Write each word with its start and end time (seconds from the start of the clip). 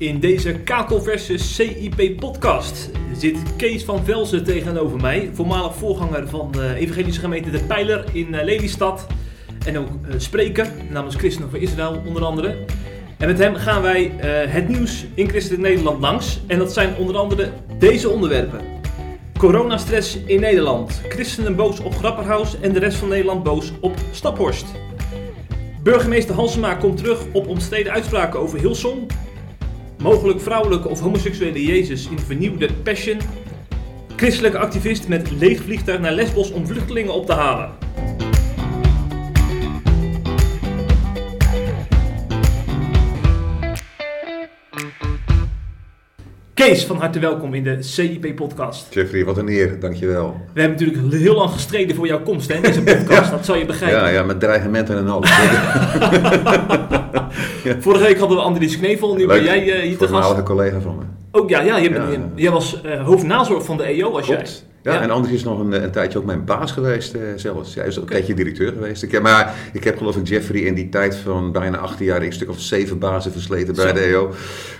In 0.00 0.20
deze 0.20 0.52
Kakel 0.52 1.02
versus 1.02 1.54
CIP 1.54 2.20
podcast 2.20 2.90
zit 3.16 3.38
Kees 3.56 3.84
van 3.84 4.04
Velzen 4.04 4.44
tegenover 4.44 5.00
mij, 5.00 5.30
voormalig 5.32 5.74
voorganger 5.74 6.28
van 6.28 6.52
de 6.52 6.74
evangelische 6.74 7.20
gemeente 7.20 7.50
De 7.50 7.64
Pijler 7.64 8.04
in 8.12 8.34
eh, 8.34 8.44
Lelystad. 8.44 9.06
En 9.66 9.78
ook 9.78 9.88
uh, 9.88 10.14
spreker 10.16 10.72
namens 10.90 11.16
Christen 11.16 11.50
voor 11.50 11.58
Israël 11.58 12.02
onder 12.06 12.24
andere. 12.24 12.56
En 13.18 13.26
met 13.26 13.38
hem 13.38 13.54
gaan 13.54 13.82
wij 13.82 14.04
uh, 14.04 14.52
het 14.52 14.68
nieuws 14.68 15.06
in 15.14 15.28
Christelijk 15.28 15.62
Nederland 15.62 16.00
langs. 16.00 16.40
En 16.46 16.58
dat 16.58 16.72
zijn 16.72 16.96
onder 16.96 17.16
andere 17.16 17.50
deze 17.78 18.08
onderwerpen. 18.08 18.60
Coronastress 19.38 20.18
in 20.26 20.40
Nederland. 20.40 21.00
Christenen 21.08 21.56
boos 21.56 21.80
op 21.80 21.94
Grapperhaus 21.94 22.60
en 22.60 22.72
de 22.72 22.78
rest 22.78 22.96
van 22.96 23.08
Nederland 23.08 23.42
boos 23.42 23.72
op 23.80 23.94
Staphorst. 24.10 24.66
Burgemeester 25.82 26.34
Halsema 26.34 26.74
komt 26.74 26.96
terug 26.96 27.24
op 27.32 27.46
omstreden 27.46 27.92
uitspraken 27.92 28.40
over 28.40 28.58
Hillsong. 28.58 29.10
Mogelijk 30.00 30.40
vrouwelijke 30.40 30.88
of 30.88 31.00
homoseksuele 31.00 31.64
Jezus 31.64 32.08
in 32.08 32.18
vernieuwde 32.18 32.72
Passion. 32.72 33.18
Christelijke 34.16 34.58
activist 34.58 35.08
met 35.08 35.30
leeg 35.30 35.62
vliegtuig 35.62 36.00
naar 36.00 36.12
Lesbos 36.12 36.50
om 36.50 36.66
vluchtelingen 36.66 37.14
op 37.14 37.26
te 37.26 37.32
halen. 37.32 37.70
Kees, 46.60 46.84
van 46.84 46.96
harte 46.96 47.18
welkom 47.18 47.54
in 47.54 47.64
de 47.64 47.82
CIP-podcast. 47.82 48.94
Jeffrey, 48.94 49.24
wat 49.24 49.36
een 49.36 49.48
eer, 49.48 49.80
dankjewel. 49.80 50.40
We 50.52 50.60
hebben 50.60 50.86
natuurlijk 50.86 51.12
heel 51.14 51.34
lang 51.34 51.50
gestreden 51.50 51.96
voor 51.96 52.06
jouw 52.06 52.22
komst 52.22 52.48
hè, 52.48 52.54
in 52.54 52.62
deze 52.62 52.82
podcast, 52.96 53.30
ja. 53.30 53.36
dat 53.36 53.44
zal 53.44 53.56
je 53.56 53.64
begrijpen. 53.64 54.00
Ja, 54.00 54.08
ja 54.08 54.22
met 54.22 54.40
dreigementen 54.40 54.96
en 54.96 55.08
alles. 55.08 55.30
ja. 57.64 57.76
Vorige 57.80 58.04
week 58.04 58.18
hadden 58.18 58.36
we 58.36 58.42
Andries 58.42 58.78
Knevel, 58.78 59.14
nu 59.14 59.26
ben 59.26 59.44
jij 59.44 59.66
uh, 59.66 59.82
hier 59.82 59.96
te 59.96 60.08
gast. 60.08 60.36
Een 60.36 60.44
collega 60.44 60.80
van 60.80 60.96
me. 60.96 61.02
Ook 61.30 61.48
ja, 61.48 61.60
ja, 61.60 61.76
je, 61.76 61.90
ja. 61.90 62.08
jij 62.34 62.50
was 62.50 62.80
uh, 62.84 63.04
hoofdnazorg 63.04 63.64
van 63.64 63.76
de 63.76 63.82
EO 63.82 64.16
als 64.16 64.26
Klopt. 64.26 64.64
jij. 64.64 64.69
Ja, 64.82 64.92
ja, 64.92 65.00
en 65.00 65.10
Andries 65.10 65.34
is 65.34 65.44
nog 65.44 65.58
een, 65.58 65.82
een, 65.82 65.90
tijdje 65.90 66.18
ook 66.18 66.24
mijn 66.24 66.44
baas 66.44 66.72
geweest 66.72 67.14
uh, 67.14 67.22
zelfs. 67.36 67.74
Hij 67.74 67.86
is 67.86 67.98
ook 67.98 68.02
okay. 68.02 68.16
een 68.16 68.24
tijdje 68.24 68.44
directeur 68.44 68.72
geweest. 68.72 69.02
Ik 69.02 69.12
heb, 69.12 69.22
maar 69.22 69.54
ik 69.72 69.84
heb 69.84 69.98
geloof 69.98 70.16
ik 70.16 70.28
Jeffrey 70.28 70.60
in 70.60 70.74
die 70.74 70.88
tijd 70.88 71.16
van 71.16 71.52
bijna 71.52 71.78
18 71.78 72.06
jaar 72.06 72.22
een 72.22 72.32
stuk 72.32 72.48
of 72.48 72.60
zeven 72.60 72.98
bazen 72.98 73.32
versleten 73.32 73.74
bij 73.74 73.86
Zo. 73.86 73.92
de 73.92 74.00
EO. 74.00 74.34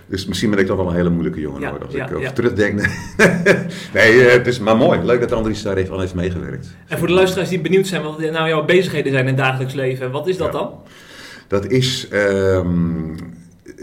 Dus 0.06 0.26
misschien 0.26 0.50
ben 0.50 0.58
ik 0.58 0.66
toch 0.66 0.76
wel 0.76 0.88
een 0.88 0.94
hele 0.94 1.10
moeilijke 1.10 1.40
jongen 1.40 1.60
ja, 1.60 1.70
hoor, 1.70 1.84
als 1.84 1.94
ik 1.94 2.16
over 2.16 2.32
terugdenk. 2.32 2.80
nee, 3.94 4.14
uh, 4.14 4.32
het 4.32 4.46
is 4.46 4.58
maar 4.58 4.76
mooi. 4.76 5.00
Leuk 5.02 5.20
dat 5.20 5.32
Andries 5.32 5.62
daar 5.62 5.76
heeft, 5.76 5.90
aan 5.90 6.00
heeft 6.00 6.14
meegewerkt. 6.14 6.68
En 6.86 6.98
voor 6.98 7.06
de 7.06 7.12
luisteraars 7.12 7.48
die 7.48 7.60
benieuwd 7.60 7.86
zijn 7.86 8.02
wat 8.02 8.18
nou 8.18 8.48
jouw 8.48 8.64
bezigheden 8.64 9.12
zijn 9.12 9.26
in 9.26 9.34
het 9.34 9.44
dagelijks 9.44 9.74
leven, 9.74 10.10
wat 10.10 10.28
is 10.28 10.36
dat 10.36 10.52
dan? 10.52 10.70
Dat 11.48 11.66
is 11.66 12.08
um, 12.12 13.14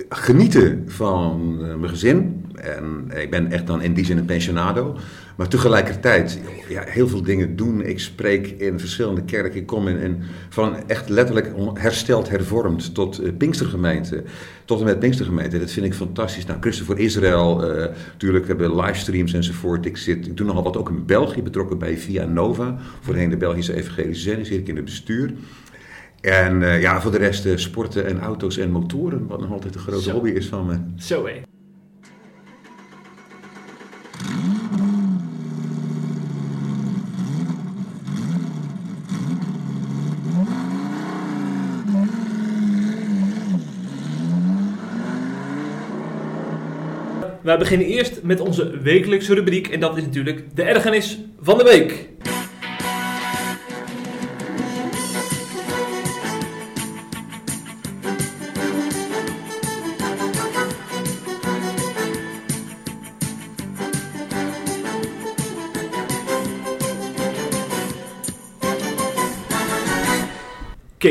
genieten 0.10 0.84
van 0.88 1.58
uh, 1.62 1.76
mijn 1.76 1.90
gezin. 1.90 2.46
En 2.56 3.12
ik 3.16 3.30
ben 3.30 3.52
echt 3.52 3.68
dan 3.68 3.82
in 3.82 3.94
die 3.94 4.06
zin 4.06 4.18
een 4.18 4.26
pensionado. 4.26 4.98
Maar 5.38 5.48
tegelijkertijd 5.48 6.40
ja, 6.70 6.84
heel 6.86 7.08
veel 7.08 7.22
dingen 7.22 7.56
doen. 7.56 7.82
Ik 7.82 8.00
spreek 8.00 8.48
in 8.48 8.80
verschillende 8.80 9.24
kerken. 9.24 9.60
Ik 9.60 9.66
kom 9.66 9.88
in, 9.88 9.98
in 9.98 10.24
van 10.50 10.88
echt 10.88 11.10
letterlijk 11.10 11.54
hersteld, 11.74 12.30
hervormd 12.30 12.94
tot 12.94 13.22
uh, 13.22 13.38
Pinkstergemeente. 13.38 14.24
Tot 14.66 14.80
en 14.80 14.86
met 14.86 15.00
Pinkstergemeente. 15.00 15.60
Dat 15.60 15.72
vind 15.72 15.86
ik 15.86 15.94
fantastisch. 15.94 16.46
Nou, 16.46 16.60
Christen 16.62 16.86
voor 16.86 17.00
Israël. 17.00 17.78
Uh, 17.78 17.86
natuurlijk 18.12 18.48
hebben 18.48 18.70
we 18.70 18.82
livestreams 18.82 19.34
enzovoort. 19.34 19.86
Ik, 19.86 19.98
zit, 19.98 20.28
ik 20.28 20.38
doe 20.38 20.48
nogal 20.48 20.64
wat 20.64 20.78
ook 20.78 20.90
in 20.90 21.06
België. 21.06 21.42
Betrokken 21.42 21.78
bij 21.78 21.98
Via 21.98 22.26
Nova. 22.26 22.78
Voorheen 23.02 23.30
de 23.30 23.38
Belgische 23.38 23.74
Evangelische 23.74 24.24
Zending. 24.24 24.48
Zit 24.48 24.60
ik 24.60 24.68
in 24.68 24.76
het 24.76 24.86
bestuur. 24.86 25.34
En 26.22 26.62
uh, 26.62 26.82
ja, 26.82 27.02
voor 27.02 27.12
de 27.12 27.18
rest 27.18 27.48
sporten 27.56 28.06
en 28.06 28.20
auto's 28.20 28.58
en 28.58 28.72
motoren. 28.72 29.28
Wat 29.28 29.40
nog 29.40 29.52
altijd 29.52 29.76
een 29.76 29.82
grote 29.82 30.02
Zo. 30.02 30.12
hobby 30.12 30.30
is 30.30 30.48
van 30.48 30.66
me. 30.66 30.78
Zo 30.96 31.26
hé. 31.26 31.57
Wij 47.48 47.58
beginnen 47.58 47.88
eerst 47.88 48.24
met 48.24 48.40
onze 48.40 48.80
wekelijkse 48.82 49.34
rubriek 49.34 49.68
en 49.68 49.80
dat 49.80 49.98
is 49.98 50.04
natuurlijk 50.04 50.56
de 50.56 50.64
ergernis 50.64 51.20
van 51.40 51.58
de 51.58 51.64
week. 51.64 52.10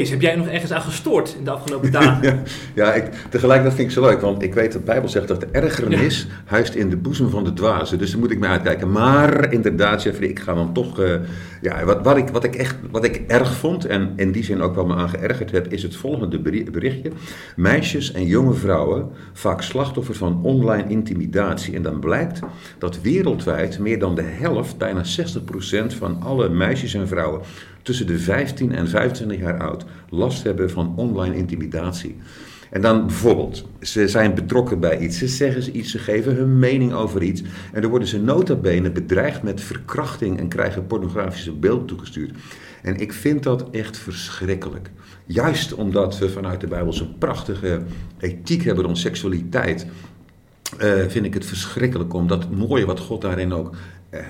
Kees, 0.07 0.15
heb 0.15 0.25
jij 0.25 0.37
nog 0.37 0.49
ergens 0.49 0.73
aan 0.73 0.83
gestoord 0.83 1.35
in 1.39 1.45
de 1.45 1.51
afgelopen 1.51 1.93
dagen? 1.93 2.23
ja, 2.29 2.43
ja 2.75 2.95
ik, 2.95 3.13
tegelijkertijd 3.31 3.75
vind 3.75 3.89
ik 3.89 3.95
zo 3.95 4.01
leuk, 4.01 4.21
want 4.21 4.43
ik 4.43 4.55
weet 4.55 4.73
dat 4.73 4.81
de 4.81 4.87
Bijbel 4.87 5.09
zegt 5.09 5.29
dat 5.29 5.41
de 5.41 5.49
ergernis 5.53 6.27
huist 6.45 6.75
in 6.75 6.91
de 6.91 6.97
boezem 6.97 7.31
van 7.31 7.45
de 7.45 7.53
dwazen. 7.53 7.99
Dus 7.99 8.11
daar 8.11 8.19
moet 8.19 8.31
ik 8.31 8.39
me 8.39 8.47
uitkijken. 8.47 8.93
Maar 8.93 9.53
inderdaad, 9.53 10.03
Jeffrey, 10.03 10.29
ik 10.29 10.41
ga 10.41 10.55
dan 10.55 10.73
toch. 10.73 11.01
Uh, 11.01 11.15
ja, 11.63 11.85
wat, 11.85 12.03
wat, 12.03 12.17
ik, 12.17 12.29
wat 12.29 12.45
ik 12.45 12.55
echt 12.55 12.77
wat 12.91 13.05
ik 13.05 13.17
erg 13.27 13.57
vond 13.57 13.85
en 13.85 14.13
in 14.17 14.33
die 14.33 14.45
zin 14.45 14.61
ook 14.61 14.75
wel 14.75 14.87
me 14.87 14.95
aan 14.95 15.09
geërgerd 15.09 15.51
heb, 15.51 15.73
is 15.73 15.83
het 15.83 15.97
volgende 15.97 16.41
berichtje. 16.71 17.11
Meisjes 17.57 18.13
en 18.13 18.27
jonge 18.27 18.55
vrouwen 18.55 19.09
vaak 19.33 19.63
slachtoffer 19.63 20.15
van 20.15 20.41
online 20.43 20.89
intimidatie. 20.89 21.75
En 21.75 21.83
dan 21.83 22.01
blijkt 22.01 22.41
dat 22.79 23.01
wereldwijd 23.01 23.79
meer 23.79 23.99
dan 23.99 24.15
de 24.15 24.23
helft, 24.23 24.79
bijna 24.79 25.03
60% 25.05 25.97
van 25.99 26.23
alle 26.23 26.49
meisjes 26.49 26.95
en 26.95 27.09
vrouwen 27.09 27.41
tussen 27.87 28.07
de 28.07 28.19
15 28.19 28.73
en 28.73 28.89
25 28.89 29.39
jaar 29.39 29.59
oud 29.59 29.85
last 30.09 30.43
hebben 30.43 30.71
van 30.71 30.93
online 30.97 31.37
intimidatie. 31.37 32.17
En 32.71 32.81
dan 32.81 33.07
bijvoorbeeld, 33.07 33.69
ze 33.81 34.09
zijn 34.09 34.35
betrokken 34.35 34.81
bij 34.81 34.99
iets, 34.99 35.19
ze 35.19 35.29
zeggen 35.29 35.63
ze 35.63 35.73
iets, 35.73 35.91
ze 35.91 35.99
geven 35.99 36.35
hun 36.35 36.59
mening 36.59 36.93
over 36.93 37.23
iets. 37.23 37.43
En 37.73 37.81
dan 37.81 37.91
worden 37.91 38.09
ze 38.09 38.21
nota 38.21 38.55
bene 38.55 38.91
bedreigd 38.91 39.43
met 39.43 39.61
verkrachting 39.61 40.39
en 40.39 40.49
krijgen 40.49 40.87
pornografische 40.87 41.53
beelden 41.53 41.87
toegestuurd. 41.87 42.33
En 42.83 42.97
ik 42.97 43.13
vind 43.13 43.43
dat 43.43 43.71
echt 43.71 43.99
verschrikkelijk. 43.99 44.91
Juist 45.27 45.75
omdat 45.75 46.19
we 46.19 46.31
vanuit 46.31 46.61
de 46.61 46.67
Bijbel 46.67 46.93
zo'n 46.93 47.19
prachtige 47.19 47.83
ethiek 48.19 48.65
hebben 48.65 48.85
rond 48.85 48.99
seksualiteit. 48.99 49.87
Uh, 50.83 51.07
vind 51.09 51.25
ik 51.25 51.35
het 51.35 51.47
verschrikkelijk 51.47 52.15
om 52.15 52.27
dat 52.27 52.51
mooie 52.51 52.87
wat 52.87 53.01
God 53.01 53.21
daarin 53.21 53.53
ook 53.53 53.75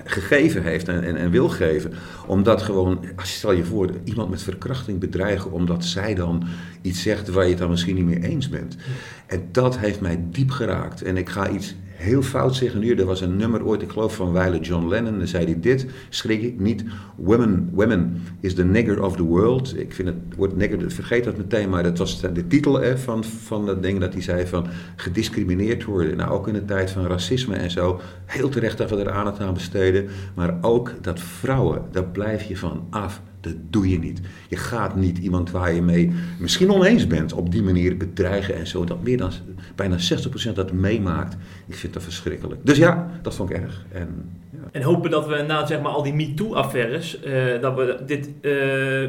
gegeven 0.05 0.63
heeft 0.63 0.87
en, 0.87 1.03
en, 1.03 1.15
en, 1.15 1.29
wil 1.29 1.49
geven. 1.49 1.93
Omdat 2.27 2.61
gewoon, 2.61 3.05
stel 3.17 3.51
je 3.51 3.63
voor, 3.63 3.89
iemand 4.03 4.29
met 4.29 4.41
verkrachting 4.41 4.99
bedreigen 4.99 5.51
omdat 5.51 5.85
zij 5.85 6.15
dan 6.15 6.43
iets 6.81 7.01
zegt 7.01 7.27
waar 7.27 7.43
je 7.43 7.49
het 7.49 7.59
dan 7.59 7.69
misschien 7.69 7.95
niet 7.95 8.05
mee 8.05 8.23
eens 8.23 8.49
bent. 8.49 8.75
En 9.25 9.47
dat 9.51 9.77
heeft 9.77 10.01
mij 10.01 10.25
diep 10.29 10.49
geraakt. 10.49 11.01
En 11.01 11.17
ik 11.17 11.29
ga 11.29 11.49
iets 11.49 11.75
heel 11.97 12.21
fout 12.21 12.55
zeggen 12.55 12.79
nu. 12.79 12.95
Er 12.95 13.05
was 13.05 13.21
een 13.21 13.37
nummer 13.37 13.65
ooit, 13.65 13.81
ik 13.81 13.89
geloof 13.89 14.15
van 14.15 14.31
Weile 14.31 14.59
John 14.59 14.87
Lennon. 14.87 15.17
Dan 15.17 15.27
zei 15.27 15.45
hij 15.45 15.59
dit, 15.59 15.85
schrik 16.09 16.41
ik 16.41 16.59
niet. 16.59 16.83
Women, 17.15 17.69
women 17.73 18.21
is 18.39 18.53
the 18.53 18.63
nigger 18.63 19.03
of 19.03 19.15
the 19.15 19.23
world. 19.23 19.79
Ik 19.79 19.93
vind 19.93 20.07
het 20.07 20.17
woord 20.35 20.55
nigger, 20.55 20.91
vergeet 20.91 21.23
dat 21.23 21.37
meteen. 21.37 21.69
Maar 21.69 21.83
dat 21.83 21.97
was 21.97 22.21
de 22.21 22.47
titel 22.47 22.79
hè, 22.79 22.97
van, 22.97 23.23
van 23.23 23.65
dat 23.65 23.83
ding 23.83 23.99
dat 23.99 24.13
hij 24.13 24.21
zei 24.21 24.47
van 24.47 24.67
gediscrimineerd 24.95 25.83
worden. 25.83 26.17
Nou, 26.17 26.31
ook 26.31 26.47
in 26.47 26.53
de 26.53 26.65
tijd 26.65 26.91
van 26.91 27.07
racisme 27.07 27.55
en 27.55 27.71
zo. 27.71 27.99
Heel 28.25 28.49
terecht 28.49 28.77
dat 28.77 28.89
we 28.89 28.95
er 28.95 29.11
aandacht 29.11 29.39
aan 29.39 29.53
besteden. 29.53 30.07
Maar 30.35 30.57
ook 30.61 30.93
dat 31.01 31.19
vrouwen, 31.19 31.81
daar 31.91 32.05
blijf 32.05 32.43
je 32.43 32.57
van 32.57 32.87
af. 32.89 33.21
Dat 33.47 33.55
doe 33.69 33.89
je 33.89 33.99
niet. 33.99 34.21
Je 34.49 34.55
gaat 34.55 34.95
niet 34.95 35.17
iemand 35.17 35.51
waar 35.51 35.73
je 35.73 35.81
mee 35.81 36.11
misschien 36.39 36.71
oneens 36.71 37.07
bent 37.07 37.33
op 37.33 37.51
die 37.51 37.63
manier 37.63 37.97
bedreigen 37.97 38.55
en 38.55 38.67
zo. 38.67 38.83
Dat 38.83 39.03
meer 39.03 39.17
dan 39.17 39.31
bijna 39.75 39.97
60% 40.49 40.53
dat 40.53 40.71
meemaakt. 40.71 41.37
Ik 41.67 41.75
vind 41.75 41.93
dat 41.93 42.03
verschrikkelijk. 42.03 42.61
Dus 42.63 42.77
ja, 42.77 43.11
dat 43.21 43.35
vond 43.35 43.49
ik 43.49 43.57
erg. 43.57 43.85
En, 43.91 44.29
ja. 44.49 44.69
en 44.71 44.81
hopen 44.81 45.11
dat 45.11 45.27
we 45.27 45.43
na 45.47 45.65
zeg 45.65 45.81
maar, 45.81 45.91
al 45.91 46.03
die 46.03 46.13
MeToo-affaires, 46.13 47.19
uh, 47.25 47.61
dat 47.61 47.75
we 47.75 47.97
dit 48.05 48.29
uh, 48.41 48.53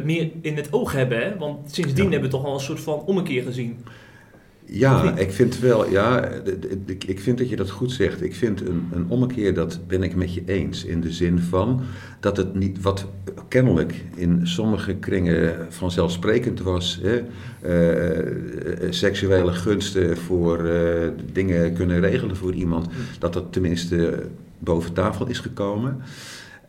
meer 0.04 0.30
in 0.40 0.56
het 0.56 0.72
oog 0.72 0.92
hebben. 0.92 1.18
Hè? 1.18 1.36
Want 1.38 1.72
sindsdien 1.72 2.04
ja. 2.04 2.10
hebben 2.10 2.30
we 2.30 2.36
toch 2.36 2.44
al 2.44 2.54
een 2.54 2.60
soort 2.60 2.80
van 2.80 3.00
ommekeer 3.00 3.42
gezien. 3.42 3.78
Ja, 4.70 5.16
ik 5.16 5.32
vind 5.32 5.58
wel, 5.58 5.90
ja, 5.90 6.28
ik 7.06 7.20
vind 7.20 7.38
dat 7.38 7.48
je 7.48 7.56
dat 7.56 7.70
goed 7.70 7.92
zegt. 7.92 8.22
Ik 8.22 8.34
vind 8.34 8.60
een, 8.60 8.88
een 8.92 9.04
ommekeer, 9.08 9.54
dat 9.54 9.80
ben 9.86 10.02
ik 10.02 10.14
met 10.14 10.34
je 10.34 10.42
eens. 10.46 10.84
In 10.84 11.00
de 11.00 11.12
zin 11.12 11.38
van 11.38 11.80
dat 12.20 12.36
het 12.36 12.54
niet, 12.54 12.80
wat 12.82 13.06
kennelijk 13.48 14.04
in 14.14 14.40
sommige 14.46 14.94
kringen 14.94 15.66
vanzelfsprekend 15.68 16.62
was, 16.62 17.00
hè, 17.02 17.22
uh, 17.66 18.90
seksuele 18.90 19.52
gunsten 19.52 20.16
voor 20.16 20.66
uh, 20.66 21.08
dingen 21.32 21.72
kunnen 21.72 22.00
regelen 22.00 22.36
voor 22.36 22.52
iemand, 22.52 22.88
dat 23.18 23.32
dat 23.32 23.52
tenminste 23.52 24.22
boven 24.58 24.92
tafel 24.92 25.26
is 25.26 25.38
gekomen. 25.38 25.96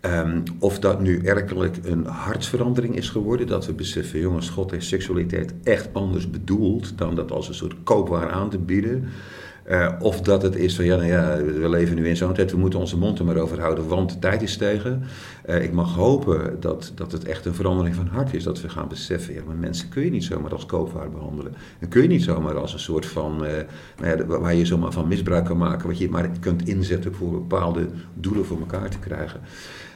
Um, 0.06 0.44
of 0.60 0.80
dat 0.80 1.02
nu 1.02 1.22
werkelijk 1.22 1.78
een 1.84 2.06
hartsverandering 2.06 2.96
is 2.96 3.10
geworden, 3.10 3.48
dat 3.48 3.66
we 3.66 3.74
beseffen, 3.74 4.20
jongens, 4.20 4.50
God 4.50 4.72
heeft 4.72 4.86
seksualiteit 4.86 5.54
echt 5.64 5.90
anders 5.94 6.30
bedoeld 6.30 6.98
dan 6.98 7.16
dat 7.16 7.32
als 7.32 7.48
een 7.48 7.54
soort 7.54 7.76
koopwaar 7.84 8.30
aan 8.30 8.50
te 8.50 8.58
bieden. 8.58 9.10
Uh, 9.70 9.94
of 10.00 10.22
dat 10.22 10.42
het 10.42 10.56
is 10.56 10.76
van 10.76 10.86
ja, 10.86 10.96
nou 10.96 11.08
ja, 11.08 11.44
we 11.44 11.70
leven 11.70 11.96
nu 11.96 12.08
in 12.08 12.18
zo'n 12.18 12.34
tijd, 12.34 12.52
we 12.52 12.58
moeten 12.58 12.80
onze 12.80 12.98
mond 12.98 13.20
er 13.20 13.26
maar 13.26 13.38
over 13.38 13.60
houden, 13.60 13.88
want 13.88 14.10
de 14.10 14.20
tijd 14.20 14.42
is 14.42 14.58
tegen. 14.58 15.04
Uh, 15.50 15.64
ik 15.64 15.72
mag 15.72 15.96
hopen 15.96 16.58
dat, 16.60 16.92
dat 16.96 17.12
het 17.12 17.24
echt 17.24 17.46
een 17.46 17.54
verandering 17.54 17.96
van 17.96 18.08
hart 18.08 18.34
is, 18.34 18.44
dat 18.44 18.62
we 18.62 18.70
gaan 18.70 18.88
beseffen, 18.88 19.34
ja, 19.34 19.42
maar 19.46 19.56
mensen 19.56 19.90
kun 19.90 20.04
je 20.04 20.10
niet 20.10 20.24
zomaar 20.24 20.52
als 20.52 20.66
koopwaar 20.66 21.10
behandelen. 21.10 21.54
En 21.80 21.88
kun 21.88 22.02
je 22.02 22.08
niet 22.08 22.24
zomaar 22.24 22.58
als 22.58 22.74
een 22.74 22.80
soort 22.80 23.06
van, 23.06 23.46
uh, 23.46 23.52
nou 24.00 24.18
ja, 24.18 24.26
waar 24.26 24.56
je 24.56 24.66
zomaar 24.66 24.92
van 24.92 25.08
misbruik 25.08 25.46
kan 25.46 25.58
maken, 25.58 25.88
wat 25.88 25.98
je 25.98 26.10
maar 26.10 26.30
kunt 26.40 26.68
inzetten 26.68 27.14
voor 27.14 27.32
bepaalde 27.32 27.88
doelen 28.14 28.46
voor 28.46 28.60
elkaar 28.60 28.90
te 28.90 29.00
krijgen. 29.00 29.40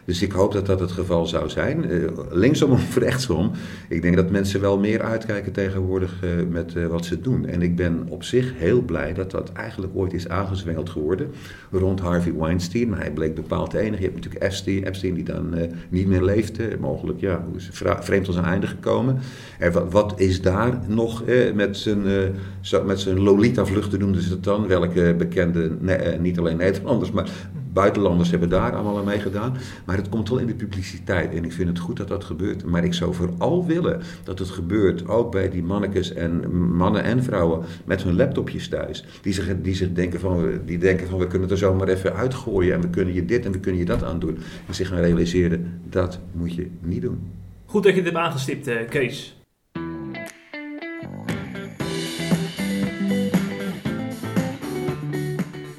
Dus 0.05 0.21
ik 0.21 0.31
hoop 0.31 0.51
dat 0.51 0.65
dat 0.65 0.79
het 0.79 0.91
geval 0.91 1.25
zou 1.25 1.49
zijn. 1.49 1.91
Uh, 1.91 2.09
linksom 2.31 2.71
of 2.81 2.97
rechtsom. 2.97 3.51
Ik 3.89 4.01
denk 4.01 4.15
dat 4.15 4.29
mensen 4.29 4.61
wel 4.61 4.79
meer 4.79 5.01
uitkijken 5.01 5.51
tegenwoordig 5.51 6.23
uh, 6.23 6.29
met 6.49 6.73
uh, 6.73 6.87
wat 6.87 7.05
ze 7.05 7.21
doen. 7.21 7.45
En 7.45 7.61
ik 7.61 7.75
ben 7.75 8.05
op 8.09 8.23
zich 8.23 8.53
heel 8.55 8.81
blij 8.81 9.13
dat 9.13 9.31
dat 9.31 9.51
eigenlijk 9.51 9.95
ooit 9.95 10.13
is 10.13 10.27
aangezwengeld 10.27 10.89
geworden 10.89 11.31
rond 11.71 11.99
Harvey 11.99 12.33
Weinstein. 12.33 12.89
Maar 12.89 12.99
hij 12.99 13.11
bleek 13.11 13.35
bepaald 13.35 13.71
de 13.71 13.79
enige. 13.79 14.01
Je 14.01 14.09
hebt 14.09 14.15
natuurlijk 14.15 14.43
Epstein, 14.43 14.83
Epstein 14.83 15.13
die 15.13 15.23
dan 15.23 15.55
niet 15.89 16.07
meer 16.07 16.23
leefde. 16.23 16.77
Mogelijk, 16.79 17.19
ja, 17.19 17.43
hoe 17.47 17.57
is 17.57 17.69
vreemd 17.99 18.27
als 18.27 18.35
een 18.35 18.43
einde 18.43 18.67
gekomen. 18.67 19.19
En 19.59 19.89
wat, 19.89 20.13
is 20.19 20.41
daar 20.41 20.79
nog 20.87 21.23
met 21.53 21.77
zijn, 21.77 22.03
met 22.85 22.99
zijn 22.99 23.19
Lolita-vluchten 23.19 23.99
noemden 23.99 24.21
ze 24.21 24.29
het 24.29 24.43
dan. 24.43 24.67
Welke 24.67 25.15
bekende, 25.17 25.71
niet 26.19 26.39
alleen 26.39 26.57
Nederlanders, 26.57 27.11
maar 27.11 27.29
buitenlanders 27.73 28.29
hebben 28.29 28.49
daar 28.49 28.73
allemaal 28.73 28.97
aan 28.97 29.05
meegedaan. 29.05 29.57
Maar 29.85 29.97
het 29.97 30.09
komt 30.09 30.29
wel 30.29 30.37
in 30.37 30.47
de 30.47 30.53
publiciteit. 30.53 31.33
En 31.33 31.43
ik 31.43 31.51
vind 31.51 31.69
het 31.69 31.79
goed 31.79 31.97
dat 31.97 32.07
dat 32.07 32.23
gebeurt. 32.23 32.65
Maar 32.65 32.83
ik 32.83 32.93
zou 32.93 33.13
vooral 33.13 33.65
willen 33.65 34.01
dat 34.23 34.39
het 34.39 34.49
gebeurt 34.49 35.07
ook 35.07 35.31
bij 35.31 35.49
die 35.49 35.63
mannetjes 35.63 36.13
en 36.13 36.55
mannen 36.75 37.03
en 37.03 37.23
vrouwen 37.23 37.65
met 37.85 38.03
hun 38.03 38.15
laptopjes 38.15 38.67
thuis. 38.67 39.05
Die 39.21 39.33
zich, 39.33 39.61
die 39.61 39.75
zich 39.75 39.93
denken, 39.93 40.19
van, 40.19 40.59
die 40.65 40.77
denken 40.77 41.07
van 41.07 41.19
we 41.19 41.27
kunnen 41.27 41.49
er 41.49 41.57
zomaar 41.57 41.87
even 41.87 42.15
uitgooien. 42.15 42.73
En 42.73 42.81
we 42.81 42.89
kunnen 42.89 43.13
je 43.13 43.25
dit 43.25 43.45
en 43.45 43.51
we 43.51 43.59
kunnen 43.59 43.79
je 43.79 43.87
dat 43.87 44.03
aandoen. 44.03 44.37
En 44.67 44.75
zich 44.75 44.87
gaan 44.87 44.99
realiseren, 44.99 45.81
dat 45.89 46.19
moet 46.31 46.55
je 46.55 46.67
niet 46.81 47.01
doen. 47.01 47.31
Goed 47.65 47.83
dat 47.83 47.95
je 47.95 48.03
dit 48.03 48.13
hebt 48.13 48.25
aangestipt, 48.25 48.67
eh, 48.67 48.89
Kees. 48.89 49.42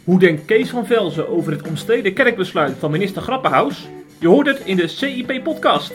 Hoe 0.05 0.19
denkt 0.19 0.45
Kees 0.45 0.71
van 0.71 0.87
Velzen 0.87 1.29
over 1.29 1.53
het 1.53 1.69
omstreden 1.69 2.13
kerkbesluit 2.13 2.77
van 2.79 2.91
minister 2.91 3.23
Grappenhaus? 3.23 3.89
Je 4.19 4.29
hoort 4.29 4.47
het 4.47 4.61
in 4.65 4.77
de 4.77 4.89
CIP-podcast. 4.89 5.93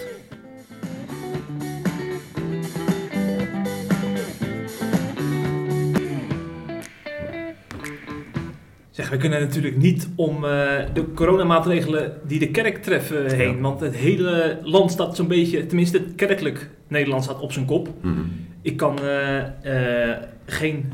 Zeg, 8.89 9.09
we 9.09 9.17
kunnen 9.17 9.39
natuurlijk 9.39 9.77
niet 9.77 10.09
om 10.15 10.35
uh, 10.35 10.49
de 10.93 11.05
coronamaatregelen 11.15 12.13
die 12.23 12.39
de 12.39 12.51
kerk 12.51 12.83
treffen 12.83 13.35
heen. 13.35 13.55
Ja. 13.55 13.61
Want 13.61 13.79
het 13.79 13.95
hele 13.95 14.59
land 14.63 14.91
staat 14.91 15.15
zo'n 15.15 15.27
beetje, 15.27 15.65
tenminste 15.65 16.01
kerkelijk 16.15 16.69
Nederland 16.87 17.23
staat 17.23 17.39
op 17.39 17.51
zijn 17.51 17.65
kop. 17.65 17.87
Mm 18.01 18.13
-hmm. 18.13 18.31
Ik 18.61 18.77
kan 18.77 18.99
uh, 19.03 19.37
uh, 19.63 20.17
geen 20.45 20.91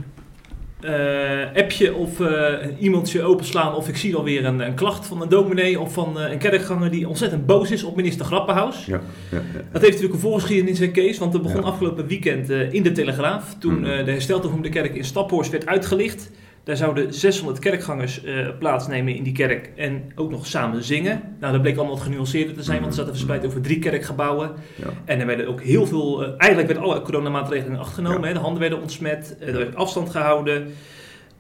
uh, 0.86 1.62
appje 1.62 1.94
of 1.94 2.20
uh, 2.20 2.28
een 2.62 2.78
e-mailtje 2.80 3.22
openslaan 3.22 3.76
of 3.76 3.88
ik 3.88 3.98
zie 3.98 4.16
alweer 4.16 4.46
een, 4.46 4.60
een 4.60 4.74
klacht 4.74 5.08
van 5.08 5.22
een 5.22 5.30
dominee 5.30 5.80
of 5.80 5.94
van 5.94 6.14
uh, 6.18 6.32
een 6.32 6.38
kerkganger 6.38 6.92
die 6.92 7.08
ontzettend 7.08 7.46
boos 7.46 7.72
is 7.72 7.84
op 7.84 7.96
minister 7.96 8.26
Grappenhaus. 8.26 8.86
Ja, 8.86 9.02
ja, 9.32 9.38
ja. 9.38 9.62
Dat 9.72 9.82
heeft 9.82 9.94
natuurlijk 9.94 10.14
een 10.14 10.30
voorgeschiedenis 10.30 10.80
in 10.80 10.92
Kees, 10.92 11.18
want 11.18 11.32
dat 11.32 11.42
begon 11.42 11.64
afgelopen 11.64 12.08
weekend 12.08 12.50
in 12.50 12.84
de 12.84 12.92
Telegraaf 12.92 13.56
toen 13.60 13.82
de 13.82 14.12
hersteltoevoegde 14.12 14.70
kerk 14.70 14.96
in 14.96 15.04
Staphorst 15.04 15.52
werd 15.52 15.66
uitgelicht. 15.66 16.32
Daar 16.66 16.78
zouden 16.78 17.14
600 17.14 17.60
kerkgangers 17.60 18.24
uh, 18.24 18.48
plaatsnemen 18.60 19.16
in 19.16 19.24
die 19.24 19.34
kerk 19.34 19.72
en 19.76 20.12
ook 20.16 20.32
nog 20.32 20.48
samen 20.48 20.84
zingen. 20.84 21.22
Nou, 21.40 21.54
dat 21.54 21.62
bleek 21.62 21.76
allemaal 21.78 21.96
wat 21.96 22.04
genuanceerder 22.04 22.56
te 22.56 22.64
zijn, 22.64 22.82
want 22.82 22.94
ze 22.94 23.00
zaten 23.00 23.16
verspreid 23.16 23.46
over 23.46 23.62
drie 23.62 23.80
kerkgebouwen. 23.80 24.52
Ja. 24.76 24.86
En 25.06 25.20
er 25.20 25.26
werden 25.26 25.48
ook 25.48 25.62
heel 25.62 25.86
veel, 25.86 26.24
uh, 26.24 26.30
eigenlijk 26.38 26.72
werden 26.72 26.92
alle 26.92 27.02
coronamaatregelen 27.02 27.74
in 27.74 27.80
acht 27.80 27.94
genomen. 27.94 28.22
Ja. 28.22 28.28
Hè. 28.28 28.34
De 28.34 28.40
handen 28.40 28.60
werden 28.60 28.82
ontsmet, 28.82 29.38
uh, 29.42 29.48
er 29.48 29.58
werd 29.58 29.76
afstand 29.76 30.10
gehouden. 30.10 30.68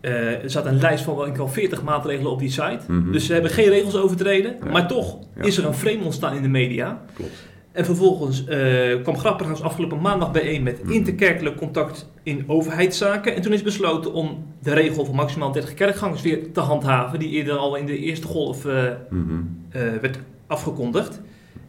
er 0.01 0.49
zat 0.49 0.65
een 0.65 0.79
lijst 0.79 1.03
van 1.03 1.15
wel 1.35 1.47
40 1.47 1.83
maatregelen 1.83 2.31
op 2.31 2.39
die 2.39 2.51
site. 2.51 2.79
Mm 2.87 3.03
-hmm. 3.03 3.11
Dus 3.11 3.25
ze 3.25 3.33
hebben 3.33 3.51
geen 3.51 3.69
regels 3.69 3.95
overtreden. 3.95 4.55
Ja. 4.63 4.71
Maar 4.71 4.87
toch 4.87 5.19
is 5.41 5.57
er 5.57 5.65
een 5.65 5.73
frame 5.73 6.03
ontstaan 6.03 6.35
in 6.35 6.41
de 6.41 6.47
media. 6.47 7.01
Klopt. 7.13 7.53
En 7.75 7.85
vervolgens 7.85 8.43
uh, 8.49 9.01
kwam 9.01 9.17
Grapperhaus 9.17 9.61
afgelopen 9.61 10.01
maandag 10.01 10.31
bijeen 10.31 10.63
met 10.63 10.79
interkerkelijk 10.87 11.55
contact 11.55 12.09
in 12.23 12.43
overheidszaken. 12.47 13.35
En 13.35 13.41
toen 13.41 13.53
is 13.53 13.61
besloten 13.61 14.13
om 14.13 14.45
de 14.61 14.73
regel 14.73 15.05
van 15.05 15.15
maximaal 15.15 15.51
30 15.51 15.73
kerkgangers 15.73 16.21
weer 16.21 16.51
te 16.51 16.59
handhaven, 16.59 17.19
die 17.19 17.29
eerder 17.29 17.53
al 17.53 17.75
in 17.75 17.85
de 17.85 17.97
eerste 17.97 18.27
golf 18.27 18.65
uh, 18.65 18.83
mm-hmm. 19.09 19.57
uh, 19.75 19.81
werd 20.01 20.19
afgekondigd. 20.47 21.21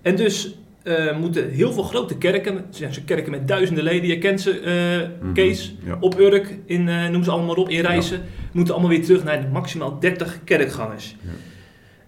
En 0.03 0.17
dus 0.17 0.59
moeten 1.19 1.51
heel 1.51 1.73
veel 1.73 1.83
grote 1.83 2.19
kerken, 2.19 2.65
ze 2.71 3.05
kerken 3.05 3.31
met 3.31 3.49
duizenden 3.49 3.85
leden, 3.85 4.09
je 4.09 4.19
kent 4.19 4.41
ze, 4.41 4.61
mm-hmm. 5.19 5.35
Kees, 5.35 5.75
ja. 5.85 5.97
op 6.01 6.19
Urk, 6.19 6.59
in, 6.67 6.85
noem 7.11 7.25
ze 7.25 7.31
allemaal 7.31 7.55
op, 7.55 7.69
in 7.69 7.81
Rijssen, 7.81 8.17
ja. 8.17 8.25
moeten 8.53 8.75
allemaal 8.75 8.93
weer 8.93 9.05
terug 9.05 9.25
naar 9.25 9.41
de 9.41 9.49
maximaal 9.49 9.99
30 10.01 10.39
kerkgangers. 10.45 11.17
Ja. 11.21 11.31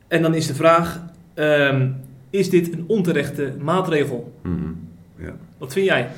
En 0.09 0.23
dan 0.23 0.35
is 0.35 0.47
de 0.47 0.55
vraag. 0.55 1.05
Um, 1.35 2.07
is 2.31 2.51
dit 2.51 2.73
een 2.73 2.85
onterechte 2.87 3.53
maatregel? 3.61 4.33
Mm, 4.43 4.77
ja. 5.17 5.37
Wat 5.59 5.73
vind 5.73 5.87
jij? 5.87 6.09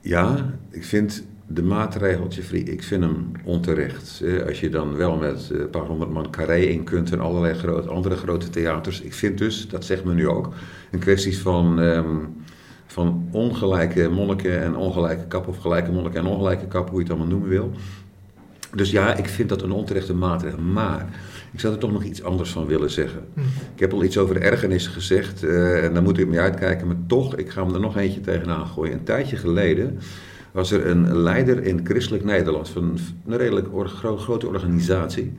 Ja, 0.00 0.54
ik 0.70 0.84
vind 0.84 1.24
de 1.46 1.62
maatregel, 1.62 2.28
Jeffrey, 2.28 2.60
ik 2.60 2.82
vind 2.82 3.02
hem 3.02 3.32
onterecht. 3.44 4.22
Als 4.46 4.60
je 4.60 4.68
dan 4.68 4.96
wel 4.96 5.16
met 5.16 5.50
een 5.52 5.70
paar 5.70 5.82
honderd 5.82 6.10
man 6.10 6.30
carré 6.30 6.56
in 6.56 6.84
kunt 6.84 7.12
en 7.12 7.20
allerlei 7.20 7.54
groot, 7.54 7.88
andere 7.88 8.16
grote 8.16 8.50
theaters. 8.50 9.00
Ik 9.00 9.14
vind 9.14 9.38
dus, 9.38 9.68
dat 9.68 9.84
zegt 9.84 10.04
men 10.04 10.14
nu 10.14 10.28
ook, 10.28 10.54
een 10.90 10.98
kwestie 10.98 11.38
van, 11.38 11.78
um, 11.78 12.34
van 12.86 13.28
ongelijke 13.30 14.08
monniken 14.08 14.62
en 14.62 14.76
ongelijke 14.76 15.26
kap, 15.26 15.48
of 15.48 15.58
gelijke 15.58 15.92
monniken 15.92 16.20
en 16.20 16.26
ongelijke 16.26 16.66
kap, 16.66 16.88
hoe 16.88 16.98
je 16.98 17.04
het 17.04 17.12
allemaal 17.12 17.30
noemen 17.30 17.48
wil. 17.48 17.72
Dus 18.74 18.90
ja, 18.90 19.14
ik 19.14 19.28
vind 19.28 19.48
dat 19.48 19.62
een 19.62 19.72
onterechte 19.72 20.14
maatregel. 20.14 20.58
Maar 20.58 21.08
ik 21.54 21.60
zou 21.60 21.72
er 21.72 21.78
toch 21.78 21.92
nog 21.92 22.04
iets 22.04 22.22
anders 22.22 22.50
van 22.50 22.66
willen 22.66 22.90
zeggen. 22.90 23.20
Mhm. 23.34 23.46
Ik 23.74 23.80
heb 23.80 23.92
al 23.92 24.04
iets 24.04 24.18
over 24.18 24.34
de 24.34 24.40
ergernis 24.40 24.86
gezegd 24.86 25.44
uh, 25.44 25.84
en 25.84 25.94
daar 25.94 26.02
moet 26.02 26.18
ik 26.18 26.28
mee 26.28 26.40
uitkijken. 26.40 26.86
Maar 26.86 26.96
toch, 27.06 27.36
ik 27.36 27.50
ga 27.50 27.64
hem 27.64 27.74
er 27.74 27.80
nog 27.80 27.96
eentje 27.96 28.20
tegenaan 28.20 28.66
gooien. 28.66 28.92
Een 28.92 29.04
tijdje 29.04 29.36
geleden 29.36 29.98
was 30.52 30.70
er 30.70 30.86
een 30.86 31.16
leider 31.16 31.62
in 31.62 31.80
Christelijk 31.84 32.24
Nederland 32.24 32.68
van 32.68 32.98
een 33.26 33.36
redelijk 33.36 33.68
grote 34.16 34.46
organisatie. 34.46 35.32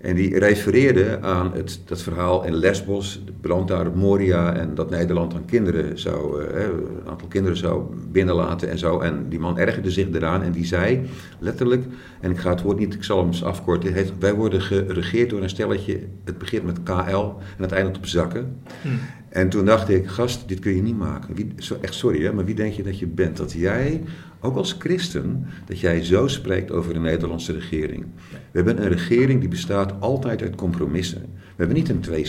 En 0.00 0.14
die 0.14 0.38
refereerde 0.38 1.18
aan 1.20 1.52
het, 1.54 1.80
dat 1.84 2.02
verhaal 2.02 2.44
in 2.44 2.54
Lesbos, 2.54 3.22
de 3.26 3.32
brand 3.40 3.68
daar 3.68 3.86
op 3.86 3.94
Moria 3.94 4.54
en 4.54 4.74
dat 4.74 4.90
Nederland 4.90 5.32
dan 5.32 5.44
kinderen 5.44 5.98
zou, 5.98 6.42
uh, 6.42 6.62
een 6.62 7.08
aantal 7.08 7.28
kinderen 7.28 7.56
zou 7.56 7.82
binnenlaten 8.10 8.70
en 8.70 8.78
zo. 8.78 9.00
En 9.00 9.28
die 9.28 9.38
man 9.38 9.58
ergerde 9.58 9.90
zich 9.90 10.06
eraan 10.12 10.42
en 10.42 10.52
die 10.52 10.64
zei 10.64 11.00
letterlijk, 11.38 11.84
en 12.20 12.30
ik 12.30 12.38
ga 12.38 12.50
het 12.50 12.62
woord 12.62 12.78
niet, 12.78 12.94
ik 12.94 13.04
zal 13.04 13.18
hem 13.18 13.26
eens 13.26 13.44
afkorten, 13.44 13.94
wij 14.18 14.34
worden 14.34 14.60
geregeerd 14.60 15.30
door 15.30 15.42
een 15.42 15.48
stelletje, 15.48 16.00
het 16.24 16.38
begint 16.38 16.64
met 16.64 16.82
KL 16.82 17.18
en 17.56 17.62
het 17.62 17.72
eindigt 17.72 17.96
op 17.96 18.06
zakken. 18.06 18.56
Hmm. 18.82 18.98
En 19.30 19.48
toen 19.48 19.64
dacht 19.64 19.88
ik, 19.88 20.06
gast, 20.06 20.48
dit 20.48 20.58
kun 20.58 20.76
je 20.76 20.82
niet 20.82 20.98
maken. 20.98 21.34
Wie, 21.34 21.52
zo, 21.56 21.78
echt 21.80 21.94
sorry, 21.94 22.24
hè, 22.24 22.32
maar 22.32 22.44
wie 22.44 22.54
denk 22.54 22.72
je 22.72 22.82
dat 22.82 22.98
je 22.98 23.06
bent? 23.06 23.36
Dat 23.36 23.52
jij, 23.52 24.02
ook 24.40 24.56
als 24.56 24.76
christen, 24.78 25.46
dat 25.66 25.80
jij 25.80 26.04
zo 26.04 26.28
spreekt 26.28 26.70
over 26.70 26.92
de 26.92 26.98
Nederlandse 26.98 27.52
regering. 27.52 28.06
We 28.30 28.36
hebben 28.52 28.82
een 28.82 28.88
regering 28.88 29.40
die 29.40 29.48
bestaat 29.48 30.00
altijd 30.00 30.42
uit 30.42 30.54
compromissen. 30.54 31.22
We 31.60 31.66
hebben 31.66 31.84
niet 31.84 31.94
een 31.94 32.00
twee, 32.00 32.26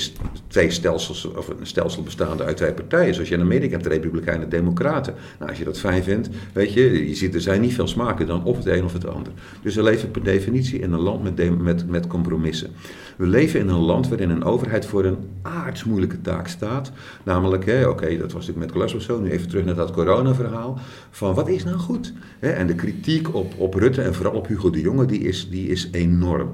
twee 0.47 0.69
stelsels, 0.69 1.25
of 1.25 1.47
een 1.47 1.65
stelsel 1.65 2.03
bestaande 2.03 2.43
uit 2.43 2.57
twee 2.57 2.73
partijen. 2.73 3.13
Zoals 3.13 3.29
je 3.29 3.35
in 3.35 3.41
Amerika 3.41 3.71
hebt, 3.71 3.83
de 3.83 3.89
Republikeinen 3.89 4.43
en 4.43 4.49
de 4.49 4.55
Democraten. 4.55 5.13
Nou, 5.37 5.49
als 5.49 5.59
je 5.59 5.65
dat 5.65 5.79
fijn 5.79 6.03
vindt, 6.03 6.29
weet 6.53 6.73
je, 6.73 7.07
je 7.07 7.15
ziet, 7.15 7.35
er 7.35 7.41
zijn 7.41 7.61
niet 7.61 7.73
veel 7.73 7.87
smaken 7.87 8.27
dan 8.27 8.43
of 8.43 8.57
het 8.57 8.65
een 8.65 8.83
of 8.83 8.93
het 8.93 9.07
ander. 9.07 9.33
Dus 9.61 9.75
we 9.75 9.83
leven 9.83 10.11
per 10.11 10.23
definitie 10.23 10.79
in 10.79 10.91
een 10.91 10.99
land 10.99 11.23
met, 11.23 11.59
met, 11.61 11.89
met 11.89 12.07
compromissen. 12.07 12.69
We 13.17 13.27
leven 13.27 13.59
in 13.59 13.67
een 13.67 13.79
land 13.79 14.07
waarin 14.07 14.29
een 14.29 14.43
overheid 14.43 14.85
voor 14.85 15.05
een 15.05 15.17
aardsmoeilijke 15.41 16.21
taak 16.21 16.47
staat. 16.47 16.91
Namelijk, 17.23 17.63
oké, 17.87 18.17
dat 18.17 18.31
was 18.31 18.47
natuurlijk 18.47 18.59
met 18.59 18.71
Glasgow 18.71 19.01
zo, 19.01 19.19
nu 19.19 19.29
even 19.29 19.47
terug 19.47 19.65
naar 19.65 19.75
dat 19.75 19.91
corona-verhaal. 19.91 20.79
Van 21.11 21.33
wat 21.33 21.49
is 21.49 21.63
nou 21.63 21.77
goed? 21.77 22.13
En 22.39 22.67
de 22.67 22.75
kritiek 22.75 23.35
op, 23.35 23.53
op 23.57 23.73
Rutte 23.73 24.01
en 24.01 24.13
vooral 24.13 24.33
op 24.33 24.47
Hugo 24.47 24.69
de 24.69 24.81
Jonge, 24.81 25.05
die 25.05 25.19
is, 25.19 25.49
die 25.49 25.67
is 25.67 25.89
enorm. 25.91 26.49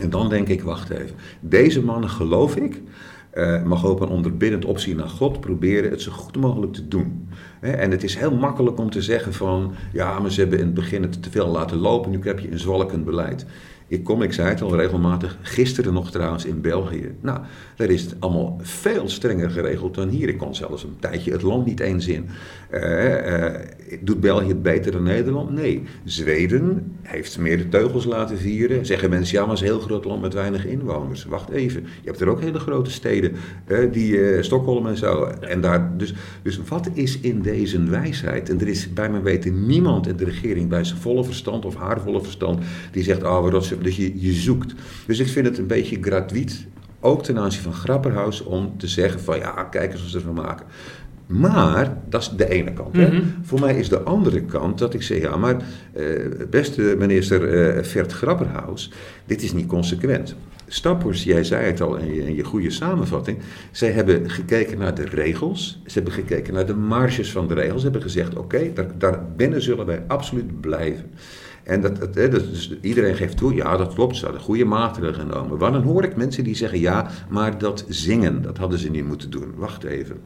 En 0.00 0.10
dan 0.10 0.28
denk 0.28 0.48
ik, 0.48 0.62
wacht 0.62 0.90
even. 0.90 1.16
Deze 1.40 1.84
mannen, 1.84 2.10
geloof 2.10 2.56
ik, 2.56 2.82
uh, 3.34 3.62
mag 3.62 3.84
op 3.84 4.00
een 4.00 4.08
onderbiddend 4.08 4.64
optie 4.64 4.94
naar 4.94 5.08
God 5.08 5.40
proberen 5.40 5.90
het 5.90 6.02
zo 6.02 6.12
goed 6.12 6.36
mogelijk 6.36 6.72
te 6.72 6.88
doen. 6.88 7.28
En 7.60 7.90
het 7.90 8.02
is 8.02 8.16
heel 8.16 8.34
makkelijk 8.34 8.78
om 8.78 8.90
te 8.90 9.02
zeggen 9.02 9.32
van, 9.32 9.74
ja, 9.92 10.18
maar 10.18 10.30
ze 10.30 10.40
hebben 10.40 10.58
in 10.58 10.64
het 10.64 10.74
begin 10.74 11.02
het 11.02 11.22
te 11.22 11.30
veel 11.30 11.46
laten 11.46 11.76
lopen, 11.76 12.10
nu 12.10 12.20
heb 12.22 12.38
je 12.38 12.50
een 12.50 12.58
zwalkend 12.58 13.04
beleid. 13.04 13.46
Ik 13.92 14.04
kom, 14.04 14.22
ik 14.22 14.32
zei 14.32 14.48
het 14.48 14.62
al 14.62 14.76
regelmatig, 14.76 15.38
gisteren 15.42 15.92
nog 15.92 16.10
trouwens 16.10 16.44
in 16.44 16.60
België. 16.60 17.14
Nou, 17.20 17.40
daar 17.76 17.88
is 17.88 18.02
het 18.02 18.14
allemaal 18.18 18.58
veel 18.62 19.08
strenger 19.08 19.50
geregeld 19.50 19.94
dan 19.94 20.08
hier. 20.08 20.28
Ik 20.28 20.38
kon 20.38 20.54
zelfs 20.54 20.82
een 20.82 20.96
tijdje 21.00 21.32
het 21.32 21.42
land 21.42 21.66
niet 21.66 21.80
eens 21.80 22.06
in. 22.06 22.28
Uh, 22.70 23.26
uh, 23.26 23.54
doet 24.00 24.20
België 24.20 24.48
het 24.48 24.62
beter 24.62 24.92
dan 24.92 25.02
Nederland? 25.02 25.50
Nee. 25.50 25.82
Zweden 26.04 26.92
heeft 27.02 27.38
meer 27.38 27.56
de 27.56 27.68
teugels 27.68 28.04
laten 28.04 28.38
vieren. 28.38 28.86
Zeggen 28.86 29.10
mensen, 29.10 29.36
ja, 29.36 29.40
maar 29.40 29.54
het 29.54 29.62
is 29.62 29.68
een 29.68 29.74
heel 29.74 29.84
groot 29.84 30.04
land 30.04 30.20
met 30.22 30.34
weinig 30.34 30.66
inwoners. 30.66 31.24
Wacht 31.24 31.50
even, 31.50 31.82
je 31.82 32.08
hebt 32.08 32.20
er 32.20 32.28
ook 32.28 32.40
hele 32.40 32.58
grote 32.58 32.90
steden, 32.90 33.32
uh, 33.66 33.92
die 33.92 34.42
Stockholm 34.42 34.86
en 34.86 34.96
zo. 34.96 35.24
En 35.24 35.60
daar, 35.60 35.96
dus, 35.96 36.14
dus 36.42 36.60
wat 36.68 36.90
is 36.92 37.20
in 37.20 37.42
deze 37.42 37.84
wijsheid? 37.84 38.48
En 38.48 38.60
er 38.60 38.68
is 38.68 38.92
bij 38.92 39.10
mijn 39.10 39.22
weten 39.22 39.66
niemand 39.66 40.06
in 40.06 40.16
de 40.16 40.24
regering 40.24 40.68
bij 40.68 40.84
zijn 40.84 41.00
volle 41.00 41.24
verstand 41.24 41.64
of 41.64 41.74
haar 41.74 42.00
volle 42.00 42.22
verstand 42.22 42.64
die 42.92 43.02
zegt, 43.02 43.22
oh, 43.22 43.40
wat 43.40 43.52
dus 43.82 43.96
je, 43.96 44.20
je 44.20 44.32
zoekt. 44.32 44.74
Dus 45.06 45.18
ik 45.18 45.28
vind 45.28 45.46
het 45.46 45.58
een 45.58 45.66
beetje 45.66 45.98
gratuit, 46.00 46.66
ook 47.00 47.22
ten 47.22 47.38
aanzien 47.38 47.62
van 47.62 47.74
Grapperhaus, 47.74 48.42
om 48.42 48.74
te 48.76 48.86
zeggen 48.86 49.20
van 49.20 49.38
ja, 49.38 49.64
kijk 49.64 49.92
eens 49.92 50.00
wat 50.00 50.10
ze 50.10 50.16
ervan 50.16 50.34
maken. 50.34 50.66
Maar, 51.26 51.96
dat 52.08 52.20
is 52.20 52.30
de 52.36 52.48
ene 52.48 52.72
kant. 52.72 52.96
hè? 52.96 53.06
Mhm. 53.06 53.22
Voor 53.42 53.60
mij 53.60 53.74
is 53.74 53.88
de 53.88 54.00
andere 54.00 54.40
kant 54.40 54.78
dat 54.78 54.94
ik 54.94 55.02
zeg, 55.02 55.20
ja, 55.20 55.36
maar 55.36 55.56
eh, 55.92 56.06
beste 56.50 56.94
minister 56.98 57.48
eh, 57.48 57.84
Vert 57.84 58.12
Grapperhaus, 58.12 58.90
dit 59.26 59.42
is 59.42 59.52
niet 59.52 59.66
consequent. 59.66 60.34
Stappers, 60.66 61.24
jij 61.24 61.44
zei 61.44 61.66
het 61.66 61.80
al 61.80 61.96
in 61.96 62.14
je, 62.14 62.26
in 62.26 62.34
je 62.34 62.44
goede 62.44 62.70
samenvatting, 62.70 63.38
zij 63.70 63.90
hebben 63.90 64.30
gekeken 64.30 64.78
naar 64.78 64.94
de 64.94 65.04
regels, 65.04 65.80
ze 65.86 65.92
hebben 65.92 66.12
gekeken 66.12 66.54
naar 66.54 66.66
de 66.66 66.74
marges 66.74 67.32
van 67.32 67.48
de 67.48 67.54
regels, 67.54 67.76
ze 67.76 67.82
hebben 67.82 68.02
gezegd, 68.02 68.36
oké, 68.36 68.72
daar, 68.74 68.98
daar 68.98 69.26
binnen 69.36 69.62
zullen 69.62 69.86
wij 69.86 70.02
absoluut 70.06 70.60
blijven. 70.60 71.10
En 71.62 71.80
dat, 71.80 72.18
iedereen 72.80 73.16
geeft 73.16 73.36
toe, 73.36 73.54
ja 73.54 73.76
dat 73.76 73.94
klopt, 73.94 74.16
ze 74.16 74.24
hadden 74.24 74.42
goede 74.42 74.64
maatregelen 74.64 75.14
genomen. 75.14 75.58
Maar 75.58 75.72
dan 75.72 75.82
hoor 75.82 76.04
ik 76.04 76.16
mensen 76.16 76.44
die 76.44 76.54
zeggen, 76.54 76.80
ja, 76.80 77.10
maar 77.28 77.58
dat 77.58 77.84
zingen, 77.88 78.42
dat 78.42 78.58
hadden 78.58 78.78
ze 78.78 78.90
niet 78.90 79.06
moeten 79.06 79.30
doen. 79.30 79.54
Wacht 79.56 79.84
even. 79.84 80.16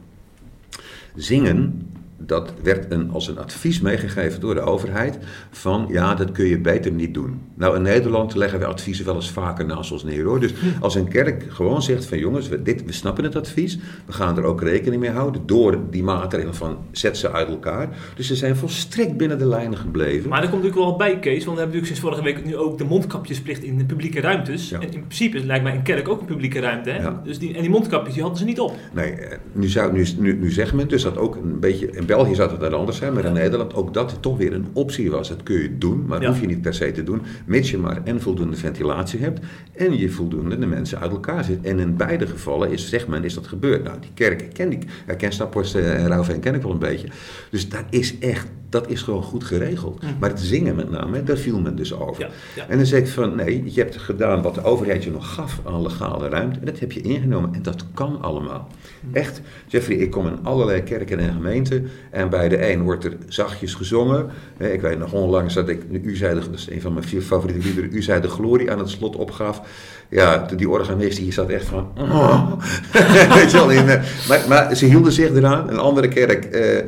Zingen, 1.15 1.89
dat 2.17 2.53
werd 2.63 2.91
een, 2.91 3.11
als 3.11 3.27
een 3.27 3.37
advies 3.37 3.81
meegegeven 3.81 4.39
door 4.39 4.53
de 4.53 4.61
overheid 4.61 5.17
van 5.51 5.85
ja, 5.89 6.15
dat 6.15 6.31
kun 6.31 6.45
je 6.45 6.59
beter 6.59 6.91
niet 6.91 7.13
doen. 7.13 7.41
Nou, 7.53 7.75
in 7.75 7.81
Nederland 7.81 8.35
leggen 8.35 8.59
we 8.59 8.65
adviezen 8.65 9.05
wel 9.05 9.15
eens 9.15 9.31
vaker 9.31 9.65
naast 9.65 9.91
ons 9.91 10.03
neer 10.03 10.23
hoor. 10.23 10.39
Dus 10.39 10.53
als 10.79 10.95
een 10.95 11.07
kerk 11.07 11.45
gewoon 11.49 11.81
zegt 11.81 12.05
van 12.05 12.19
jongens, 12.19 12.47
we, 12.47 12.61
dit, 12.61 12.85
we 12.85 12.91
snappen 12.91 13.23
het 13.23 13.35
advies, 13.35 13.79
we 14.05 14.13
gaan 14.13 14.37
er 14.37 14.43
ook 14.43 14.61
rekening 14.61 15.01
mee 15.01 15.11
houden 15.11 15.41
door 15.45 15.79
die 15.89 16.03
maatregelen 16.03 16.55
van 16.55 16.77
zet 16.91 17.17
ze 17.17 17.31
uit 17.31 17.47
elkaar. 17.47 17.89
Dus 18.15 18.27
ze 18.27 18.35
zijn 18.35 18.55
volstrekt 18.55 19.17
binnen 19.17 19.37
de 19.37 19.47
lijnen 19.47 19.77
gebleven. 19.77 20.29
Maar 20.29 20.43
er 20.43 20.49
komt 20.49 20.63
natuurlijk 20.63 20.89
wel 20.89 20.97
bij, 20.97 21.19
Kees, 21.19 21.45
want 21.45 21.57
we 21.57 21.63
hebben 21.63 21.81
natuurlijk 21.81 21.85
sinds 21.85 22.01
vorige 22.01 22.23
week 22.23 22.45
nu 22.45 22.57
ook 22.57 22.77
de 22.77 22.83
mondkapjesplicht 22.83 23.63
in 23.63 23.77
de 23.77 23.85
publieke 23.85 24.21
ruimtes. 24.21 24.69
Ja. 24.69 24.79
En 24.79 24.91
in 24.91 24.99
principe 24.99 25.45
lijkt 25.45 25.63
mij 25.63 25.75
een 25.75 25.83
kerk 25.83 26.07
ook 26.07 26.19
een 26.19 26.25
publieke 26.25 26.59
ruimte. 26.59 26.89
Hè? 26.89 27.01
Ja. 27.01 27.21
Dus 27.23 27.39
die, 27.39 27.55
en 27.55 27.61
die 27.61 27.69
mondkapjes 27.69 28.13
die 28.13 28.21
hadden 28.21 28.39
ze 28.39 28.45
niet 28.45 28.59
op. 28.59 28.75
Nee, 28.93 29.11
eh, 29.11 29.37
nu, 29.51 29.67
zou, 29.67 29.93
nu, 29.93 30.05
nu, 30.17 30.37
nu 30.37 30.51
zegt 30.51 30.73
men 30.73 30.87
dus 30.87 31.01
dat 31.01 31.17
ook 31.17 31.35
een 31.35 31.59
beetje. 31.59 32.05
België 32.07 32.35
zou 32.35 32.51
het 32.51 32.59
dan 32.59 32.73
anders 32.73 32.97
zijn, 32.97 33.13
maar 33.13 33.25
in 33.25 33.33
Nederland 33.33 33.73
ook 33.73 33.93
dat 33.93 34.17
toch 34.19 34.37
weer 34.37 34.53
een 34.53 34.67
optie 34.73 35.11
was. 35.11 35.29
Dat 35.29 35.43
kun 35.43 35.61
je 35.61 35.77
doen, 35.77 36.05
maar 36.05 36.25
hoef 36.25 36.41
je 36.41 36.47
niet 36.47 36.61
per 36.61 36.73
se 36.73 36.91
te 36.91 37.03
doen. 37.03 37.21
Mits 37.45 37.71
je 37.71 37.77
maar 37.77 38.01
en 38.03 38.21
voldoende 38.21 38.55
ventilatie 38.55 39.19
hebt 39.19 39.39
en 39.73 39.97
je 39.97 40.09
voldoende 40.09 40.59
de 40.59 40.65
mensen 40.65 40.99
uit 40.99 41.11
elkaar 41.11 41.43
zit. 41.43 41.61
En 41.61 41.79
in 41.79 41.95
beide 41.95 42.27
gevallen 42.27 42.71
is, 42.71 42.89
zegt 42.89 43.07
men, 43.07 43.23
is 43.23 43.33
dat 43.33 43.47
gebeurd. 43.47 43.83
Nou, 43.83 43.99
die 43.99 44.09
kerk 44.13 44.53
ken 44.53 44.71
ik. 44.71 44.83
Ja, 45.07 45.13
ken 45.13 45.31
Staphorst 45.31 45.75
eh, 45.75 46.03
en 46.03 46.07
Rauwveen 46.07 46.39
ken 46.39 46.55
ik 46.55 46.61
wel 46.61 46.71
een 46.71 46.79
beetje. 46.79 47.07
Dus 47.49 47.69
dat 47.69 47.83
is 47.89 48.19
echt, 48.19 48.47
dat 48.69 48.89
is 48.89 49.01
gewoon 49.01 49.23
goed 49.23 49.43
geregeld. 49.43 50.01
Maar 50.19 50.29
het 50.29 50.39
zingen 50.39 50.75
met 50.75 50.89
name, 50.89 51.23
daar 51.23 51.37
viel 51.37 51.59
men 51.59 51.75
dus 51.75 51.93
over. 51.93 52.23
Ja, 52.23 52.29
ja. 52.55 52.67
En 52.67 52.77
dan 52.77 52.85
zeg 52.85 52.99
ik 52.99 53.07
van, 53.07 53.35
nee, 53.35 53.63
je 53.73 53.81
hebt 53.81 53.97
gedaan 53.97 54.41
wat 54.41 54.55
de 54.55 54.63
overheid 54.63 55.03
je 55.03 55.11
nog 55.11 55.33
gaf 55.33 55.61
aan 55.65 55.81
legale 55.81 56.29
ruimte. 56.29 56.59
En 56.59 56.65
dat 56.65 56.79
heb 56.79 56.91
je 56.91 57.01
ingenomen. 57.01 57.53
En 57.53 57.61
dat 57.61 57.85
kan 57.93 58.21
allemaal. 58.21 58.67
Echt, 59.11 59.41
Jeffrey, 59.67 59.97
ik 59.97 60.11
kom 60.11 60.27
in 60.27 60.43
allerlei 60.43 60.83
kerken 60.83 61.19
en 61.19 61.33
gemeenten. 61.33 61.89
En 62.11 62.29
bij 62.29 62.49
de 62.49 62.71
een 62.71 62.81
wordt 62.81 63.03
er 63.03 63.17
zachtjes 63.27 63.73
gezongen. 63.73 64.25
Ik 64.57 64.81
weet 64.81 64.99
nog 64.99 65.13
onlangs 65.13 65.53
dat 65.53 65.69
ik, 65.69 65.81
u 65.91 66.17
dat 66.19 66.49
is 66.53 66.69
een 66.69 66.81
van 66.81 66.93
mijn 66.93 67.05
vier 67.05 67.21
favoriete 67.21 67.67
liederen, 67.67 67.89
u 67.93 68.01
zei 68.01 68.21
de 68.21 68.27
glorie 68.27 68.71
aan 68.71 68.79
het 68.79 68.89
slot 68.89 69.15
opgaf. 69.15 69.61
Ja, 70.09 70.45
die 70.55 70.69
organist 70.69 71.17
die 71.17 71.33
zat 71.33 71.49
echt 71.49 71.65
van, 71.65 71.87
oh. 71.97 72.51
Weet 73.35 73.51
je 73.51 73.57
wel, 73.57 73.71
in, 73.71 73.89
eh, 73.89 74.03
maar, 74.27 74.45
maar 74.47 74.75
ze 74.75 74.85
hielden 74.85 75.11
zich 75.11 75.29
eraan. 75.29 75.69
Een 75.69 75.77
andere 75.77 76.07
kerk 76.07 76.45
eh, 76.45 76.85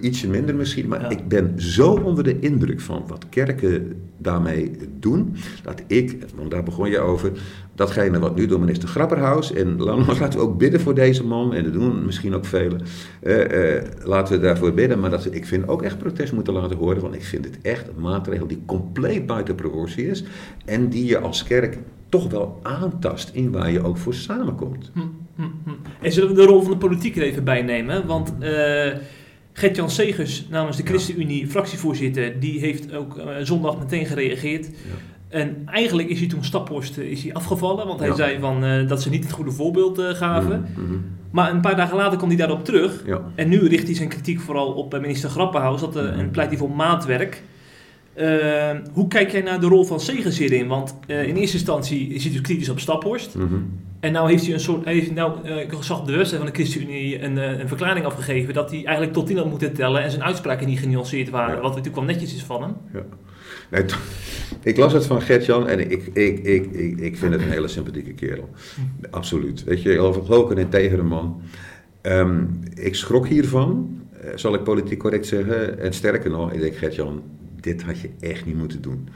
ietsje 0.00 0.28
minder 0.28 0.54
misschien. 0.54 0.88
Maar 0.88 1.00
Ja. 1.00 1.08
ik 1.08 1.28
ben 1.28 1.54
zo 1.56 1.92
onder 1.92 2.24
de 2.24 2.38
indruk 2.38 2.80
van 2.80 3.04
wat 3.06 3.26
kerken 3.30 4.02
daarmee 4.18 4.76
doen. 4.98 5.36
Dat 5.62 5.82
ik, 5.86 6.16
want 6.34 6.50
daar 6.50 6.62
begon 6.62 6.90
je 6.90 6.98
over, 6.98 7.32
datgene 7.74 8.18
wat 8.18 8.36
nu 8.36 8.46
door 8.46 8.60
minister 8.60 8.88
Grapperhaus. 8.88 9.52
En 9.52 9.76
la- 9.82 9.96
laten 10.18 10.38
we 10.38 10.44
ook 10.44 10.58
bidden 10.58 10.80
voor 10.80 10.94
deze 10.94 11.24
man. 11.24 11.54
En 11.54 11.64
dat 11.64 11.72
doen 11.72 12.04
misschien 12.04 12.34
ook 12.34 12.44
velen. 12.44 12.80
Eh, 13.22 13.76
eh, 13.76 13.84
laten 14.04 14.34
we 14.34 14.40
daarvoor 14.40 14.72
bidden. 14.74 15.00
Maar 15.00 15.10
dat 15.10 15.34
ik 15.34 15.46
vind 15.46 15.68
ook 15.68 15.82
echt 15.82 15.98
protest 15.98 16.32
moeten 16.32 16.52
laten 16.52 16.76
horen. 16.76 17.02
Want 17.02 17.14
ik 17.14 17.24
vind 17.24 17.44
het 17.44 17.58
echt 17.62 17.88
een 17.88 18.02
maatregel 18.02 18.46
die 18.46 18.62
compleet 18.66 19.26
buiten 19.26 19.54
proportie 19.54 20.06
is. 20.06 20.24
En 20.64 20.88
die 20.88 21.04
je 21.04 21.18
als 21.18 21.42
kerk 21.42 21.78
toch 22.08 22.30
wel 22.30 22.60
aantast 22.62 23.30
in 23.32 23.52
waar 23.52 23.70
je 23.70 23.82
ook 23.84 23.96
voor 23.96 24.14
samenkomt. 24.14 24.90
Hm, 24.94 25.00
hm, 25.36 25.42
hm. 25.64 25.70
En 26.00 26.12
zullen 26.12 26.28
we 26.28 26.34
de 26.34 26.44
rol 26.44 26.62
van 26.62 26.70
de 26.70 26.78
politiek 26.78 27.16
er 27.16 27.22
even 27.22 27.44
bij 27.44 27.62
nemen? 27.62 28.06
Want 28.06 28.32
eh 28.40 28.92
Gert-Jan 29.54 29.90
Segers 29.90 30.46
namens 30.50 30.76
de 30.76 30.82
ChristenUnie, 30.82 31.46
fractievoorzitter, 31.46 32.40
die 32.40 32.60
heeft 32.60 32.94
ook 32.94 33.20
zondag 33.42 33.78
meteen 33.78 34.06
gereageerd. 34.06 34.70
En 35.32 35.62
eigenlijk 35.66 36.08
is 36.08 36.18
hij 36.18 36.28
toen 36.28 36.44
Staphorst 36.44 36.98
eh, 36.98 37.04
is 37.10 37.22
hij 37.22 37.32
afgevallen, 37.34 37.86
want 37.86 38.00
hij 38.00 38.08
Ja. 38.08 38.14
zei 38.14 38.38
van, 38.40 38.64
eh, 38.64 38.88
dat 38.88 39.02
ze 39.02 39.10
niet 39.10 39.24
het 39.24 39.32
goede 39.32 39.50
voorbeeld 39.50 39.98
eh, 39.98 40.08
gaven. 40.08 40.66
Mhm, 40.74 40.82
mhm. 40.86 40.98
Maar 41.30 41.50
een 41.50 41.60
paar 41.60 41.76
dagen 41.76 41.96
later 41.96 42.16
kwam 42.16 42.28
hij 42.28 42.38
daarop 42.38 42.64
terug. 42.64 43.02
Ja. 43.06 43.20
En 43.34 43.48
nu 43.48 43.68
richt 43.68 43.86
hij 43.86 43.94
zijn 43.94 44.08
kritiek 44.08 44.40
vooral 44.40 44.72
op 44.72 44.98
minister 45.00 45.30
Grappenhaus 45.30 45.80
dat, 45.80 45.96
eh, 45.96 46.18
en 46.18 46.30
pleit 46.30 46.48
hij 46.48 46.58
voor 46.58 46.70
maatwerk. 46.70 47.42
Eh, 48.14 48.70
hoe 48.92 49.08
kijk 49.08 49.30
jij 49.30 49.40
naar 49.42 49.60
de 49.60 49.66
rol 49.66 49.84
van 49.84 50.00
Segers 50.00 50.38
hierin? 50.38 50.66
Want 50.68 50.94
in 51.06 51.36
eerste 51.36 51.56
instantie 51.56 52.08
is 52.08 52.22
hij 52.24 52.32
dus 52.32 52.40
kritisch 52.40 52.68
op 52.68 52.78
Staphorst. 52.80 53.34
Mhm. 53.34 53.54
En 54.00 54.12
nou 54.12 54.30
heeft 54.30 54.44
hij 54.44 54.54
een 54.54 54.60
soort, 54.60 54.84
hij 54.84 54.94
heeft 54.94 55.14
nou, 55.14 55.48
ik 55.48 55.74
zag 55.80 56.00
op 56.00 56.06
de 56.06 56.16
website 56.16 56.36
van 56.36 56.46
de 56.46 56.52
ChristenUnie 56.52 57.22
een, 57.22 57.36
een 57.36 57.68
verklaring 57.68 58.06
afgegeven 58.06 58.54
dat 58.54 58.70
hij 58.70 58.84
eigenlijk 58.84 59.12
tot 59.12 59.26
tien 59.26 59.36
had 59.36 59.50
moeten 59.50 59.72
tellen 59.72 60.02
en 60.02 60.10
zijn 60.10 60.22
uitspraken 60.22 60.66
niet 60.66 60.78
genuanceerd 60.78 61.30
waren. 61.30 61.54
Ja. 61.54 61.60
Wat 61.60 61.70
natuurlijk 61.70 61.96
wel 61.96 62.04
netjes 62.04 62.34
is 62.34 62.42
van 62.42 62.62
hem. 62.62 62.76
Ja. 62.92 63.00
Nee, 63.72 63.84
ik 64.62 64.76
las 64.76 64.92
het 64.92 65.06
van 65.06 65.22
Gert-Jan 65.22 65.68
en 65.68 65.90
ik, 65.90 66.06
ik, 66.12 66.38
ik, 66.38 66.72
ik, 66.72 66.98
ik 66.98 67.16
vind 67.16 67.32
het 67.32 67.42
een 67.42 67.50
hele 67.50 67.68
sympathieke 67.68 68.12
kerel. 68.12 68.48
Absoluut. 69.10 69.64
Weet 69.64 69.82
je, 69.82 69.98
ook 69.98 70.50
een 70.50 70.58
integere 70.58 71.02
man. 71.02 71.42
Ehm, 72.00 72.44
ik 72.74 72.94
schrok 72.94 73.26
hiervan, 73.28 74.00
eh, 74.20 74.30
zal 74.34 74.54
ik 74.54 74.62
politiek 74.62 74.98
correct 74.98 75.26
zeggen. 75.26 75.78
En 75.80 75.92
sterker 75.92 76.30
nog, 76.30 76.52
ik 76.52 76.60
denk 76.60 76.76
Gert-Jan, 76.76 77.22
dit 77.60 77.82
had 77.82 78.00
je 78.00 78.10
echt 78.20 78.46
niet 78.46 78.56
moeten 78.56 78.82
doen. 78.82 79.08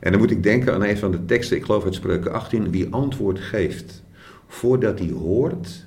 En 0.00 0.10
dan 0.10 0.20
moet 0.20 0.30
ik 0.30 0.42
denken 0.42 0.74
aan 0.74 0.84
een 0.84 0.98
van 0.98 1.10
de 1.10 1.24
teksten, 1.24 1.56
ik 1.56 1.64
geloof 1.64 1.84
uit 1.84 1.94
Spreuken 1.94 2.32
18, 2.32 2.70
wie 2.70 2.86
antwoord 2.90 3.38
geeft 3.38 4.02
voordat 4.46 4.98
hij 4.98 5.10
hoort, 5.10 5.86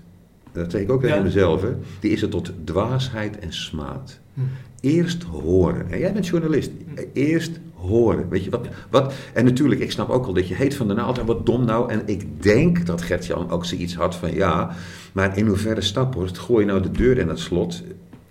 dat 0.51 0.71
zeg 0.71 0.81
ik 0.81 0.91
ook 0.91 1.01
tegen 1.01 1.17
Ja. 1.17 1.23
mezelf, 1.23 1.61
hè, 1.61 1.69
die 1.99 2.11
is 2.11 2.21
het 2.21 2.31
tot 2.31 2.51
dwaasheid 2.63 3.39
en 3.39 3.53
smaad. 3.53 4.19
Hm. 4.33 4.41
Eerst 4.83 5.23
horen. 5.23 5.91
En 5.91 5.99
jij 5.99 6.13
bent 6.13 6.27
journalist. 6.27 6.71
Eerst 7.13 7.59
horen. 7.73 8.29
Weet 8.29 8.43
je 8.43 8.49
wat, 8.49 8.67
wat? 8.89 9.13
En 9.33 9.45
natuurlijk, 9.45 9.81
ik 9.81 9.91
snap 9.91 10.09
ook 10.09 10.25
wel 10.25 10.33
dat 10.33 10.47
je 10.47 10.55
heet 10.55 10.75
van 10.75 10.87
de 10.87 10.93
naald 10.93 11.17
en 11.17 11.25
wat 11.25 11.45
dom 11.45 11.65
nou. 11.65 11.91
En 11.91 12.01
ik 12.05 12.43
denk 12.43 12.85
dat 12.85 13.01
Gertjan 13.01 13.49
ook 13.49 13.65
zoiets 13.65 13.95
had 13.95 14.15
van 14.15 14.33
ja, 14.33 14.75
maar 15.13 15.37
in 15.37 15.47
hoeverre 15.47 15.81
Staphorst 15.81 16.37
gooi 16.37 16.65
je 16.65 16.71
nou 16.71 16.83
de 16.83 16.91
deur 16.91 17.17
in 17.17 17.27
het 17.27 17.39
slot 17.39 17.83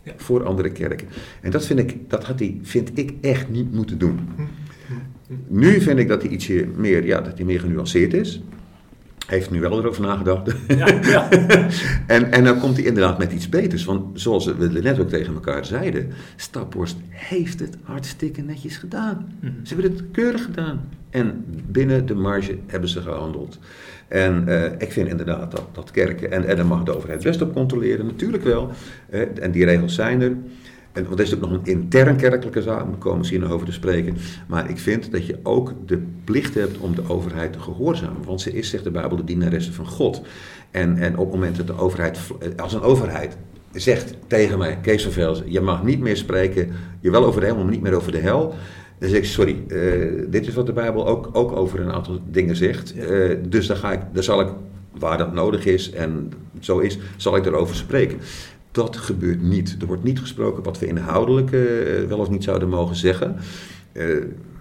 Ja. 0.02 0.12
voor 0.16 0.44
andere 0.44 0.70
kerken. 0.70 1.08
En 1.40 1.50
dat 1.50 1.66
vind 1.66 1.78
ik, 1.78 1.96
dat 2.10 2.24
had 2.24 2.38
hij, 2.38 2.58
vind 2.62 2.98
ik 2.98 3.14
echt 3.20 3.48
niet 3.50 3.72
moeten 3.72 3.98
doen. 3.98 4.18
Nu 5.48 5.80
vind 5.80 5.98
ik 5.98 6.08
dat 6.08 6.22
hij 6.22 6.30
ietsje 6.30 6.68
meer, 6.76 7.06
ja, 7.06 7.20
dat 7.20 7.36
hij 7.36 7.46
meer 7.46 7.60
genuanceerd 7.60 8.14
is. 8.14 8.42
Heeft 9.32 9.50
nu 9.50 9.60
wel 9.60 9.78
erover 9.78 10.02
nagedacht. 10.02 10.52
Ja, 10.68 10.86
ja. 11.02 11.28
En, 12.06 12.32
en 12.32 12.44
dan 12.44 12.58
komt 12.58 12.76
hij 12.76 12.84
inderdaad 12.84 13.18
met 13.18 13.32
iets 13.32 13.48
beters. 13.48 13.84
Want 13.84 14.20
zoals 14.20 14.44
we 14.44 14.80
net 14.82 15.00
ook 15.00 15.08
tegen 15.08 15.34
elkaar 15.34 15.64
zeiden, 15.64 16.12
Staphorst 16.36 16.96
heeft 17.08 17.60
het 17.60 17.76
hartstikke 17.82 18.42
netjes 18.42 18.76
gedaan. 18.76 19.32
Mhm. 19.40 19.52
Ze 19.62 19.74
hebben 19.74 19.92
het 19.92 20.04
keurig 20.12 20.44
gedaan. 20.44 20.88
En 21.10 21.44
binnen 21.66 22.06
de 22.06 22.14
marge 22.14 22.58
hebben 22.66 22.88
ze 22.88 23.00
gehandeld. 23.00 23.58
En 24.08 24.48
eh, 24.48 24.72
ik 24.78 24.92
vind 24.92 25.08
inderdaad 25.08 25.50
dat, 25.50 25.66
dat 25.72 25.90
kerken, 25.90 26.32
en, 26.32 26.44
en 26.44 26.56
daar 26.56 26.66
mag 26.66 26.82
de 26.82 26.96
overheid 26.96 27.22
best 27.22 27.42
op 27.42 27.54
controleren, 27.54 28.06
natuurlijk 28.06 28.44
wel. 28.44 28.70
En 29.40 29.50
die 29.50 29.64
regels 29.64 29.94
zijn 29.94 30.20
er. 30.20 30.36
En, 30.92 31.04
want 31.04 31.18
er 31.18 31.24
is 31.24 31.34
ook 31.34 31.40
nog 31.40 31.50
een 31.50 31.64
intern 31.64 32.16
kerkelijke 32.16 32.62
zaak, 32.62 32.78
daar 32.78 32.86
komen 32.86 33.10
we 33.10 33.18
misschien 33.18 33.46
over 33.46 33.66
te 33.66 33.72
spreken. 33.72 34.16
Maar 34.46 34.70
ik 34.70 34.78
vind 34.78 35.10
dat 35.10 35.26
je 35.26 35.38
ook 35.42 35.74
de 35.86 36.02
plicht 36.24 36.54
hebt 36.54 36.78
om 36.78 36.94
de 36.94 37.08
overheid 37.08 37.52
te 37.52 37.60
gehoorzamen. 37.60 38.24
Want 38.24 38.40
ze 38.40 38.52
is, 38.52 38.70
zegt 38.70 38.84
de 38.84 38.90
Bijbel, 38.90 39.16
de 39.16 39.24
dienaresse 39.24 39.72
van 39.72 39.86
God. 39.86 40.22
En, 40.70 40.96
en 40.96 41.16
op 41.16 41.24
het 41.24 41.34
moment 41.34 41.56
dat 41.56 41.66
de 41.66 41.78
overheid, 41.78 42.18
als 42.56 42.72
een 42.72 42.80
overheid 42.80 43.36
zegt 43.72 44.14
tegen 44.26 44.58
mij, 44.58 44.78
Kees 44.82 45.02
van 45.02 45.12
Velzen, 45.12 45.52
je 45.52 45.60
mag 45.60 45.84
niet 45.84 46.00
meer 46.00 46.16
spreken, 46.16 46.72
je 47.00 47.10
wel 47.10 47.24
over 47.24 47.40
de 47.40 47.46
hemel, 47.46 47.62
maar 47.62 47.72
niet 47.72 47.82
meer 47.82 47.94
over 47.94 48.12
de 48.12 48.18
hel. 48.18 48.54
Dan 48.98 49.08
zeg 49.08 49.18
ik, 49.18 49.24
sorry, 49.24 49.62
eh, 49.68 50.22
dit 50.28 50.46
is 50.46 50.54
wat 50.54 50.66
de 50.66 50.72
Bijbel 50.72 51.06
ook, 51.06 51.28
ook 51.32 51.52
over 51.52 51.80
een 51.80 51.92
aantal 51.92 52.20
dingen 52.30 52.56
zegt. 52.56 52.94
Eh, 52.96 53.36
dus 53.48 53.66
daar, 53.66 53.76
ga 53.76 53.92
ik, 53.92 54.00
daar 54.12 54.22
zal 54.22 54.40
ik, 54.40 54.48
waar 54.98 55.18
dat 55.18 55.32
nodig 55.32 55.64
is 55.64 55.90
en 55.90 56.32
zo 56.60 56.78
is, 56.78 56.98
zal 57.16 57.36
ik 57.36 57.46
erover 57.46 57.76
spreken. 57.76 58.18
Dat 58.72 58.96
gebeurt 58.96 59.42
niet. 59.42 59.76
Er 59.80 59.86
wordt 59.86 60.02
niet 60.04 60.20
gesproken 60.20 60.62
wat 60.62 60.78
we 60.78 60.86
inhoudelijk 60.86 61.52
eh, 61.52 61.60
wel 62.08 62.18
of 62.18 62.30
niet 62.30 62.44
zouden 62.44 62.68
mogen 62.68 62.96
zeggen. 62.96 63.36
Eh, 63.92 64.06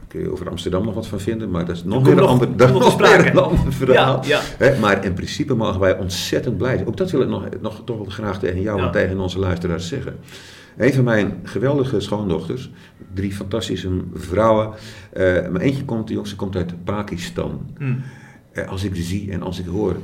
kun 0.08 0.20
je 0.22 0.32
over 0.32 0.50
Amsterdam 0.50 0.86
nog 0.86 0.94
wat 0.94 1.08
van 1.08 1.20
vinden, 1.20 1.50
maar 1.52 1.66
dat 1.66 1.76
is 1.76 1.84
nog 1.84 2.04
weer 2.08 2.18
een 2.18 2.24
ander, 2.24 2.50
nog 2.74 2.98
weer 2.98 3.36
een 3.36 3.72
verhaal. 3.72 4.26
Ja, 4.26 4.28
ja. 4.28 4.42
Hè, 4.58 4.80
maar 4.80 5.06
in 5.06 5.14
principe 5.14 5.54
mogen 5.54 5.80
wij 5.80 5.98
ontzettend 5.98 6.58
blij 6.58 6.76
zijn. 6.76 6.88
Ook 6.88 6.98
dat 6.98 7.12
wil 7.12 7.22
ik 7.22 7.28
nog, 7.28 7.46
nog 7.62 7.82
toch 7.86 7.98
wel 7.98 8.06
graag 8.06 8.40
tegen 8.40 8.62
jou 8.62 8.80
Ja. 8.80 8.86
en 8.86 8.92
tegen 8.92 9.20
onze 9.20 9.40
luisteraars 9.40 9.88
zeggen. 9.88 10.16
Een 10.78 10.94
van 10.94 11.04
mijn 11.04 11.40
geweldige 11.44 12.00
schoondochters, 12.00 12.72
drie 13.14 13.32
fantastische 13.34 13.90
vrouwen. 14.14 14.70
eh, 15.14 15.24
maar 15.50 15.62
eentje 15.62 15.86
komt, 15.86 16.08
de 16.08 16.14
jongste 16.14 16.36
komt 16.36 16.56
uit 16.56 16.84
Pakistan. 16.84 17.62
Hm. 17.78 17.94
Eh, 18.52 18.68
als 18.68 18.84
ik 18.84 18.92
zie 18.96 19.32
en 19.32 19.42
als 19.42 19.60
ik 19.60 19.66
hoor, 19.66 19.92
eh, 19.92 19.98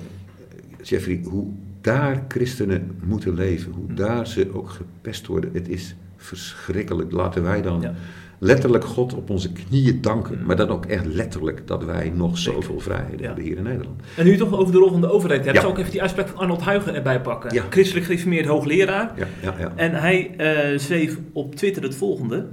Jeffrey, 0.86 1.22
hoe 1.24 1.48
daar 1.96 2.26
christenen 2.28 2.92
moeten 3.04 3.34
leven, 3.34 3.72
hoe 3.72 3.94
daar 3.94 4.28
ze 4.28 4.50
ook 4.54 4.70
gepest 4.70 5.28
worden, 5.28 5.50
het 5.54 5.70
is 5.70 5.96
verschrikkelijk. 6.18 7.12
Laten 7.12 7.44
wij 7.44 7.62
dan 7.62 7.82
Ja. 7.82 7.94
letterlijk 8.40 8.84
God 8.84 9.14
op 9.14 9.30
onze 9.30 9.52
knieën 9.52 10.02
danken, 10.02 10.38
Mm. 10.40 10.46
maar 10.46 10.56
dan 10.56 10.70
ook 10.70 10.86
echt 10.86 11.06
letterlijk 11.06 11.68
dat 11.68 11.84
wij 11.84 12.12
nog 12.16 12.38
zoveel 12.38 12.80
vrijheden 12.80 13.20
Ja. 13.20 13.26
hebben 13.26 13.44
hier 13.44 13.58
in 13.58 13.64
Nederland. 13.64 14.02
En 14.18 14.26
nu 14.26 14.38
toch 14.38 14.54
over 14.54 14.72
de 14.74 14.78
rol 14.80 14.92
van 14.92 15.02
de 15.02 15.12
overheid 15.12 15.44
hebt, 15.44 15.56
Ja. 15.56 15.62
zal 15.62 15.72
ik 15.72 15.78
even 15.78 15.92
die 15.92 16.02
uitspraak 16.02 16.28
van 16.28 16.38
Arnold 16.40 16.62
Huigen 16.62 16.96
erbij 16.96 17.22
pakken. 17.22 17.54
Ja. 17.54 17.64
Christelijk 17.70 18.06
gereformeerd 18.06 18.46
hoogleraar. 18.46 19.12
Ja, 19.18 19.28
ja, 19.42 19.56
ja. 19.60 19.72
En 19.76 19.94
hij 19.94 20.32
eh, 20.38 20.78
schreef 20.78 21.18
op 21.34 21.56
Twitter 21.56 21.84
het 21.84 21.96
volgende. 21.96 22.46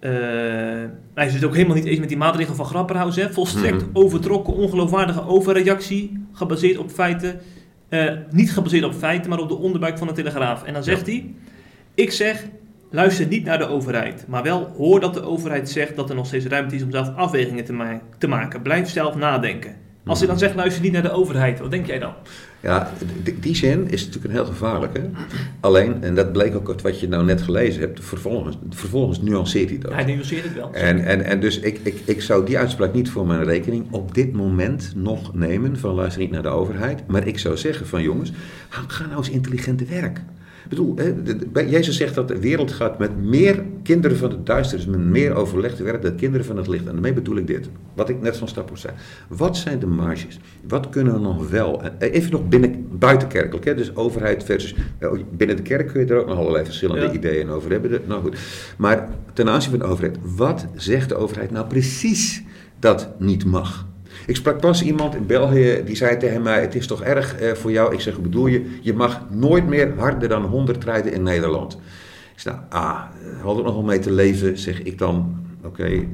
Eh, 0.00 0.10
hij 1.14 1.26
is 1.26 1.34
het 1.34 1.44
ook 1.44 1.54
helemaal 1.54 1.76
niet 1.76 1.84
eens 1.84 1.98
met 1.98 2.08
die 2.08 2.16
maatregel 2.18 2.54
van 2.54 2.64
Grapperhaus. 2.66 3.16
Hè. 3.16 3.32
Volstrekt 3.32 3.80
Mhm. 3.82 3.90
overtrokken, 3.92 4.54
ongeloofwaardige 4.54 5.26
overreactie. 5.26 6.26
Gebaseerd 6.32 6.78
op 6.78 6.90
feiten. 6.90 7.40
Eh, 7.88 8.12
niet 8.30 8.52
gebaseerd 8.52 8.84
op 8.84 8.94
feiten, 8.94 9.30
maar 9.30 9.38
op 9.38 9.48
de 9.48 9.54
onderbuik 9.56 9.98
van 9.98 10.06
de 10.06 10.12
Telegraaf. 10.12 10.64
En 10.64 10.72
dan 10.72 10.84
zegt 10.84 11.06
hij: 11.06 11.34
Ik 11.94 12.12
zeg, 12.12 12.44
luister 12.90 13.26
niet 13.26 13.44
naar 13.44 13.58
de 13.58 13.66
overheid. 13.66 14.24
Maar 14.28 14.42
wel 14.42 14.72
hoor 14.76 15.00
dat 15.00 15.14
de 15.14 15.22
overheid 15.22 15.70
zegt 15.70 15.96
dat 15.96 16.08
er 16.10 16.16
nog 16.16 16.26
steeds 16.26 16.46
ruimte 16.46 16.74
is 16.74 16.82
om 16.82 16.90
zelf 16.90 17.14
afwegingen 17.16 17.64
te, 17.64 17.72
ma- 17.72 18.00
te 18.18 18.28
maken. 18.28 18.62
Blijf 18.62 18.88
zelf 18.88 19.14
nadenken. 19.14 19.76
Als 20.06 20.18
hij 20.18 20.28
dan 20.28 20.38
zegt, 20.38 20.54
luister 20.54 20.82
niet 20.82 20.92
naar 20.92 21.02
de 21.02 21.10
overheid, 21.10 21.58
wat 21.58 21.70
denk 21.70 21.86
jij 21.86 21.98
dan? 21.98 22.12
Ja, 22.60 22.92
die 23.40 23.54
zin 23.56 23.90
is 23.90 24.04
natuurlijk 24.04 24.24
een 24.24 24.40
heel 24.40 24.50
gevaarlijke. 24.50 25.00
Alleen, 25.60 26.02
en 26.02 26.14
dat 26.14 26.32
bleek 26.32 26.54
ook 26.54 26.68
uit 26.68 26.82
wat 26.82 27.00
je 27.00 27.08
nou 27.08 27.24
net 27.24 27.42
gelezen 27.42 27.80
hebt, 27.80 28.04
vervolgens, 28.04 28.58
vervolgens 28.70 29.20
nuanceert 29.20 29.68
hij 29.68 29.78
dat. 29.78 29.92
Hij 29.92 30.04
nuanceert 30.04 30.44
het 30.44 30.54
wel. 30.54 30.72
En, 30.72 31.04
en, 31.04 31.24
en 31.24 31.40
dus 31.40 31.58
ik, 31.58 31.80
ik, 31.82 32.00
ik 32.04 32.22
zou 32.22 32.46
die 32.46 32.58
uitspraak 32.58 32.92
niet 32.92 33.10
voor 33.10 33.26
mijn 33.26 33.44
rekening 33.44 33.86
op 33.90 34.14
dit 34.14 34.32
moment 34.32 34.92
nog 34.96 35.34
nemen 35.34 35.78
van 35.78 35.94
luister 35.94 36.20
niet 36.20 36.30
naar 36.30 36.42
de 36.42 36.48
overheid. 36.48 37.06
Maar 37.06 37.26
ik 37.26 37.38
zou 37.38 37.56
zeggen 37.56 37.86
van 37.86 38.02
jongens, 38.02 38.32
ga 38.68 39.06
nou 39.06 39.16
eens 39.16 39.30
intelligent 39.30 39.78
te 39.78 39.84
werk. 39.84 40.20
Ik 40.68 40.76
bedoel, 40.76 40.94
Jezus 41.66 41.96
zegt 41.96 42.14
dat 42.14 42.28
de 42.28 42.40
wereld 42.40 42.72
gaat 42.72 42.98
met 42.98 43.16
meer 43.24 43.62
kinderen 43.82 44.16
van 44.16 44.30
het 44.30 44.46
duisternis, 44.46 44.86
met 44.86 45.00
meer 45.00 45.34
overleg 45.34 45.74
te 45.74 45.82
werk 45.82 46.02
dan 46.02 46.14
kinderen 46.16 46.46
van 46.46 46.56
het 46.56 46.66
licht. 46.68 46.86
En 46.86 46.92
daarmee 46.92 47.12
bedoel 47.12 47.36
ik 47.36 47.46
dit, 47.46 47.68
wat 47.94 48.08
ik 48.08 48.20
net 48.20 48.36
van 48.36 48.48
Stappers 48.48 48.80
zei. 48.80 48.94
Wat 49.28 49.56
zijn 49.56 49.78
de 49.78 49.86
marges? 49.86 50.38
Wat 50.68 50.88
kunnen 50.88 51.12
we 51.14 51.20
nog 51.20 51.50
wel? 51.50 51.82
En 51.82 51.92
Even 51.98 52.30
nog 52.30 52.48
binnen, 52.48 52.86
buitenkerkelijk, 52.98 53.64
hè? 53.64 53.74
dus 53.74 53.96
overheid 53.96 54.44
versus... 54.44 54.74
eh, 54.98 55.10
Binnen 55.36 55.56
de 55.56 55.62
kerk 55.62 55.88
kun 55.88 56.00
je 56.00 56.06
er 56.12 56.20
ook 56.20 56.26
nog 56.28 56.38
allerlei 56.38 56.64
verschillende 56.64 57.02
Ja. 57.06 57.12
ideeën 57.12 57.48
over 57.48 57.70
hebben. 57.70 58.00
Nou 58.06 58.22
goed. 58.22 58.36
Maar 58.78 59.08
ten 59.32 59.48
aanzien 59.48 59.70
van 59.70 59.78
de 59.78 59.84
overheid, 59.84 60.16
wat 60.36 60.66
zegt 60.74 61.08
de 61.08 61.14
overheid 61.14 61.50
nou 61.50 61.66
precies 61.66 62.42
dat 62.78 63.08
niet 63.18 63.44
mag? 63.44 63.86
Ik 64.26 64.36
sprak 64.36 64.60
pas 64.60 64.82
iemand 64.82 65.14
in 65.14 65.26
België 65.26 65.82
die 65.84 65.96
zei 65.96 66.16
tegen 66.16 66.42
mij: 66.42 66.60
Het 66.60 66.74
is 66.74 66.86
toch 66.86 67.02
erg 67.02 67.36
eh, 67.38 67.52
voor 67.52 67.70
jou? 67.70 67.92
Ik 67.94 68.00
zeg: 68.00 68.14
Hoe 68.14 68.22
bedoel 68.22 68.46
je? 68.46 68.78
Je 68.80 68.94
mag 68.94 69.20
nooit 69.30 69.66
meer 69.66 69.92
harder 69.96 70.28
dan 70.28 70.42
100 70.44 70.84
rijden 70.84 71.12
in 71.12 71.22
Nederland. 71.22 71.72
Ik 72.34 72.40
zeg: 72.40 72.52
Nou, 72.52 72.64
ah, 72.68 73.00
had 73.42 73.56
er 73.58 73.64
nog 73.64 73.74
wel 73.74 73.82
mee 73.82 73.98
te 73.98 74.12
leven, 74.12 74.58
zeg 74.58 74.82
ik 74.82 74.98
dan. 74.98 75.44
Oké, 75.64 76.06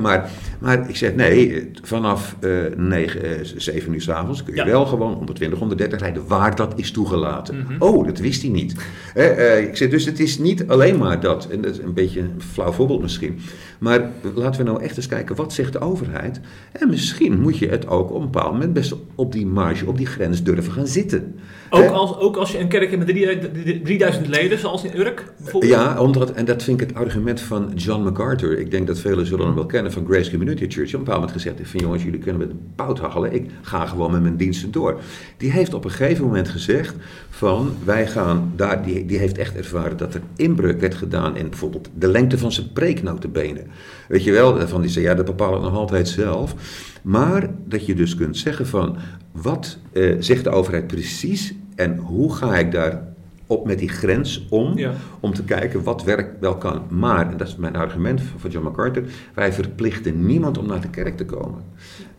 maar, 0.00 0.30
maar 0.58 0.88
ik 0.88 0.96
zeg 0.96 1.14
nee, 1.14 1.70
vanaf 1.82 2.36
eh 2.40 2.50
9, 2.76 3.22
eh, 3.24 3.30
7 3.56 3.92
uur 3.92 4.00
s'avonds 4.00 4.42
kun 4.42 4.54
je 4.54 4.60
Ja. 4.60 4.66
wel 4.66 4.86
gewoon 4.86 5.12
120, 5.12 5.58
130 5.58 6.00
rijden 6.00 6.26
waar 6.26 6.56
dat 6.56 6.72
is 6.76 6.90
toegelaten. 6.90 7.56
Mhm. 7.58 7.82
Oh, 7.82 8.06
dat 8.06 8.18
wist 8.18 8.42
hij 8.42 8.50
niet. 8.50 8.74
Eh, 9.14 9.60
ik 9.60 9.76
zeg, 9.76 9.90
dus 9.90 10.04
het 10.04 10.20
is 10.20 10.38
niet 10.38 10.68
alleen 10.68 10.98
maar 10.98 11.20
dat, 11.20 11.48
en 11.50 11.60
dat 11.60 11.70
is 11.72 11.78
een 11.78 11.94
beetje 11.94 12.20
een 12.20 12.42
flauw 12.52 12.72
voorbeeld 12.72 13.02
misschien. 13.02 13.38
Maar 13.78 14.10
laten 14.34 14.64
we 14.64 14.70
nou 14.70 14.82
echt 14.82 14.96
eens 14.96 15.06
kijken, 15.06 15.36
wat 15.36 15.52
zegt 15.52 15.72
de 15.72 15.80
overheid? 15.80 16.40
En 16.72 16.88
misschien 16.88 17.40
moet 17.40 17.58
je 17.58 17.68
het 17.68 17.86
ook 17.86 18.10
op 18.10 18.20
een 18.20 18.30
bepaald 18.30 18.52
moment 18.52 18.72
best 18.72 18.94
op 19.14 19.32
die 19.32 19.46
marge, 19.46 19.86
op 19.86 19.96
die 19.96 20.06
grens 20.06 20.42
durven 20.42 20.72
gaan 20.72 20.86
zitten. 20.86 21.34
Ook 21.70 21.90
als, 21.90 22.18
ook 22.18 22.36
als 22.36 22.52
je 22.52 22.58
een 22.58 22.68
kerk 22.68 22.90
hebt 22.90 23.06
met 23.06 23.06
drie- 23.06 23.82
3000 23.82 24.28
leden, 24.28 24.58
zoals 24.58 24.84
in 24.84 24.98
Urk 25.00 25.32
bijvoorbeeld. 25.42 25.72
Ja, 25.72 26.00
omdat, 26.00 26.32
en 26.32 26.44
dat 26.44 26.62
vind 26.62 26.80
ik 26.80 26.88
het 26.88 26.96
argument 26.96 27.40
van 27.40 27.72
John 27.74 28.02
MacArthur. 28.02 28.58
Ik 28.58 28.70
denk 28.70 28.86
dat 28.86 28.98
velen 28.98 29.26
zullen 29.26 29.46
hem 29.46 29.54
wel 29.54 29.66
kennen 29.66 29.92
van 29.92 30.06
Grace 30.06 30.30
Community 30.30 30.66
Church. 30.68 30.74
Die 30.74 30.84
op 30.86 30.92
een 30.92 30.98
bepaald 30.98 31.18
moment 31.18 31.32
gezegd 31.32 31.58
heeft 31.58 31.70
van 31.70 31.80
jongens, 31.80 32.02
jullie 32.02 32.20
kunnen 32.20 32.48
met 32.48 32.74
pout 32.76 32.98
hachelen. 32.98 33.32
Ik 33.32 33.50
ga 33.62 33.86
gewoon 33.86 34.12
met 34.12 34.22
mijn 34.22 34.36
diensten 34.36 34.70
door. 34.70 35.00
Die 35.36 35.50
heeft 35.50 35.74
op 35.74 35.84
een 35.84 35.90
gegeven 35.90 36.24
moment 36.24 36.48
gezegd 36.48 36.94
van 37.30 37.72
wij 37.84 38.06
gaan 38.06 38.52
daar, 38.56 38.84
die, 38.84 39.06
die 39.06 39.18
heeft 39.18 39.38
echt 39.38 39.56
ervaren 39.56 39.96
dat 39.96 40.14
er 40.14 40.20
inbreuk 40.36 40.80
werd 40.80 40.94
gedaan 40.94 41.36
in 41.36 41.48
bijvoorbeeld 41.48 41.88
de 41.94 42.08
lengte 42.08 42.38
van 42.38 42.52
zijn 42.52 42.72
preek 42.72 43.02
notabene. 43.02 43.62
Weet 44.08 44.24
je 44.24 44.32
wel, 44.32 44.68
van 44.68 44.80
die 44.80 44.90
zei 44.90 45.04
ja, 45.04 45.14
dat 45.14 45.24
bepaal 45.24 45.56
ik 45.56 45.62
nog 45.62 45.74
altijd 45.74 46.08
zelf. 46.08 46.54
Maar 47.02 47.50
dat 47.64 47.86
je 47.86 47.94
dus 47.94 48.14
kunt 48.14 48.36
zeggen 48.36 48.66
van 48.66 48.96
wat 49.32 49.78
eh, 49.92 50.16
zegt 50.18 50.44
de 50.44 50.50
overheid 50.50 50.86
precies 50.86 51.54
en 51.74 51.96
hoe 51.96 52.34
ga 52.34 52.56
ik 52.58 52.72
daar 52.72 53.02
op 53.46 53.66
met 53.66 53.78
die 53.78 53.88
grens 53.88 54.46
om, 54.50 54.78
Ja. 54.78 54.92
om 55.20 55.34
te 55.34 55.44
kijken 55.44 55.82
wat 55.82 56.04
werk 56.04 56.30
wel 56.40 56.56
kan. 56.56 56.82
Maar, 56.88 57.30
en 57.30 57.36
dat 57.36 57.48
is 57.48 57.56
mijn 57.56 57.76
argument 57.76 58.20
van 58.36 58.50
John 58.50 58.64
MacArthur, 58.64 59.04
wij 59.34 59.52
verplichten 59.52 60.26
niemand 60.26 60.58
om 60.58 60.66
naar 60.66 60.80
de 60.80 60.88
kerk 60.90 61.16
te 61.16 61.24
komen. 61.24 61.62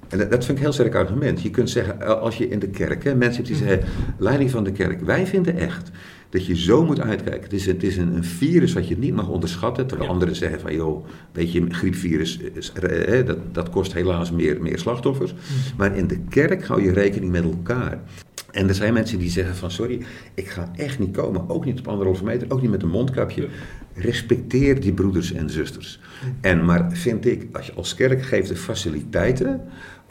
En 0.07 0.17
dat, 0.17 0.31
dat 0.31 0.45
vind 0.45 0.49
ik 0.49 0.55
een 0.57 0.63
heel 0.71 0.71
sterk 0.73 0.95
argument. 0.95 1.41
Je 1.41 1.49
kunt 1.49 1.69
zeggen, 1.69 2.01
eh, 2.01 2.07
als 2.21 2.37
je 2.37 2.47
in 2.47 2.59
de 2.59 2.67
kerk, 2.67 3.03
hè, 3.03 3.15
mensen 3.15 3.43
die 3.43 3.55
zeggen, 3.55 3.79
leiding 4.17 4.51
van 4.51 4.63
de 4.63 4.71
kerk, 4.71 5.01
wij 5.01 5.27
vinden 5.27 5.57
echt 5.57 5.91
dat 6.29 6.45
je 6.45 6.55
zo 6.55 6.85
moet 6.85 6.99
uitkijken. 6.99 7.43
Het 7.43 7.53
is, 7.53 7.65
het 7.65 7.83
is 7.83 7.97
een, 7.97 8.15
een 8.15 8.23
virus 8.23 8.73
wat 8.73 8.87
je 8.87 8.97
niet 8.97 9.13
mag 9.13 9.27
onderschatten. 9.27 9.87
Terwijl 9.87 10.07
Ja. 10.09 10.13
anderen 10.15 10.35
zeggen 10.35 10.59
van, 10.59 10.73
joh, 10.73 11.05
weet 11.31 11.51
je, 11.51 11.61
een 11.61 11.73
griepvirus, 11.73 12.37
is, 12.53 12.71
eh, 12.71 13.19
eh, 13.19 13.25
dat, 13.25 13.37
dat 13.51 13.69
kost 13.69 13.93
helaas 13.93 14.31
meer, 14.31 14.61
meer 14.61 14.79
slachtoffers. 14.79 15.33
Maar 15.77 15.95
in 15.95 16.07
de 16.07 16.19
kerk 16.29 16.65
hou 16.65 16.83
je 16.83 16.91
rekening 16.91 17.31
met 17.31 17.43
elkaar. 17.43 17.99
En 18.51 18.67
er 18.67 18.75
zijn 18.75 18.93
mensen 18.93 19.19
die 19.19 19.29
zeggen 19.29 19.55
van, 19.55 19.71
sorry, 19.71 20.01
ik 20.33 20.47
ga 20.47 20.71
echt 20.75 20.99
niet 20.99 21.11
komen. 21.11 21.49
Ook 21.49 21.65
niet 21.65 21.79
op 21.79 21.87
anderhalve 21.87 22.23
meter, 22.23 22.51
ook 22.51 22.61
niet 22.61 22.71
met 22.71 22.81
een 22.83 22.89
mondkapje. 22.89 23.47
Respecteer 23.93 24.79
die 24.81 24.93
broeders 24.93 25.33
en 25.33 25.49
zusters. 25.49 25.99
En 26.41 26.65
maar 26.65 26.91
vind 26.91 27.25
ik, 27.25 27.47
als 27.51 27.65
je 27.65 27.73
als 27.73 27.95
kerk 27.95 28.23
geeft 28.23 28.47
de 28.47 28.55
faciliteiten 28.55 29.61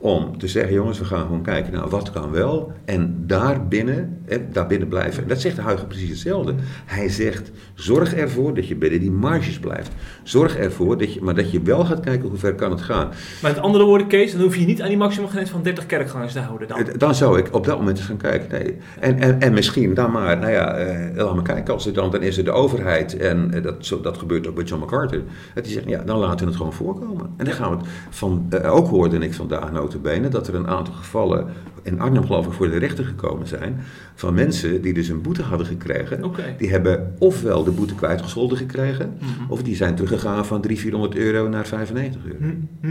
om 0.00 0.38
te 0.38 0.48
zeggen, 0.48 0.74
jongens, 0.74 0.98
we 0.98 1.04
gaan 1.04 1.22
gewoon 1.22 1.42
kijken 1.42 1.72
naar 1.72 1.88
wat 1.88 2.10
kan 2.10 2.30
wel. 2.30 2.72
En 2.84 3.24
daarbinnen, 3.26 4.22
eh, 4.26 4.38
daarbinnen 4.52 4.88
blijven. 4.88 5.22
En 5.22 5.28
dat 5.28 5.40
zegt 5.40 5.56
de 5.56 5.62
Huigen 5.62 5.86
precies 5.86 6.08
hetzelfde. 6.08 6.54
Hij 6.84 7.08
zegt, 7.08 7.50
zorg 7.74 8.14
ervoor 8.14 8.54
dat 8.54 8.68
je 8.68 8.76
binnen 8.76 9.00
die 9.00 9.10
marges 9.10 9.58
blijft. 9.58 9.90
Zorg 10.22 10.56
ervoor, 10.56 10.98
dat 10.98 11.14
je, 11.14 11.20
maar 11.22 11.34
dat 11.34 11.50
je 11.50 11.62
wel 11.62 11.84
gaat 11.84 12.00
kijken 12.00 12.28
hoe 12.28 12.38
ver 12.38 12.54
kan 12.54 12.70
het 12.70 12.80
gaan. 12.80 13.06
Maar 13.42 13.52
met 13.52 13.60
andere 13.60 13.84
woorden, 13.84 14.06
Kees, 14.06 14.32
dan 14.32 14.40
hoef 14.40 14.56
je 14.56 14.64
niet 14.64 14.82
aan 14.82 14.88
die 14.88 14.96
maximumgrens 14.96 15.50
van 15.50 15.62
30 15.62 15.86
kerkgangers 15.86 16.32
te 16.32 16.38
houden 16.38 16.68
dan. 16.68 16.86
Dan 16.96 17.14
zou 17.14 17.38
ik 17.38 17.54
op 17.54 17.64
dat 17.64 17.78
moment 17.78 17.98
eens 17.98 18.06
gaan 18.06 18.16
kijken. 18.16 18.48
Nee. 18.50 18.76
En, 19.00 19.18
en, 19.18 19.40
en 19.40 19.52
misschien 19.52 19.94
dan 19.94 20.10
maar, 20.10 20.38
nou 20.38 20.52
ja, 20.52 20.74
eh, 20.74 21.16
laat 21.16 21.34
maar 21.34 21.44
kijken. 21.44 21.74
Als 21.74 21.86
er 21.86 21.92
dan, 21.92 22.10
dan 22.10 22.22
is 22.22 22.38
er 22.38 22.44
de 22.44 22.50
overheid, 22.50 23.16
en 23.16 23.54
eh, 23.54 23.62
dat, 23.62 23.74
zo, 23.86 24.00
dat 24.00 24.18
gebeurt 24.18 24.46
ook 24.46 24.54
bij 24.54 24.64
John 24.64 24.80
MacArthur. 24.80 25.22
Dat 25.54 25.64
die 25.64 25.72
zegt, 25.72 25.88
ja, 25.88 26.02
dan 26.02 26.18
laten 26.18 26.38
we 26.38 26.44
het 26.44 26.56
gewoon 26.56 26.72
voorkomen. 26.72 27.30
En 27.36 27.44
dan 27.44 27.54
gaan 27.54 27.70
we 27.70 27.76
het 27.76 27.86
van, 28.10 28.46
eh, 28.50 28.74
ook 28.74 28.88
hoorde 28.88 29.18
ik 29.18 29.34
vandaag 29.34 29.72
notabene, 29.92 30.28
dat 30.28 30.48
er 30.48 30.54
een 30.54 30.66
aantal 30.68 30.94
gevallen 30.94 31.46
in 31.82 32.00
Arnhem 32.00 32.26
geloof 32.26 32.46
ik 32.46 32.52
voor 32.52 32.70
de 32.70 32.76
rechter 32.78 33.04
gekomen 33.04 33.46
zijn. 33.46 33.76
Van 34.14 34.34
mensen 34.34 34.82
die 34.82 34.92
dus 34.94 35.08
een 35.08 35.22
boete 35.22 35.42
hadden 35.42 35.66
gekregen. 35.66 36.22
Die 36.58 36.70
hebben 36.70 37.14
ofwel 37.18 37.64
de 37.64 37.70
boete 37.70 37.94
kwijtgescholden 37.94 38.58
gekregen, 38.58 39.16
Mhm. 39.20 39.52
of 39.52 39.62
die 39.62 39.76
zijn 39.76 39.94
teruggegaan 39.94 40.46
van 40.46 40.60
300, 40.60 40.80
400 40.80 41.16
euro 41.16 41.48
naar 41.48 41.66
95 41.66 42.20
euro. 42.24 42.54
Hm. 42.80 42.88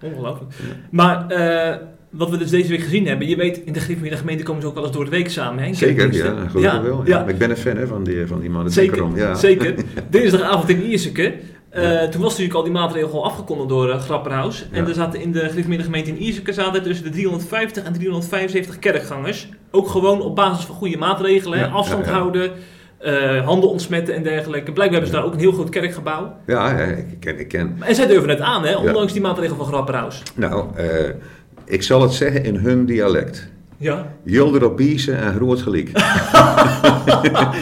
Ongelooflijk. 0.00 0.52
Maar 0.90 1.26
eh, 1.28 1.76
wat 2.10 2.30
we 2.30 2.36
dus 2.36 2.50
deze 2.50 2.68
week 2.68 2.80
gezien 2.80 3.06
hebben, 3.06 3.28
je 3.28 3.36
weet, 3.36 3.56
in 3.64 3.72
de 3.72 3.80
gereformeerde 3.80 4.16
gemeente 4.16 4.42
komen 4.42 4.62
ze 4.62 4.68
ook 4.68 4.74
wel 4.74 4.82
eens 4.84 4.92
door 4.92 5.04
de 5.04 5.10
week 5.10 5.28
samen. 5.30 5.62
Hè, 5.62 5.68
in 5.68 5.74
Zeker, 5.74 6.12
ja, 6.14 6.24
gelukkig 6.48 6.52
wel. 6.82 6.96
Ja. 6.98 7.02
Ja, 7.04 7.20
Maar 7.20 7.28
Ik 7.28 7.38
ben 7.38 7.50
een 7.50 7.56
fan 7.56 7.76
hè, 7.76 7.86
van, 7.86 8.04
die, 8.04 8.26
van 8.26 8.40
die 8.40 8.50
mannen. 8.50 8.72
zeker. 8.72 9.06
Ja. 9.16 9.34
zeker. 9.34 9.74
Dinsdagavond 10.10 10.68
in 10.68 10.82
Ierseke. 10.82 11.34
Eh. 11.76 12.08
Toen 12.08 12.20
was 12.20 12.30
natuurlijk 12.30 12.54
al 12.58 12.62
die 12.62 12.72
maatregel 12.72 13.12
al 13.12 13.24
afgekondigd 13.24 13.68
door 13.68 13.88
uh, 13.88 14.00
Grapperhaus. 14.00 14.66
En 14.72 14.82
Ja. 14.82 14.88
er 14.88 14.94
zaten 14.94 15.20
in 15.20 15.32
de 15.32 15.48
gemeente 15.48 16.10
in 16.10 16.16
Ierseke 16.18 16.52
zaten 16.52 16.82
tussen 16.82 17.04
de 17.04 17.10
350 17.10 17.84
en 17.84 17.92
375 17.92 18.78
kerkgangers. 18.78 19.48
Ook 19.70 19.88
gewoon 19.88 20.20
op 20.20 20.36
basis 20.36 20.64
van 20.64 20.74
goede 20.74 20.96
maatregelen. 20.96 21.58
Ja, 21.58 21.66
afstand 21.66 22.04
ja, 22.06 22.12
houden, 22.12 22.52
eh, 22.98 23.44
handen 23.44 23.70
ontsmetten 23.70 24.14
en 24.14 24.22
dergelijke. 24.22 24.72
Blijkbaar 24.72 24.98
hebben 25.00 25.06
ze 25.08 25.14
daar 25.14 25.24
ook 25.24 25.32
een 25.32 25.38
heel 25.46 25.52
groot 25.52 25.68
kerkgebouw. 25.68 26.36
Ja, 26.46 26.70
ik 26.78 27.20
ken, 27.20 27.38
ik 27.40 27.48
ken. 27.48 27.76
En 27.80 27.94
zij 27.94 28.06
durven 28.06 28.28
het 28.28 28.40
aan, 28.40 28.64
hè, 28.64 28.76
ondanks 28.76 29.12
die 29.12 29.22
maatregel 29.22 29.56
van 29.56 29.66
Grapperhaus. 29.66 30.22
Nou, 30.34 30.64
ik 31.64 31.82
zal 31.82 32.02
het 32.02 32.12
zeggen 32.12 32.44
in 32.44 32.56
hun 32.56 32.86
dialect. 32.86 33.48
Ja. 33.78 34.12
Jilder 34.22 34.64
op 34.64 34.76
biezen 34.76 35.18
en 35.18 35.34
groot 35.34 35.62
gelijk. 35.62 35.90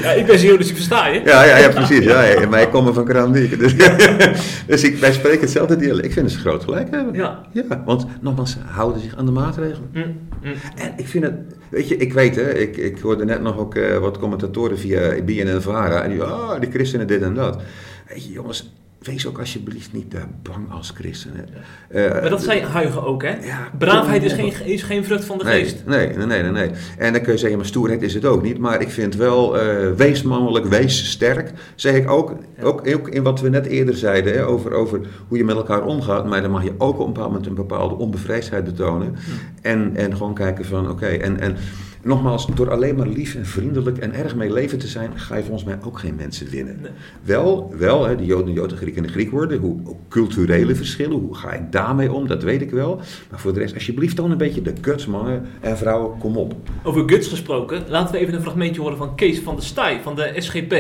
ja, 0.03 0.13
ik 0.17 0.27
ben 0.27 0.39
Zeeuw, 0.39 0.57
dus 0.57 0.69
ik 0.69 0.75
versta 0.75 1.07
je. 1.07 1.21
Ja, 1.25 1.45
ja, 1.45 1.57
ja 1.57 1.69
precies. 1.69 2.05
Ja, 2.05 2.23
ja, 2.23 2.49
maar 2.49 2.63
ik 2.63 2.71
kom 2.71 2.95
van 2.95 3.05
Kraamdiek. 3.05 3.59
Dus, 3.59 3.77
dus 4.67 4.85
ik, 4.85 4.97
wij 4.97 5.13
spreken 5.13 5.41
hetzelfde 5.41 5.77
dialect. 5.77 6.05
Ik 6.05 6.13
vind 6.13 6.31
ze 6.31 6.39
groot 6.39 6.65
gelijk 6.65 6.91
hebben. 6.91 7.15
Ja. 7.15 7.41
ja. 7.53 7.83
Want 7.85 8.07
nogmaals, 8.21 8.51
ze 8.51 8.59
houden 8.65 9.03
zich 9.03 9.17
aan 9.17 9.27
de 9.27 9.33
maatregelen. 9.33 9.89
Mm, 9.93 10.03
mm. 10.43 10.53
En 10.77 10.93
ik 10.97 11.09
vind 11.09 11.25
het, 11.25 11.35
weet 11.69 11.89
je, 11.89 11.97
ik 11.97 12.13
weet 12.13 12.37
hè, 12.37 12.55
ik, 12.55 12.77
ik 12.77 12.99
hoorde 12.99 13.25
net 13.25 13.43
nog 13.43 13.59
ook 13.59 13.75
eh, 13.75 13.99
wat 13.99 14.19
commentatoren 14.19 14.79
via 14.79 15.23
BNN-Vara. 15.25 16.03
En 16.03 16.11
die, 16.11 16.23
ah, 16.23 16.61
die 16.61 16.71
christenen 16.71 17.07
dit 17.07 17.23
en 17.23 17.35
dat. 17.35 17.63
Weet 18.09 18.25
je, 18.25 18.33
jongens, 18.33 18.73
wees 19.05 19.27
ook 19.27 19.39
alsjeblieft 19.39 19.93
niet 19.93 20.11
te 20.11 20.19
bang 20.43 20.71
als 20.73 20.91
christen. 20.95 21.31
hè. 21.35 22.05
Eh, 22.07 22.21
Maar 22.21 22.31
dat 22.31 22.43
zei 22.43 22.63
Huigen 22.63 23.05
ook, 23.07 23.23
hè? 23.23 23.31
Ja, 23.43 23.69
Braafheid 23.79 24.23
is 24.23 24.33
geen, 24.33 24.53
is 24.65 24.83
geen 24.83 25.05
vrucht 25.05 25.25
van 25.25 25.39
de 25.39 25.45
Nee, 25.45 25.63
geest. 25.63 25.83
nee, 25.87 26.09
nee, 26.09 26.27
nee, 26.43 26.51
nee. 26.51 26.71
En 26.99 27.13
dan 27.13 27.23
kun 27.23 27.33
je 27.33 27.39
zeggen, 27.39 27.59
maar 27.59 27.67
stoerheid 27.67 28.03
is 28.03 28.15
het 28.15 28.25
ook 28.25 28.43
niet. 28.43 28.59
Maar 28.59 28.81
ik 28.81 28.91
vind 28.91 29.17
wel, 29.17 29.59
eh, 29.59 29.91
wees 29.97 30.23
mannelijk, 30.23 30.65
wees 30.67 31.11
sterk. 31.11 31.53
Zeg 31.75 31.95
ik 31.95 32.11
ook, 32.11 32.35
ook, 32.63 32.89
ook 32.95 33.09
in 33.09 33.23
wat 33.23 33.41
we 33.41 33.49
net 33.49 33.67
eerder 33.67 33.97
zeiden, 33.97 34.33
hè, 34.33 34.47
over, 34.47 34.73
over 34.73 35.01
hoe 35.29 35.39
je 35.39 35.45
met 35.45 35.57
elkaar 35.57 35.85
omgaat. 35.85 36.27
Maar 36.27 36.43
dan 36.43 36.51
mag 36.51 36.65
je 36.65 36.75
ook 36.79 36.99
op 36.99 37.07
een 37.07 37.13
bepaald 37.13 37.29
moment 37.31 37.47
een 37.47 37.55
bepaalde 37.55 37.95
onbevreesdheid 37.95 38.65
betonen. 38.65 39.15
En, 39.63 39.97
en 39.97 40.17
gewoon 40.17 40.35
kijken 40.35 40.65
van, 40.65 40.91
oké, 40.91 41.07
en... 41.07 41.41
en 41.41 41.57
Nogmaals, 42.05 42.47
door 42.55 42.71
alleen 42.71 42.97
maar 42.97 43.09
lief 43.09 43.35
en 43.35 43.47
vriendelijk 43.47 43.99
en 43.99 44.13
erg 44.13 44.35
mee 44.35 44.53
leven 44.53 44.79
te 44.79 44.87
zijn, 44.87 45.19
ga 45.19 45.37
je 45.37 45.43
volgens 45.43 45.65
mij 45.65 45.79
ook 45.85 45.99
geen 45.99 46.15
mensen 46.15 46.51
winnen. 46.51 46.79
Nee. 46.81 46.91
Wel, 47.23 47.75
wel 47.79 48.07
hè, 48.07 48.17
de 48.17 48.25
Joden, 48.25 48.53
Jood, 48.53 48.71
de 48.71 48.77
Griek 48.77 48.97
en 48.97 49.03
de 49.03 49.09
Griek 49.09 49.31
worden, 49.31 49.59
hoe, 49.59 49.81
ook 49.85 49.99
culturele 50.09 50.75
verschillen, 50.75 51.19
hoe 51.19 51.35
ga 51.35 51.53
ik 51.53 51.73
daarmee 51.73 52.13
om, 52.13 52.27
dat 52.27 52.43
weet 52.43 52.61
ik 52.61 52.71
wel. 52.71 53.01
Maar 53.31 53.41
voor 53.41 53.53
de 53.53 53.59
rest, 53.61 53.75
alsjeblieft 53.75 54.17
dan 54.17 54.31
een 54.31 54.39
beetje 54.39 54.63
de 54.63 54.73
guts, 54.81 55.07
mannen 55.07 55.47
en 55.61 55.79
vrouwen, 55.79 56.19
kom 56.19 56.37
op. 56.37 56.55
Over 56.83 57.09
guts 57.09 57.29
gesproken, 57.29 57.83
laten 57.89 58.15
we 58.15 58.21
even 58.21 58.35
een 58.35 58.43
fragmentje 58.43 58.81
horen 58.81 58.97
van 58.97 59.15
Kees 59.15 59.39
van 59.39 59.55
der 59.55 59.65
Staaij 59.65 60.01
van 60.03 60.15
de 60.15 60.33
SGP. 60.37 60.75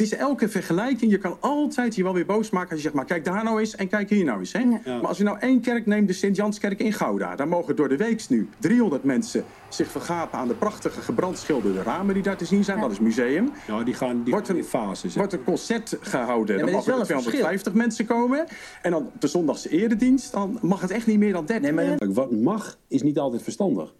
Het 0.00 0.12
is 0.12 0.18
elke 0.18 0.48
vergelijking. 0.48 1.10
Je 1.10 1.18
kan 1.18 1.36
altijd 1.40 1.94
je 1.94 2.02
wel 2.02 2.12
weer 2.14 2.26
boos 2.26 2.50
maken 2.50 2.68
als 2.68 2.76
je 2.78 2.82
zegt, 2.82 2.94
maar 2.94 3.04
kijk 3.04 3.24
daar 3.24 3.44
nou 3.44 3.60
eens 3.60 3.76
en 3.76 3.88
kijk 3.88 4.10
hier 4.10 4.24
nou 4.24 4.38
eens. 4.38 4.52
Hè? 4.52 4.64
Maar 4.64 5.06
als 5.06 5.18
je 5.18 5.24
nou 5.24 5.38
één 5.38 5.60
kerk 5.60 5.86
neemt, 5.86 6.08
de 6.08 6.12
Sint-Janskerk 6.14 6.78
in 6.78 6.92
Gouda. 6.92 7.36
Daar 7.36 7.48
mogen 7.48 7.76
door 7.76 7.88
de 7.88 7.96
week 7.96 8.28
nu 8.28 8.48
300 8.58 9.04
mensen 9.04 9.44
zich 9.68 9.90
vergapen 9.90 10.38
aan 10.38 10.48
de 10.48 10.54
prachtige 10.54 11.00
gebrandschilderde 11.00 11.82
ramen 11.82 12.14
die 12.14 12.22
daar 12.22 12.36
te 12.36 12.44
zien 12.44 12.64
zijn. 12.64 12.80
Dat 12.80 12.90
is 12.90 13.00
museum. 13.00 13.50
Nou, 13.68 13.84
die 13.84 13.94
gaan 13.94 14.22
die 14.22 14.32
Wordt 14.32 14.48
er- 14.48 14.56
in 14.56 14.64
fases. 14.64 15.14
wordt 15.16 15.32
een 15.32 15.44
concert 15.44 15.96
gehouden. 16.00 16.54
Ja, 16.56 16.60
dan 16.60 16.70
er 16.70 16.78
is 16.78 16.86
mogen 16.86 17.02
er 17.02 17.08
wel 17.08 17.16
een 17.16 17.22
250 17.22 17.72
mensen 17.72 18.06
komen. 18.06 18.46
En 18.82 18.90
dan 18.90 19.10
de 19.18 19.26
zondagse 19.26 19.68
eredienst, 19.68 20.32
dan 20.32 20.58
mag 20.62 20.80
het 20.80 20.90
echt 20.90 21.06
niet 21.06 21.18
meer 21.18 21.32
dan 21.32 21.46
30. 21.46 21.70
Nee, 21.72 21.86
maar 21.98 22.08
Wat 22.12 22.30
mag 22.30 22.78
is 22.88 23.02
niet 23.02 23.18
altijd 23.18 23.42
verstandig. 23.42 23.94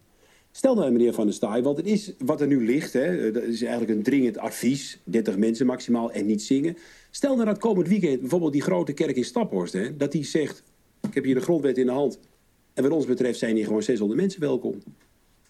Stel 0.52 0.74
nou, 0.74 0.90
meneer 0.90 1.12
Van 1.12 1.24
der 1.24 1.34
Staaij, 1.34 1.62
want 1.62 1.76
het 1.76 1.86
is 1.86 2.12
wat 2.18 2.40
er 2.40 2.46
nu 2.46 2.64
ligt, 2.64 2.92
hè, 2.92 3.26
eh, 3.26 3.34
dat 3.34 3.42
is 3.42 3.62
eigenlijk 3.62 3.92
een 3.92 4.02
dringend 4.02 4.38
advies. 4.38 5.00
30 5.04 5.36
mensen 5.36 5.66
maximaal 5.66 6.12
en 6.12 6.26
niet 6.26 6.42
zingen. 6.42 6.76
Stel 7.10 7.34
nou 7.34 7.46
dat 7.46 7.58
komend 7.58 7.88
weekend 7.88 8.20
bijvoorbeeld 8.20 8.52
die 8.52 8.62
grote 8.62 8.92
kerk 8.92 9.16
in 9.16 9.24
Staphorst, 9.24 9.72
hè, 9.72 9.96
dat 9.96 10.12
die 10.12 10.24
zegt: 10.24 10.62
Ik 11.02 11.14
heb 11.14 11.24
hier 11.24 11.34
de 11.34 11.40
grondwet 11.40 11.78
in 11.78 11.86
de 11.86 11.92
hand. 11.92 12.18
En 12.74 12.82
wat 12.82 12.92
ons 12.92 13.06
betreft 13.06 13.38
zijn 13.38 13.56
hier 13.56 13.64
gewoon 13.64 13.82
600 13.82 14.20
mensen 14.20 14.40
welkom. 14.40 14.82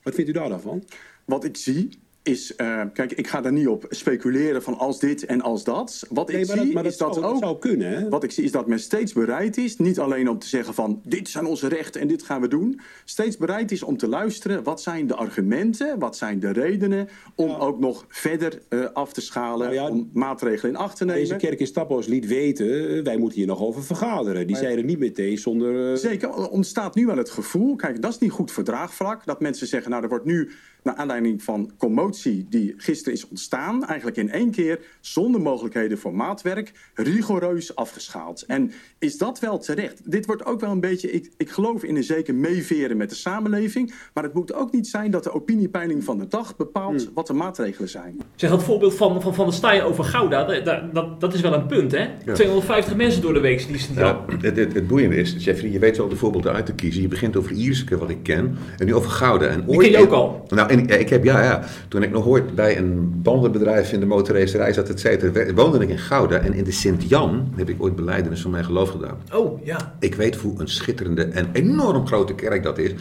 Wat 0.03 0.15
vindt 0.15 0.31
u 0.31 0.33
daar 0.33 0.49
dan 0.49 0.61
van? 0.61 0.85
Wat 1.25 1.45
ik 1.45 1.57
zie 1.57 1.89
is, 2.23 2.57
eh, 2.57 2.81
kijk, 2.93 3.13
ik 3.13 3.27
ga 3.27 3.41
daar 3.41 3.53
niet 3.53 3.69
op 3.69 3.87
speculeren 3.89 4.63
van 4.63 4.79
als 4.79 4.99
dit 4.99 5.25
en 5.27 5.41
als 5.41 5.65
dat. 5.65 6.07
Wat 6.11 6.29
Nee, 6.29 6.41
ik 6.41 6.47
maar 6.47 6.57
zie 6.57 6.65
dat, 6.65 6.75
maar 6.75 6.85
is 6.85 6.97
dat, 6.97 7.15
zou, 7.15 7.27
dat 7.27 7.35
ook 7.35 7.43
zou 7.43 7.59
kunnen, 7.59 7.89
hè? 7.91 8.09
Wat 8.09 8.25
ik 8.25 8.31
zie 8.31 8.45
is 8.45 8.53
dat 8.53 8.67
men 8.67 8.79
steeds 8.81 9.13
bereid 9.13 9.57
is, 9.57 9.77
niet 9.77 9.99
alleen 10.01 10.29
om 10.29 10.39
te 10.39 10.47
zeggen 10.47 10.75
van 10.75 11.01
dit 11.05 11.29
zijn 11.29 11.45
onze 11.47 11.69
rechten 11.69 12.01
en 12.01 12.09
dit 12.09 12.23
gaan 12.23 12.41
we 12.41 12.49
doen. 12.49 12.81
Steeds 13.05 13.37
bereid 13.37 13.71
is 13.71 13.83
om 13.83 13.97
te 13.97 14.09
luisteren 14.09 14.63
wat 14.63 14.83
zijn 14.83 15.07
de 15.07 15.15
argumenten, 15.15 15.99
wat 15.99 16.17
zijn 16.17 16.41
de 16.41 16.51
redenen 16.51 17.09
om 17.35 17.51
ook 17.51 17.79
nog 17.79 18.05
verder 18.09 18.63
eh, 18.69 18.85
af 18.93 19.13
te 19.13 19.21
schalen, 19.21 19.67
Nou 19.67 19.75
ja, 19.75 19.89
om 19.89 20.11
maatregelen 20.13 20.73
in 20.75 20.79
acht 20.81 20.97
te 20.97 21.05
nemen. 21.05 21.21
Deze 21.21 21.37
kerk 21.37 21.61
in 21.61 21.67
Staphorst 21.67 22.09
liet 22.09 22.27
weten, 22.27 22.89
eh, 22.97 23.03
wij 23.03 23.17
moeten 23.17 23.39
hier 23.39 23.47
nog 23.47 23.61
over 23.61 23.85
vergaderen. 23.85 24.47
Die 24.47 24.57
zeiden 24.57 24.87
niet 24.87 24.99
meteen 24.99 25.39
zonder... 25.39 25.91
eh, 25.93 25.97
Zeker, 25.99 26.29
er 26.29 26.49
ontstaat 26.49 26.95
nu 26.95 27.07
wel 27.07 27.17
het 27.17 27.31
gevoel, 27.31 27.77
kijk, 27.77 28.03
dat 28.03 28.11
is 28.13 28.19
niet 28.19 28.31
goed 28.31 28.51
voor 28.51 28.65
draagvlak, 28.65 29.25
dat 29.27 29.41
mensen 29.41 29.67
zeggen, 29.67 29.91
nou, 29.91 30.03
er 30.03 30.09
wordt 30.09 30.25
nu, 30.25 30.51
naar 30.83 30.95
aanleiding 30.95 31.43
van 31.43 31.71
commotie 31.79 32.47
die 32.51 32.75
gisteren 32.77 33.13
is 33.13 33.29
ontstaan, 33.29 33.85
eigenlijk 33.87 34.17
in 34.17 34.31
één 34.31 34.51
keer, 34.51 34.79
zonder 35.01 35.41
mogelijkheden 35.41 35.99
voor 35.99 36.15
maatwerk, 36.15 36.73
rigoureus 36.95 37.75
afgeschaald. 37.75 38.43
En 38.47 38.73
is 38.99 39.19
dat 39.19 39.39
wel 39.39 39.59
terecht? 39.59 40.11
Dit 40.11 40.27
wordt 40.27 40.45
ook 40.45 40.61
wel 40.61 40.71
een 40.71 40.81
beetje, 40.81 41.11
ik, 41.13 41.31
ik 41.37 41.51
geloof 41.51 41.83
in 41.85 41.97
een 41.97 42.05
zeker 42.05 42.35
meeveren 42.35 42.97
met 42.97 43.09
de 43.11 43.15
samenleving, 43.17 43.95
maar 44.15 44.25
het 44.25 44.35
moet 44.35 44.53
ook 44.55 44.73
niet 44.73 44.87
zijn 44.87 45.11
dat 45.11 45.25
de 45.25 45.33
opiniepeiling 45.33 46.05
van 46.05 46.19
de 46.19 46.29
dag 46.29 46.57
bepaalt 46.57 47.11
wat 47.15 47.27
de 47.27 47.33
maatregelen 47.33 47.89
zijn. 47.89 48.21
Zeg, 48.35 48.51
dat 48.51 48.63
voorbeeld 48.65 48.95
van, 48.95 49.23
van 49.23 49.35
Van 49.35 49.45
der 49.45 49.55
Staaij 49.55 49.85
over 49.85 50.05
Gouda, 50.05 50.45
dat, 50.45 50.65
dat- 50.95 51.21
dat, 51.21 51.35
is 51.35 51.41
wel 51.41 51.53
een 51.55 51.67
punt, 51.67 51.93
hè? 51.93 52.07
250 52.35 52.97
mensen 52.97 53.23
door 53.23 53.33
de 53.33 53.41
week 53.41 53.67
die 53.67 53.79
Ja, 53.95 54.25
het, 54.41 54.57
het, 54.57 54.75
het 54.75 54.87
boeiende 54.87 55.17
is, 55.17 55.35
Jeffrey, 55.39 55.71
je 55.71 55.79
weet 55.79 55.97
wel 55.97 56.09
de 56.09 56.17
voorbeelden 56.17 56.53
uit 56.53 56.67
te 56.67 56.75
kiezen. 56.75 57.03
Je 57.03 57.09
begint 57.09 57.37
over 57.37 57.53
Ierseke, 57.53 57.99
wat 57.99 58.11
ik 58.11 58.23
ken, 58.23 58.57
en 58.79 58.87
nu 58.87 58.95
over 58.95 59.11
Gouda. 59.11 59.47
En 59.47 59.65
Die 59.67 59.79
ken 59.79 59.91
je 59.91 59.99
ook 59.99 60.11
al. 60.13 60.45
Nou, 60.49 60.70
en 60.71 61.01
ik, 61.01 61.09
heb, 61.09 61.25
ja, 61.25 61.43
ja, 61.43 61.65
toen 61.89 62.03
ik 62.03 62.11
nog 62.11 62.27
ooit 62.27 62.55
bij 62.55 62.79
een 62.79 63.23
bandenbedrijf 63.23 63.93
in 63.93 64.01
de 64.01 64.07
motorracerij 64.07 64.73
zat, 64.73 64.89
et 64.89 65.01
cetera, 65.01 65.53
woonde 65.53 65.79
ik 65.79 65.89
in 65.89 65.99
Gouda. 65.99 66.39
En 66.39 66.55
in 66.55 66.65
de 66.65 66.73
Sint-Jan 66.73 67.53
heb 67.57 67.69
ik 67.69 67.83
ooit 67.83 67.97
beleidenis 67.97 68.41
van 68.41 68.51
mijn 68.51 68.65
geloof 68.65 68.91
gedaan. 68.91 69.17
Oh, 69.35 69.65
ja. 69.65 69.95
Ik 69.99 70.15
weet 70.15 70.37
hoe 70.37 70.61
een 70.61 70.69
schitterende 70.69 71.25
en 71.25 71.47
enorm 71.53 72.07
grote 72.07 72.35
kerk 72.35 72.63
dat 72.63 72.79
is. 72.79 72.95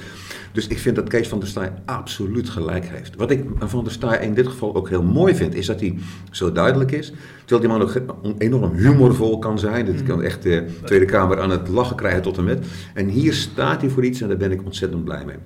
Dus 0.52 0.68
ik 0.68 0.80
vind 0.80 0.96
dat 0.96 1.10
Kees 1.10 1.28
van 1.28 1.40
der 1.40 1.48
Staaij 1.48 1.72
absoluut 1.86 2.50
gelijk 2.50 2.86
heeft. 2.86 3.16
Wat 3.16 3.32
ik 3.32 3.44
van 3.60 3.84
der 3.84 3.94
Staaij 3.94 4.26
in 4.26 4.34
dit 4.34 4.48
geval 4.48 4.76
ook 4.76 4.90
heel 4.90 5.04
mooi 5.04 5.36
vind, 5.36 5.56
is 5.56 5.66
dat 5.66 5.80
hij 5.80 5.98
zo 6.32 6.52
duidelijk 6.52 6.92
is. 6.92 7.14
Terwijl 7.46 7.62
die 7.62 7.70
man 7.70 7.82
ook 7.82 8.02
enorm 8.38 8.74
humorvol 8.76 9.40
kan 9.40 9.60
zijn. 9.60 9.86
Dat 9.86 10.04
kan 10.04 10.24
echt 10.24 10.44
de 10.44 10.66
Tweede 10.84 11.06
Kamer 11.06 11.40
aan 11.40 11.50
het 11.50 11.68
lachen 11.68 11.96
krijgen 11.96 12.22
tot 12.22 12.38
en 12.38 12.44
met. 12.44 12.66
En 12.94 13.08
hier 13.08 13.34
staat 13.34 13.82
hij 13.82 13.90
voor 13.90 14.06
iets 14.06 14.22
en 14.22 14.28
daar 14.28 14.38
ben 14.38 14.52
ik 14.52 14.66
ontzettend 14.66 15.04
blij 15.04 15.26
mee. 15.26 15.38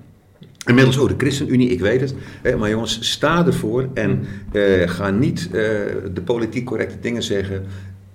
Inmiddels 0.66 0.98
ook 0.98 1.08
de 1.08 1.14
ChristenUnie, 1.18 1.68
ik 1.68 1.80
weet 1.80 2.00
het. 2.00 2.14
Hè, 2.42 2.56
maar 2.56 2.68
jongens, 2.70 3.10
sta 3.10 3.46
ervoor 3.46 3.88
en 3.94 4.24
eh, 4.52 4.88
ga 4.88 5.10
niet 5.10 5.46
eh, 5.46 5.52
de 6.14 6.22
politiek 6.24 6.64
correcte 6.64 7.00
dingen 7.00 7.22
zeggen. 7.22 7.64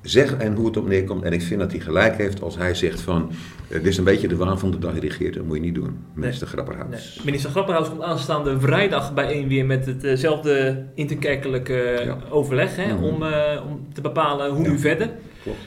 Zeg 0.01 0.35
en 0.38 0.53
hoe 0.55 0.65
het 0.65 0.77
op 0.77 0.88
neerkomt. 0.88 1.23
En 1.23 1.33
ik 1.33 1.41
vind 1.41 1.59
dat 1.59 1.71
hij 1.71 1.79
gelijk 1.79 2.17
heeft 2.17 2.41
als 2.41 2.57
hij 2.57 2.73
zegt 2.75 3.01
van... 3.01 3.31
eh, 3.67 3.77
dit 3.77 3.85
is 3.88 3.97
een 3.97 4.03
beetje 4.03 4.27
de 4.27 4.35
waan 4.35 4.59
van 4.59 4.71
de 4.71 4.79
dag 4.79 4.99
regeert. 4.99 5.33
Dat 5.33 5.45
moet 5.45 5.55
je 5.55 5.62
niet 5.62 5.75
doen, 5.75 5.97
minister 6.13 6.47
Nee. 6.47 6.63
Grapperhaus. 6.65 7.21
Minister 7.25 7.49
Grapperhaus 7.49 7.89
komt 7.89 8.01
aanstaande 8.01 8.59
vrijdag 8.59 9.13
bijeen 9.13 9.47
weer 9.47 9.65
met 9.65 9.85
hetzelfde 10.01 10.83
interkerkelijke 10.95 12.01
Ja. 12.05 12.17
overleg 12.29 12.75
hè, 12.75 12.93
Mhm. 12.93 13.03
om, 13.03 13.23
eh, 13.23 13.62
om 13.69 13.88
te 13.93 14.01
bepalen 14.01 14.49
hoe 14.51 14.63
Ja. 14.63 14.69
nu 14.71 14.79
verder. 14.79 15.09
Klopt. 15.43 15.59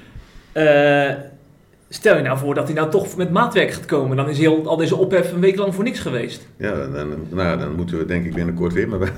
Stel 1.94 2.16
je 2.16 2.22
nou 2.22 2.38
voor 2.38 2.54
dat 2.54 2.64
hij 2.64 2.74
nou 2.74 2.90
toch 2.90 3.16
met 3.16 3.30
maatwerk 3.30 3.72
gaat 3.72 3.84
komen, 3.84 4.16
dan 4.16 4.28
is 4.28 4.38
heel, 4.38 4.66
al 4.66 4.76
deze 4.76 4.96
ophef 4.96 5.32
een 5.32 5.40
week 5.40 5.56
lang 5.56 5.74
voor 5.74 5.84
niks 5.84 5.98
geweest. 5.98 6.46
Ja, 6.56 6.86
dan, 6.86 7.14
nou, 7.28 7.58
dan 7.58 7.74
moeten 7.74 7.98
we 7.98 8.04
denk 8.04 8.24
ik 8.24 8.34
binnenkort 8.34 8.72
weer. 8.72 8.88
Maar 8.88 9.12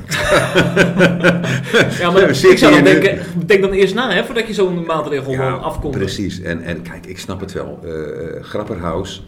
Ja, 1.98 2.10
maar 2.10 2.28
ik 2.52 2.58
zou 2.58 2.74
dan 2.74 2.84
denken, 2.84 3.18
denk 3.46 3.62
dan 3.62 3.72
eerst 3.72 3.94
na 3.94 4.10
hè, 4.10 4.24
voordat 4.24 4.46
je 4.46 4.54
zo'n 4.54 4.84
maatregel 4.84 5.32
Ja, 5.32 5.50
afkomt. 5.50 5.94
Precies. 5.94 6.40
En, 6.40 6.62
en 6.62 6.82
kijk, 6.82 7.06
ik 7.06 7.18
snap 7.18 7.40
het 7.40 7.52
wel. 7.52 7.78
Eh 7.84 8.42
Grapperhaus, 8.42 9.24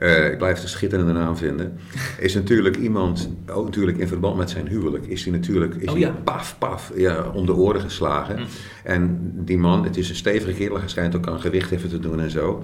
eh, 0.00 0.30
ik 0.30 0.38
blijf 0.38 0.62
een 0.62 0.68
schitterende 0.68 1.12
naam 1.12 1.36
vinden, 1.36 1.78
is 2.18 2.34
natuurlijk 2.34 2.76
iemand, 2.76 3.30
ook 3.46 3.64
natuurlijk 3.64 3.98
in 3.98 4.08
verband 4.08 4.36
met 4.36 4.50
zijn 4.50 4.68
huwelijk, 4.68 5.06
is 5.06 5.24
hij 5.24 5.32
natuurlijk 5.32 5.74
is 5.74 5.88
Oh, 5.88 5.98
ja. 5.98 6.10
paf, 6.24 6.56
paf, 6.58 6.92
ja, 6.96 7.30
om 7.34 7.46
de 7.46 7.54
oren 7.54 7.80
geslagen. 7.80 8.36
Hm. 8.36 8.44
En 8.84 9.32
die 9.34 9.58
man, 9.58 9.84
het 9.84 9.96
is 9.96 10.08
een 10.08 10.14
stevige 10.14 10.52
kerel, 10.52 10.78
hij 10.78 10.88
schijnt 10.88 11.16
ook 11.16 11.28
aan 11.28 11.40
gewicht 11.40 11.70
even 11.70 11.88
te 11.88 11.98
doen 11.98 12.20
en 12.20 12.30
zo. 12.30 12.62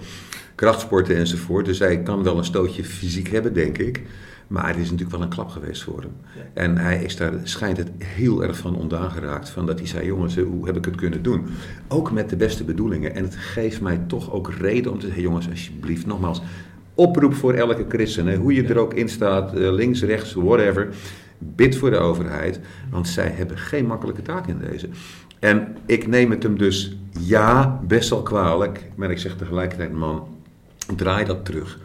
Krachtsporten 0.54 1.16
enzovoort. 1.16 1.64
Dus 1.64 1.78
hij 1.78 2.02
kan 2.02 2.22
wel 2.22 2.38
een 2.38 2.44
stootje 2.44 2.84
fysiek 2.84 3.28
hebben, 3.28 3.54
denk 3.54 3.78
ik. 3.78 4.02
Maar 4.46 4.66
het 4.66 4.76
is 4.76 4.90
natuurlijk 4.90 5.10
wel 5.10 5.22
een 5.22 5.28
klap 5.28 5.48
geweest 5.48 5.82
voor 5.82 6.00
hem. 6.00 6.16
Ja. 6.36 6.42
En 6.54 6.78
hij 6.78 7.02
is 7.02 7.16
daar, 7.16 7.32
schijnt 7.42 7.76
het 7.76 7.90
heel 8.04 8.42
erg 8.44 8.56
van 8.56 8.76
ondaan 8.76 9.10
geraakt. 9.10 9.48
Van 9.48 9.66
dat 9.66 9.78
hij 9.78 9.88
zei, 9.88 10.06
jongens, 10.06 10.36
hoe 10.36 10.66
heb 10.66 10.76
ik 10.76 10.84
het 10.84 10.96
kunnen 10.96 11.22
doen? 11.22 11.46
Ook 11.88 12.12
met 12.12 12.30
de 12.30 12.36
beste 12.36 12.64
bedoelingen. 12.64 13.14
En 13.14 13.24
het 13.24 13.36
geeft 13.36 13.80
mij 13.80 14.00
toch 14.06 14.32
ook 14.32 14.52
reden 14.52 14.92
om 14.92 14.98
te 14.98 15.06
zeggen, 15.06 15.22
jongens, 15.22 15.48
alsjeblieft, 15.48 16.06
nogmaals. 16.06 16.42
Oproep 16.96 17.34
voor 17.34 17.54
elke 17.54 17.84
christen, 17.88 18.26
hè, 18.26 18.36
hoe 18.36 18.54
je 18.54 18.62
er 18.62 18.78
ook 18.78 18.94
in 18.94 19.08
staat, 19.08 19.54
eh, 19.54 19.72
links, 19.72 20.02
rechts, 20.02 20.32
whatever. 20.34 20.88
Bid 21.38 21.76
voor 21.76 21.90
de 21.90 21.98
overheid, 21.98 22.60
want 22.90 23.08
zij 23.08 23.28
hebben 23.28 23.58
geen 23.58 23.86
makkelijke 23.86 24.22
taak 24.22 24.46
in 24.46 24.58
deze. 24.70 24.88
En 25.38 25.76
ik 25.86 26.06
neem 26.06 26.30
het 26.30 26.42
hem 26.42 26.58
dus, 26.58 26.96
ja, 27.20 27.80
best 27.86 28.10
wel 28.10 28.22
kwalijk. 28.22 28.80
Maar 28.94 29.10
ik 29.10 29.18
zeg 29.18 29.36
tegelijkertijd, 29.36 29.92
man, 29.92 30.28
draai 30.96 31.24
dat 31.24 31.44
terug. 31.44 31.78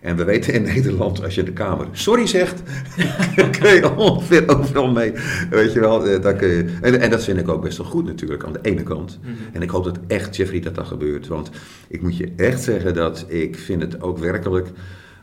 En 0.00 0.16
we 0.16 0.24
weten 0.24 0.52
in 0.52 0.62
Nederland, 0.62 1.22
als 1.24 1.34
je 1.34 1.42
de 1.42 1.52
Kamer 1.52 1.86
sorry 1.92 2.26
zegt, 2.26 2.62
kun 3.60 3.74
je 3.74 3.96
ongeveer 3.96 4.58
overal 4.58 4.90
mee. 4.90 5.12
Weet 5.50 5.72
je 5.72 5.80
wel, 5.80 6.06
eh, 6.06 6.22
dat 6.22 6.36
kun 6.36 6.48
je, 6.48 6.78
en, 6.80 7.00
en 7.00 7.10
dat 7.10 7.24
vind 7.24 7.38
ik 7.38 7.48
ook 7.48 7.62
best 7.62 7.78
wel 7.78 7.86
goed 7.86 8.04
natuurlijk, 8.04 8.44
aan 8.44 8.52
de 8.52 8.58
ene 8.62 8.82
kant. 8.82 9.18
Mhm. 9.22 9.32
En 9.52 9.62
ik 9.62 9.70
hoop 9.70 9.84
dat 9.84 9.98
echt, 10.06 10.36
Jeffrey, 10.36 10.60
dat 10.60 10.74
dat 10.74 10.86
gebeurt. 10.86 11.26
Want 11.26 11.50
ik 11.88 12.02
moet 12.02 12.16
je 12.16 12.32
echt 12.36 12.62
zeggen 12.62 12.94
dat 12.94 13.24
ik 13.28 13.58
vind 13.58 13.82
het 13.82 14.02
ook 14.02 14.18
werkelijk 14.18 14.68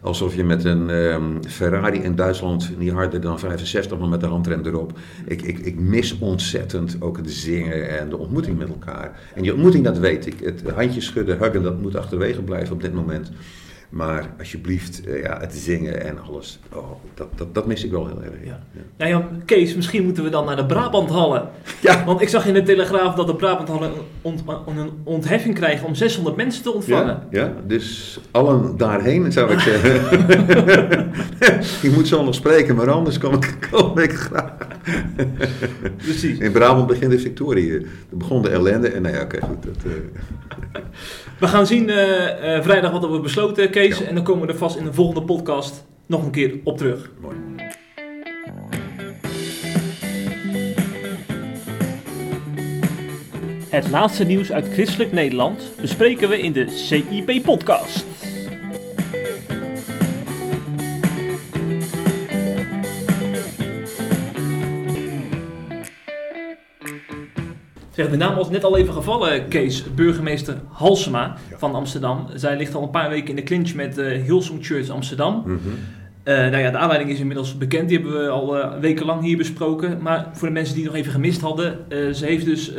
alsof 0.06 0.36
je 0.36 0.44
met 0.44 0.64
een 0.64 0.90
ehm, 0.90 1.44
Ferrari 1.48 2.00
in 2.00 2.16
Duitsland 2.16 2.72
niet 2.78 2.92
harder 2.92 3.22
dan 3.22 3.40
65, 3.40 3.98
maar 3.98 4.08
met 4.08 4.20
de 4.20 4.28
handrem 4.28 4.66
erop. 4.66 4.98
Ik, 5.26 5.42
ik, 5.42 5.60
ik 5.60 5.80
mis 5.80 6.18
ontzettend 6.20 6.98
ook 7.00 7.18
het 7.18 7.32
zingen 7.32 8.00
en 8.00 8.10
de 8.10 8.18
ontmoeting 8.18 8.58
met 8.58 8.68
elkaar. 8.68 9.20
En 9.36 9.42
die 9.42 9.54
ontmoeting, 9.54 9.84
dat 9.84 9.98
weet 9.98 10.26
ik. 10.26 10.40
Het 10.40 10.64
handjes 10.76 11.06
schudden, 11.06 11.38
huggen, 11.38 11.64
dat 11.64 11.82
moet 11.82 11.96
achterwege 11.96 12.42
blijven 12.42 12.74
op 12.74 12.82
dit 12.82 12.94
moment. 12.94 13.32
Maar 13.90 14.30
alsjeblieft, 14.40 15.06
eh, 15.06 15.22
ja, 15.22 15.38
het 15.40 15.54
zingen 15.56 16.04
en 16.06 16.18
alles, 16.28 16.60
oh, 16.74 16.92
dat, 17.14 17.28
dat, 17.36 17.56
dat 17.56 17.66
mis 17.68 17.84
ik 17.84 17.92
wel 17.92 18.08
heel 18.08 18.22
erg. 18.24 18.44
Ja. 18.46 18.60
Ja. 18.72 18.82
Nou 18.98 19.10
ja, 19.12 19.28
Kees, 19.46 19.76
misschien 19.76 20.04
moeten 20.04 20.24
we 20.24 20.30
dan 20.30 20.46
naar 20.46 20.56
de 20.56 20.66
Brabanthallen. 20.66 21.50
Ja. 21.82 22.06
Want 22.06 22.22
ik 22.22 22.30
zag 22.30 22.46
in 22.46 22.54
de 22.54 22.64
Telegraaf 22.64 23.16
dat 23.16 23.28
de 23.28 23.36
Brabanthallen 23.36 23.90
een, 23.92 24.02
ont- 24.22 24.44
een 24.68 24.90
ontheffing 25.04 25.56
krijgen 25.56 25.88
om 25.88 25.96
600 25.96 26.36
mensen 26.36 26.64
te 26.64 26.72
ontvangen. 26.74 27.20
Ja, 27.30 27.42
ja, 27.42 27.54
dus 27.68 28.20
allen 28.32 28.78
daarheen 28.78 29.32
zou 29.32 29.52
ik 29.52 29.60
zeggen. 29.60 29.96
ik 31.90 31.96
moet 31.96 32.08
zo 32.08 32.24
nog 32.24 32.36
spreken, 32.36 32.76
maar 32.76 32.92
anders 32.92 33.18
kom 33.18 33.34
ik, 33.34 33.58
kom 33.72 33.98
ik 34.00 34.14
graag. 34.14 34.52
Precies. 35.98 36.38
In 36.38 36.52
Brabant 36.52 36.88
begint 36.88 37.12
de 37.12 37.20
victorie. 37.20 37.72
Er 37.72 37.88
begon 38.10 38.42
de 38.42 38.50
ellende 38.50 38.88
en 38.88 39.02
nou 39.02 39.16
ja, 39.16 39.22
oké, 39.22 39.42
goed. 39.42 39.64
Dat, 39.64 39.76
eh, 39.86 40.82
We 41.40 41.48
gaan 41.48 41.68
zien 41.68 41.90
eh, 41.90 42.56
eh, 42.56 42.64
vrijdag 42.64 42.92
wat 42.92 43.06
wordt 43.06 43.24
besloten, 43.24 43.70
Kees. 43.70 43.98
Ja. 43.98 44.06
En 44.06 44.16
dan 44.16 44.24
komen 44.24 44.48
we 44.48 44.54
er 44.54 44.58
vast 44.58 44.78
in 44.78 44.84
de 44.84 44.94
volgende 44.94 45.24
podcast 45.24 45.86
nog 46.06 46.26
een 46.26 46.32
keer 46.32 46.60
op 46.64 46.78
terug. 46.78 47.12
mooi. 47.22 47.36
Het 53.70 53.90
laatste 53.90 54.24
nieuws 54.24 54.52
uit 54.52 54.68
Christelijk 54.74 55.12
Nederland 55.12 55.72
bespreken 55.82 56.30
we 56.30 56.42
in 56.42 56.52
de 56.52 56.70
CIP-podcast. 56.70 58.06
Zeg, 67.96 68.10
de 68.10 68.18
naam 68.18 68.36
was 68.36 68.50
net 68.50 68.64
al 68.64 68.78
even 68.78 68.94
gevallen, 68.94 69.48
Kees. 69.48 69.94
Burgemeester 69.94 70.58
Halsema 70.72 71.36
Ja. 71.50 71.58
van 71.58 71.76
Amsterdam. 71.76 72.28
Zij 72.34 72.58
ligt 72.58 72.76
al 72.76 72.84
een 72.84 72.90
paar 72.90 73.10
weken 73.10 73.30
in 73.30 73.36
de 73.36 73.44
clinch 73.44 73.74
met 73.74 73.98
eh 73.98 74.24
Hillsong 74.24 74.66
Church 74.66 74.90
Amsterdam. 74.90 75.44
Mhm. 75.46 75.58
Eh, 76.26 76.36
nou 76.38 76.58
ja, 76.58 76.72
de 76.72 76.78
aanleiding 76.78 77.12
is 77.12 77.20
inmiddels 77.20 77.58
bekend. 77.58 77.90
Die 77.90 77.98
hebben 78.00 78.22
we 78.22 78.30
al 78.30 78.58
eh, 78.58 78.80
wekenlang 78.80 79.22
hier 79.22 79.38
besproken. 79.38 80.02
Maar 80.02 80.30
voor 80.34 80.48
de 80.48 80.54
mensen 80.54 80.74
die 80.76 80.84
het 80.84 80.92
nog 80.92 81.02
even 81.02 81.14
gemist 81.14 81.42
hadden. 81.42 81.80
eh, 81.90 82.10
ze 82.14 82.26
heeft 82.26 82.46
dus 82.46 82.70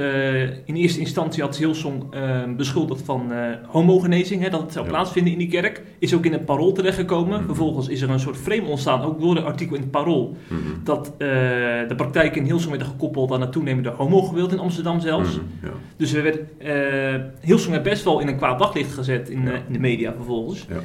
in 0.64 0.74
eerste 0.74 1.00
instantie 1.00 1.42
had 1.42 1.56
Hillsong 1.56 2.04
eh, 2.14 2.20
beschuldigd 2.56 3.02
van 3.02 3.32
homogenezing. 3.66 4.42
Hè, 4.42 4.50
dat 4.50 4.60
het 4.60 4.72
zou 4.72 4.84
Ja. 4.84 4.90
plaatsvinden 4.90 5.32
in 5.32 5.38
die 5.38 5.48
kerk. 5.48 5.82
Is 5.98 6.14
ook 6.14 6.24
in 6.24 6.32
het 6.32 6.44
parool 6.44 6.72
terechtgekomen. 6.72 7.36
Mhm. 7.38 7.46
Vervolgens 7.46 7.88
is 7.88 8.00
er 8.00 8.10
een 8.10 8.20
soort 8.20 8.36
frame 8.36 8.66
ontstaan. 8.66 9.02
Ook 9.02 9.20
door 9.20 9.36
een 9.36 9.44
artikel 9.44 9.74
in 9.76 9.82
het 9.82 9.90
parool. 9.90 10.36
Mhm. 10.48 10.58
Dat 10.84 11.12
de 11.18 11.94
praktijken 11.96 12.40
in 12.40 12.46
Hillsong 12.46 12.70
werden 12.70 12.88
gekoppeld 12.88 13.32
aan 13.32 13.40
het 13.40 13.52
toenemende 13.52 13.88
homogeweld 13.90 14.52
in 14.52 14.58
Amsterdam 14.58 15.00
zelfs. 15.00 15.30
Mhm, 15.36 15.44
ja. 15.66 15.72
Dus 15.96 16.12
we 16.12 16.20
werd, 16.20 16.38
Hillsong 17.40 17.70
werd 17.72 17.82
best 17.82 18.04
wel 18.04 18.20
in 18.20 18.28
een 18.28 18.36
kwaad 18.36 18.58
daglicht 18.58 18.92
gezet 18.94 19.28
in, 19.28 19.42
Ja. 19.42 19.50
in 19.66 19.72
de 19.72 19.78
media 19.78 20.12
vervolgens. 20.16 20.66
Ja. 20.68 20.76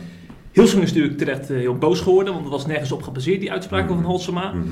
Hillsong 0.52 0.84
is 0.84 0.90
natuurlijk 0.90 1.18
terecht 1.18 1.50
eh, 1.50 1.58
heel 1.58 1.76
boos 1.78 2.00
geworden, 2.02 2.34
want 2.34 2.46
er 2.46 2.52
was 2.52 2.66
nergens 2.66 2.92
op 2.92 3.02
gebaseerd, 3.04 3.40
die 3.40 3.52
uitspraken 3.52 3.86
Mhm. 3.94 4.02
van 4.02 4.06
Halsema. 4.12 4.52
Mhm. 4.54 4.68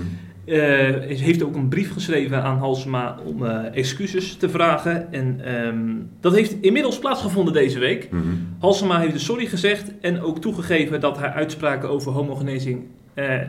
Eh, 0.45 1.17
heeft 1.19 1.43
ook 1.43 1.55
een 1.55 1.67
brief 1.67 1.93
geschreven 1.93 2.43
aan 2.43 2.57
Halsema 2.57 3.17
om 3.25 3.45
eh, 3.45 3.75
excuses 3.77 4.35
te 4.35 4.49
vragen. 4.49 5.13
En 5.13 5.39
ehm, 5.45 5.79
dat 6.19 6.35
heeft 6.35 6.55
inmiddels 6.61 6.99
plaatsgevonden 6.99 7.53
deze 7.53 7.79
week. 7.79 8.07
Mhm. 8.11 8.23
Halsema 8.59 8.99
heeft 8.99 9.13
dus 9.13 9.25
sorry 9.25 9.45
gezegd 9.45 9.91
en 10.01 10.21
ook 10.21 10.39
toegegeven 10.41 10.99
dat 10.99 11.17
haar 11.17 11.31
uitspraken 11.33 11.89
over 11.89 12.11
homogenezing 12.11 12.83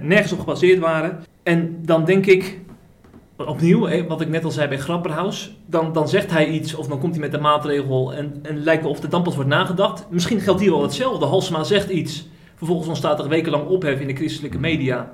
nergens 0.02 0.32
op 0.32 0.38
gebaseerd 0.38 0.78
waren. 0.78 1.18
En 1.42 1.76
dan 1.84 2.04
denk 2.04 2.26
ik, 2.26 2.58
opnieuw, 3.48 4.06
wat 4.06 4.20
ik 4.20 4.28
net 4.28 4.44
al 4.44 4.50
zei 4.50 4.68
bij 4.68 4.78
Grapperhaus, 4.78 5.56
dan, 5.66 5.92
dan 5.92 6.08
zegt 6.08 6.30
hij 6.30 6.48
iets 6.48 6.74
of 6.74 6.86
dan 6.86 6.98
komt 7.00 7.12
hij 7.12 7.20
met 7.20 7.34
een 7.34 7.40
maatregel 7.40 8.14
en, 8.14 8.38
en 8.42 8.62
lijkt 8.62 8.82
wel 8.82 8.90
of 8.90 9.02
er 9.02 9.10
dan 9.10 9.22
pas 9.22 9.34
wordt 9.34 9.50
nagedacht. 9.50 10.06
Misschien 10.10 10.40
geldt 10.40 10.60
hier 10.60 10.70
wel 10.70 10.82
hetzelfde. 10.82 11.26
Halsema 11.26 11.64
zegt 11.64 11.88
iets, 11.90 12.28
vervolgens 12.56 12.88
ontstaat 12.88 13.18
er 13.18 13.28
wekenlang 13.28 13.66
ophef 13.66 14.00
in 14.00 14.06
de 14.06 14.14
christelijke 14.14 14.58
media. 14.58 15.12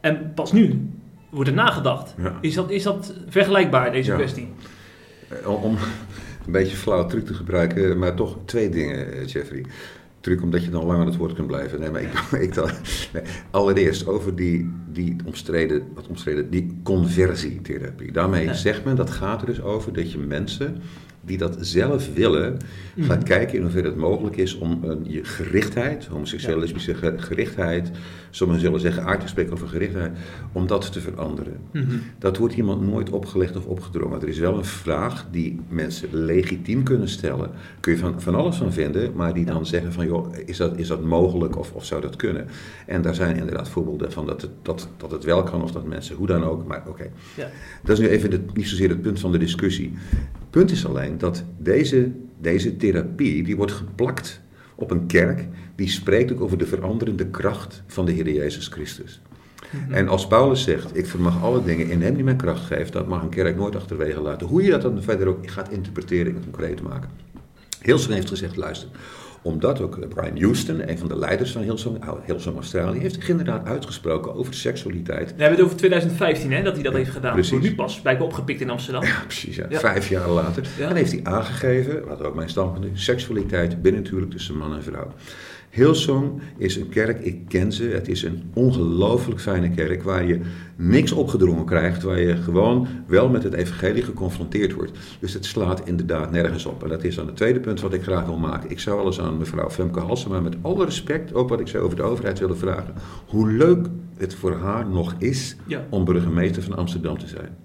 En 0.00 0.32
pas 0.34 0.52
nu 0.52 0.88
wordt 1.30 1.48
er 1.50 1.56
nagedacht. 1.56 2.14
Ja. 2.22 2.38
Is, 2.40 2.54
dat, 2.54 2.70
is 2.70 2.82
dat 2.82 3.14
vergelijkbaar, 3.28 3.92
deze 3.92 4.10
Ja. 4.10 4.16
kwestie? 4.16 4.48
Eh, 5.28 5.48
Om, 5.48 5.62
om 5.62 5.76
een 6.46 6.52
beetje 6.52 6.76
flauw 6.76 7.06
truc 7.06 7.26
te 7.26 7.34
gebruiken, 7.34 7.98
maar 7.98 8.14
toch 8.14 8.36
twee 8.44 8.68
dingen, 8.68 9.12
eh, 9.12 9.26
Jeffrey. 9.26 9.64
Truc 10.22 10.42
omdat 10.42 10.64
je 10.64 10.70
dan 10.70 10.84
lang 10.84 11.00
aan 11.00 11.06
het 11.06 11.16
woord 11.16 11.32
kunt 11.34 11.46
blijven. 11.46 11.80
Nee, 11.80 11.90
maar 11.90 12.02
ik, 12.02 12.12
ik 12.46 12.54
dan, 12.54 12.70
nee. 13.12 13.22
Allereerst 13.50 14.06
over 14.06 14.36
die, 14.36 14.70
die 14.92 15.16
omstreden, 15.24 15.82
wat 15.94 16.06
omstreden, 16.06 16.50
die 16.50 16.80
conversietherapie. 16.82 18.12
Daarmee 18.12 18.44
Ja. 18.44 18.54
zegt 18.54 18.84
men, 18.84 18.96
dat 18.96 19.10
gaat 19.10 19.40
er 19.40 19.46
dus 19.46 19.60
over 19.62 19.92
dat 19.92 20.12
je 20.12 20.18
mensen 20.18 20.82
die 21.24 21.38
dat 21.38 21.56
zelf 21.60 22.14
willen, 22.14 22.56
gaat 23.00 23.16
Mhm. 23.18 23.26
kijken 23.28 23.56
in 23.56 23.62
hoeverre 23.62 23.88
het 23.88 23.96
mogelijk 23.96 24.36
is 24.36 24.58
om 24.58 24.78
een, 24.84 24.98
je 25.08 25.24
gerichtheid, 25.24 26.06
homoseksuele, 26.06 26.54
Ja. 26.56 26.60
lesbische 26.62 26.94
ge- 26.94 27.14
gerichtheid, 27.16 27.90
sommigen 28.30 28.62
zullen 28.62 28.80
zeggen 28.80 29.04
aard 29.04 29.28
spreken 29.28 29.52
over 29.52 29.68
gerichtheid, 29.68 30.16
om 30.52 30.66
dat 30.66 30.92
te 30.92 31.00
veranderen. 31.00 31.56
Mhm. 31.72 31.84
Dat 32.18 32.36
wordt 32.36 32.54
iemand 32.54 32.80
nooit 32.90 33.10
opgelegd 33.10 33.56
of 33.56 33.64
opgedrongen. 33.66 34.20
Er 34.22 34.28
is 34.28 34.38
wel 34.38 34.58
een 34.58 34.64
vraag 34.64 35.26
die 35.30 35.60
mensen 35.68 36.08
legitiem 36.12 36.82
kunnen 36.82 37.08
stellen. 37.08 37.50
Kun 37.80 37.92
je 37.92 37.98
van, 37.98 38.20
van 38.20 38.34
alles 38.34 38.56
van 38.56 38.72
vinden, 38.72 39.12
maar 39.14 39.34
die 39.34 39.44
dan 39.44 39.66
zeggen 39.66 39.92
van 39.92 40.06
joh, 40.06 40.34
is 40.46 40.56
dat, 40.56 40.78
is 40.78 40.86
dat 40.88 41.02
mogelijk 41.04 41.58
of, 41.58 41.72
of 41.72 41.84
zou 41.84 42.00
dat 42.00 42.16
kunnen? 42.16 42.46
En 42.86 43.02
daar 43.02 43.14
zijn 43.14 43.36
inderdaad 43.36 43.68
voorbeelden 43.68 44.12
van 44.12 44.26
dat 44.26 44.40
het, 44.42 44.50
dat, 44.62 44.88
dat 44.96 45.10
het 45.10 45.24
wel 45.24 45.42
kan 45.42 45.62
of 45.62 45.70
dat 45.72 45.86
mensen 45.86 46.16
hoe 46.16 46.26
dan 46.26 46.44
ook, 46.44 46.66
maar 46.66 46.82
oké. 46.88 47.06
Ja. 47.36 47.50
Dat 47.84 47.98
is 47.98 48.04
nu 48.04 48.08
even 48.10 48.48
niet 48.54 48.68
zozeer 48.68 48.88
het 48.88 49.02
punt 49.02 49.20
van 49.20 49.32
de 49.32 49.38
discussie. 49.38 49.92
Het 50.52 50.60
punt 50.60 50.78
is 50.78 50.86
alleen 50.86 51.18
dat 51.18 51.44
deze, 51.58 52.10
deze 52.40 52.76
therapie, 52.76 53.42
die 53.42 53.56
wordt 53.56 53.72
geplakt 53.72 54.40
op 54.74 54.90
een 54.90 55.06
kerk 55.06 55.48
die 55.74 55.88
spreekt 55.88 56.32
ook 56.32 56.40
over 56.40 56.58
de 56.58 56.66
veranderende 56.66 57.26
kracht 57.26 57.82
van 57.86 58.04
de 58.04 58.12
Heer 58.12 58.32
Jezus 58.32 58.66
Christus. 58.66 59.20
Mhm. 59.70 59.92
En 59.92 60.08
als 60.08 60.26
Paulus 60.26 60.62
zegt, 60.62 60.96
ik 60.96 61.06
vermag 61.06 61.42
alle 61.42 61.64
dingen 61.64 61.90
in 61.90 62.02
hem 62.02 62.14
die 62.14 62.24
mij 62.24 62.36
kracht 62.36 62.64
geeft, 62.64 62.92
dat 62.92 63.08
mag 63.08 63.22
een 63.22 63.28
kerk 63.28 63.56
nooit 63.56 63.76
achterwege 63.76 64.20
laten. 64.20 64.46
Hoe 64.46 64.62
je 64.62 64.70
dat 64.70 64.82
dan 64.82 65.02
verder 65.02 65.26
ook 65.26 65.50
gaat 65.50 65.70
interpreteren 65.70 66.34
en 66.34 66.42
concreet 66.42 66.82
maken. 66.82 67.10
Hillsong 67.82 68.14
heeft 68.14 68.28
gezegd, 68.28 68.56
luister, 68.56 68.88
omdat 69.42 69.80
ook 69.80 70.08
Brian 70.08 70.38
Houston, 70.40 70.90
een 70.90 70.98
van 70.98 71.08
de 71.08 71.18
leiders 71.18 71.52
van 71.52 71.62
Hillsong, 71.62 71.98
Hillsong 72.26 72.56
Australië, 72.56 72.98
heeft 72.98 73.14
zich 73.14 73.28
inderdaad 73.28 73.66
uitgesproken 73.66 74.34
over 74.34 74.54
seksualiteit. 74.54 75.26
We 75.36 75.40
hebben 75.42 75.56
het 75.56 75.64
over 75.66 75.76
2015 75.76 76.52
hè, 76.52 76.62
dat 76.62 76.74
hij 76.74 76.82
dat 76.82 76.92
Ja, 76.92 76.98
heeft 76.98 77.10
gedaan. 77.10 77.32
precies. 77.32 77.50
Wordt 77.50 77.64
nu 77.66 77.74
pas 77.74 78.00
blijkbaar 78.00 78.26
opgepikt 78.26 78.60
in 78.60 78.70
Amsterdam. 78.70 79.02
Ja, 79.04 79.20
precies. 79.26 79.56
Ja. 79.56 79.66
Ja. 79.68 79.78
Vijf 79.78 80.08
jaar 80.08 80.28
later. 80.28 80.66
En 80.80 80.96
heeft 80.96 81.12
hij 81.12 81.20
aangegeven, 81.22 82.06
wat 82.06 82.22
ook 82.22 82.34
mijn 82.34 82.48
standpunt 82.48 82.84
is, 82.94 83.04
seksualiteit 83.04 83.82
binnen 83.82 84.02
natuurlijk 84.02 84.30
tussen 84.30 84.56
man 84.56 84.74
en 84.74 84.82
vrouw. 84.82 85.12
Hillsong 85.72 86.40
is 86.56 86.76
een 86.76 86.88
kerk, 86.88 87.24
ik 87.24 87.48
ken 87.48 87.72
ze. 87.72 87.84
Het 87.84 88.08
is 88.08 88.22
een 88.22 88.42
ongelooflijk 88.54 89.40
fijne 89.40 89.70
kerk 89.70 90.02
waar 90.02 90.26
je 90.26 90.40
niks 90.76 91.12
opgedrongen 91.12 91.64
krijgt. 91.64 92.02
Waar 92.02 92.20
je 92.20 92.36
gewoon 92.36 92.86
wel 93.06 93.28
met 93.28 93.42
het 93.42 93.52
evangelie 93.52 94.02
geconfronteerd 94.02 94.72
wordt. 94.72 94.92
Dus 95.20 95.32
het 95.32 95.44
slaat 95.44 95.86
inderdaad 95.86 96.30
nergens 96.30 96.66
op. 96.66 96.82
En 96.82 96.88
dat 96.88 97.04
is 97.04 97.14
dan 97.14 97.26
het 97.26 97.36
tweede 97.36 97.60
punt 97.60 97.80
wat 97.80 97.92
ik 97.94 98.02
graag 98.02 98.24
wil 98.24 98.36
maken. 98.36 98.70
Ik 98.70 98.80
zou 98.80 99.06
eens 99.06 99.20
aan 99.20 99.36
mevrouw 99.38 99.70
Femke 99.70 100.00
Halsema 100.00 100.40
met 100.40 100.56
alle 100.60 100.84
respect, 100.84 101.34
ook 101.34 101.48
wat 101.48 101.60
ik 101.60 101.68
zou 101.68 101.84
over 101.84 101.96
de 101.96 102.02
overheid 102.02 102.38
willen 102.38 102.58
vragen. 102.58 102.94
Hoe 103.26 103.50
leuk 103.52 103.86
het 104.16 104.34
voor 104.34 104.56
haar 104.56 104.88
nog 104.88 105.14
is 105.18 105.56
Ja. 105.66 105.86
om 105.90 106.04
burgemeester 106.04 106.62
van 106.62 106.76
Amsterdam 106.76 107.18
te 107.18 107.26
zijn. 107.28 107.56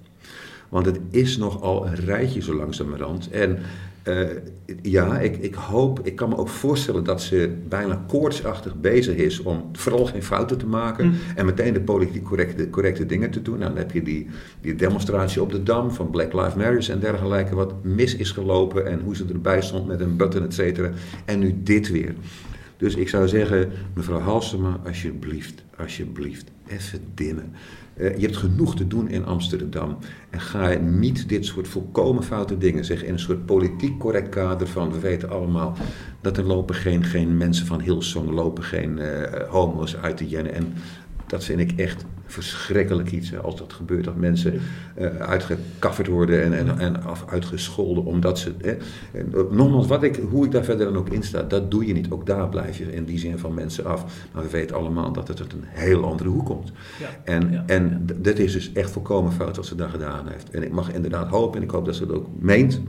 Want 0.69 0.85
het 0.85 0.99
is 1.09 1.37
nogal 1.37 1.87
een 1.87 1.95
rijtje 1.95 2.41
zo 2.41 2.55
langzamerhand. 2.55 3.29
En 3.29 3.57
eh, 4.07 4.37
ja, 4.81 5.19
ik, 5.19 5.37
ik 5.37 5.53
hoop, 5.53 5.99
ik 6.03 6.15
kan 6.15 6.29
me 6.29 6.37
ook 6.37 6.47
voorstellen 6.47 7.03
dat 7.03 7.21
ze 7.21 7.55
bijna 7.67 8.03
koortsachtig 8.07 8.75
bezig 8.75 9.15
is 9.15 9.41
om 9.41 9.69
vooral 9.73 10.05
geen 10.05 10.23
fouten 10.23 10.57
te 10.57 10.65
maken. 10.65 11.07
Mm. 11.07 11.13
En 11.35 11.45
meteen 11.45 11.73
de 11.73 11.81
politiek 11.81 12.23
correcte, 12.23 12.69
correcte 12.69 13.05
dingen 13.05 13.31
te 13.31 13.41
doen. 13.41 13.57
Nou, 13.57 13.69
dan 13.69 13.79
heb 13.79 13.91
je 13.91 14.01
die, 14.01 14.27
die 14.61 14.75
demonstratie 14.75 15.41
op 15.41 15.51
de 15.51 15.63
Dam 15.63 15.91
van 15.91 16.09
Black 16.09 16.33
Lives 16.33 16.55
Matter 16.55 16.89
en 16.89 16.99
dergelijke, 16.99 17.55
wat 17.55 17.73
mis 17.83 18.15
is 18.15 18.31
gelopen 18.31 18.87
en 18.87 18.99
hoe 18.99 19.15
ze 19.15 19.25
erbij 19.31 19.61
stond 19.61 19.87
met 19.87 19.99
een 19.99 20.17
button, 20.17 20.43
et 20.43 20.53
cetera. 20.53 20.91
En 21.25 21.39
nu 21.39 21.55
dit 21.63 21.91
weer. 21.91 22.13
Dus 22.77 22.95
ik 22.95 23.09
zou 23.09 23.27
zeggen, 23.27 23.71
mevrouw 23.93 24.19
Halsema, 24.19 24.79
alsjeblieft, 24.85 25.63
alsjeblieft, 25.77 26.51
even 26.67 26.99
dimmen. 27.13 27.53
Uh, 27.99 28.17
je 28.17 28.21
hebt 28.21 28.37
genoeg 28.37 28.75
te 28.75 28.87
doen 28.87 29.09
in 29.09 29.25
Amsterdam. 29.25 29.97
En 30.29 30.41
ga 30.41 30.73
niet 30.73 31.29
dit 31.29 31.45
soort 31.45 31.67
volkomen 31.67 32.23
foute 32.23 32.57
dingen 32.57 32.85
zeggen 32.85 33.07
in 33.07 33.13
een 33.13 33.19
soort 33.19 33.45
politiek 33.45 33.99
correct 33.99 34.29
kader 34.29 34.67
van 34.67 34.91
we 34.91 34.99
weten 34.99 35.29
allemaal 35.29 35.75
dat 36.21 36.37
er 36.37 36.43
lopen 36.43 36.75
geen, 36.75 37.03
geen 37.03 37.37
mensen 37.37 37.65
van 37.65 37.81
Hillsong, 37.81 38.29
lopen 38.29 38.63
geen 38.63 38.97
uh, 38.97 39.21
homo's 39.49 39.95
uit 39.95 40.17
de 40.17 40.27
jennen. 40.27 40.53
En 40.53 40.73
dat 41.27 41.43
vind 41.43 41.59
ik 41.59 41.71
echt 41.71 42.05
verschrikkelijk 42.27 43.11
iets 43.11 43.37
als 43.37 43.55
dat 43.55 43.73
gebeurt. 43.73 44.03
Dat 44.03 44.15
mensen 44.15 44.53
uh, 44.97 45.07
uitgekafferd 45.15 46.07
worden 46.07 46.43
en, 46.43 46.53
en, 46.53 46.79
en 46.79 47.03
af, 47.03 47.25
uitgescholden 47.29 48.05
omdat 48.05 48.39
ze. 48.39 48.53
Hè. 48.61 48.77
En, 49.11 49.31
uh, 49.35 49.41
nogmaals, 49.51 49.87
wat 49.87 50.03
ik, 50.03 50.19
hoe 50.29 50.45
ik 50.45 50.51
daar 50.51 50.63
verder 50.63 50.85
dan 50.85 50.97
ook 50.97 51.09
in 51.09 51.23
sta, 51.23 51.41
dat 51.41 51.71
doe 51.71 51.85
je 51.85 51.93
niet. 51.93 52.11
Ook 52.11 52.25
daar 52.25 52.49
blijf 52.49 52.77
je 52.77 52.93
in 52.93 53.05
die 53.05 53.19
zin 53.19 53.37
van 53.37 53.53
mensen 53.53 53.85
af. 53.85 54.27
Maar 54.31 54.43
we 54.43 54.49
weten 54.49 54.75
allemaal 54.75 55.11
dat 55.11 55.27
het 55.27 55.39
uit 55.41 55.53
een 55.53 55.63
heel 55.65 56.05
andere 56.05 56.29
hoek 56.29 56.45
komt. 56.45 56.71
Ja. 56.99 57.07
En, 57.23 57.51
ja. 57.51 57.63
en 57.65 58.07
dit 58.15 58.39
is 58.39 58.53
dus 58.53 58.73
echt 58.73 58.91
volkomen 58.91 59.31
fout 59.31 59.55
wat 59.55 59.65
ze 59.65 59.75
daar 59.75 59.89
gedaan 59.89 60.27
heeft. 60.27 60.49
En 60.49 60.63
ik 60.63 60.71
mag 60.71 60.93
inderdaad 60.93 61.29
hopen, 61.29 61.57
en 61.57 61.63
ik 61.63 61.71
hoop 61.71 61.85
dat 61.85 61.95
ze 61.95 62.03
het 62.03 62.11
ook 62.11 62.27
meent. 62.39 62.81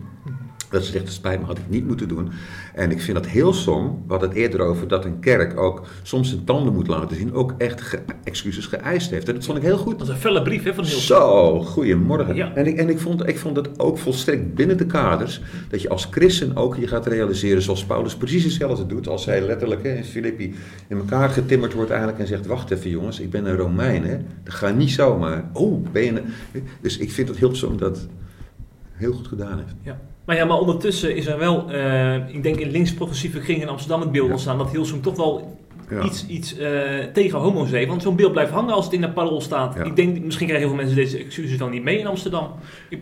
Dat 0.71 0.85
ze 0.85 0.91
zegt, 0.91 1.05
het 1.05 1.13
spijt 1.13 1.41
me, 1.41 1.47
had 1.47 1.59
ik 1.59 1.69
niet 1.69 1.87
moeten 1.87 2.09
doen. 2.09 2.31
En 2.75 2.91
ik 2.91 3.01
vind 3.01 3.17
dat 3.17 3.27
heel 3.27 3.53
som, 3.53 4.03
we 4.07 4.11
hadden 4.13 4.29
het 4.29 4.39
eerder 4.39 4.61
over 4.61 4.89
dat 4.89 5.05
een 5.05 5.21
kerk 5.21 5.61
ook 5.61 5.87
soms 6.03 6.29
zijn 6.29 6.45
tanden 6.45 6.73
moet 6.73 6.87
laten 6.87 7.17
zien, 7.17 7.35
ook 7.35 7.55
echt 7.59 7.81
ge 7.81 7.99
excuses 8.25 8.67
geëist 8.67 9.11
heeft. 9.11 9.29
En 9.29 9.35
dat 9.35 9.45
vond 9.45 9.59
ik 9.59 9.65
heel 9.65 9.79
goed. 9.79 9.99
Dat 9.99 10.09
is 10.09 10.15
een 10.15 10.21
felle 10.21 10.43
brief 10.43 10.65
hè, 10.65 10.75
van 10.75 10.85
heel 10.85 10.99
Zo, 10.99 11.63
goedemorgen. 11.63 12.35
Ja. 12.35 12.55
En, 12.55 12.67
ik, 12.67 12.77
en 12.77 12.89
ik, 12.89 12.99
vond, 12.99 13.29
ik 13.29 13.39
vond 13.39 13.57
het 13.57 13.79
ook 13.79 13.99
volstrekt 13.99 14.55
binnen 14.55 14.77
de 14.77 14.87
kaders, 14.87 15.41
dat 15.69 15.83
je 15.83 15.89
als 15.89 16.09
christen 16.11 16.57
ook 16.57 16.77
je 16.77 16.87
gaat 16.87 17.07
realiseren 17.07 17.63
zoals 17.63 17.85
Paulus 17.85 18.17
precies 18.17 18.45
hetzelfde 18.45 18.87
doet, 18.87 19.09
als 19.09 19.25
hij 19.25 19.41
letterlijk 19.41 19.83
hè, 19.83 19.95
in 19.95 20.05
Filippi 20.05 20.55
in 20.89 20.97
elkaar 20.97 21.29
getimmerd 21.29 21.73
wordt 21.73 21.91
eigenlijk 21.91 22.21
en 22.21 22.27
zegt, 22.27 22.47
wacht 22.47 22.71
even 22.71 22.91
jongens, 22.91 23.21
ik 23.21 23.31
ben 23.31 23.47
een 23.47 23.57
Romein, 23.57 24.05
hè. 24.05 24.17
dat 24.45 24.55
gaat 24.55 24.77
niet 24.77 24.91
zomaar. 24.91 25.51
Oh, 25.53 25.87
ben 25.93 26.05
je 26.05 26.11
een... 26.11 26.65
Dus 26.81 26.99
ik 26.99 27.11
vind 27.11 27.29
het 27.29 27.39
heel 27.39 27.55
som 27.55 27.77
dat 27.77 28.07
heel 28.93 29.13
goed 29.13 29.27
gedaan 29.27 29.59
heeft. 29.59 29.75
Ja. 29.83 30.01
Maar 30.29 30.37
ja, 30.37 30.45
maar 30.45 30.59
ondertussen 30.59 31.17
is 31.17 31.27
er 31.27 31.39
wel, 31.39 31.65
uh, 31.71 32.15
ik 32.29 32.43
denk 32.43 32.57
in 32.57 32.71
links-progressieve 32.71 33.39
kring 33.39 33.63
in 33.63 33.69
Amsterdam 33.69 34.01
het 34.01 34.13
beeld 34.13 34.29
ja. 34.29 34.37
staan 34.37 34.59
dat 34.59 34.71
Hilsum 34.71 35.03
toch 35.03 35.17
wel 35.17 35.59
ja. 35.91 36.03
iets, 36.03 36.27
iets 36.27 36.59
uh, 36.59 36.69
tegen 37.13 37.39
homo's 37.39 37.71
heeft. 37.71 37.89
Want 37.89 38.03
zo'n 38.03 38.17
beeld 38.17 38.33
blijft 38.33 38.51
hangen 38.51 38.75
als 38.75 38.85
het 38.85 38.95
in 38.95 39.01
de 39.01 39.11
parool 39.11 39.41
staat. 39.41 39.75
Ja. 39.75 39.85
Ik 39.85 39.97
denk, 39.97 40.25
misschien 40.25 40.47
krijgen 40.47 40.69
heel 40.69 40.77
veel 40.77 40.85
mensen 40.85 40.97
deze 40.97 41.19
excuses 41.19 41.59
dan 41.59 41.71
niet 41.71 41.83
mee 41.83 41.99
in 41.99 42.07
Amsterdam. 42.07 42.51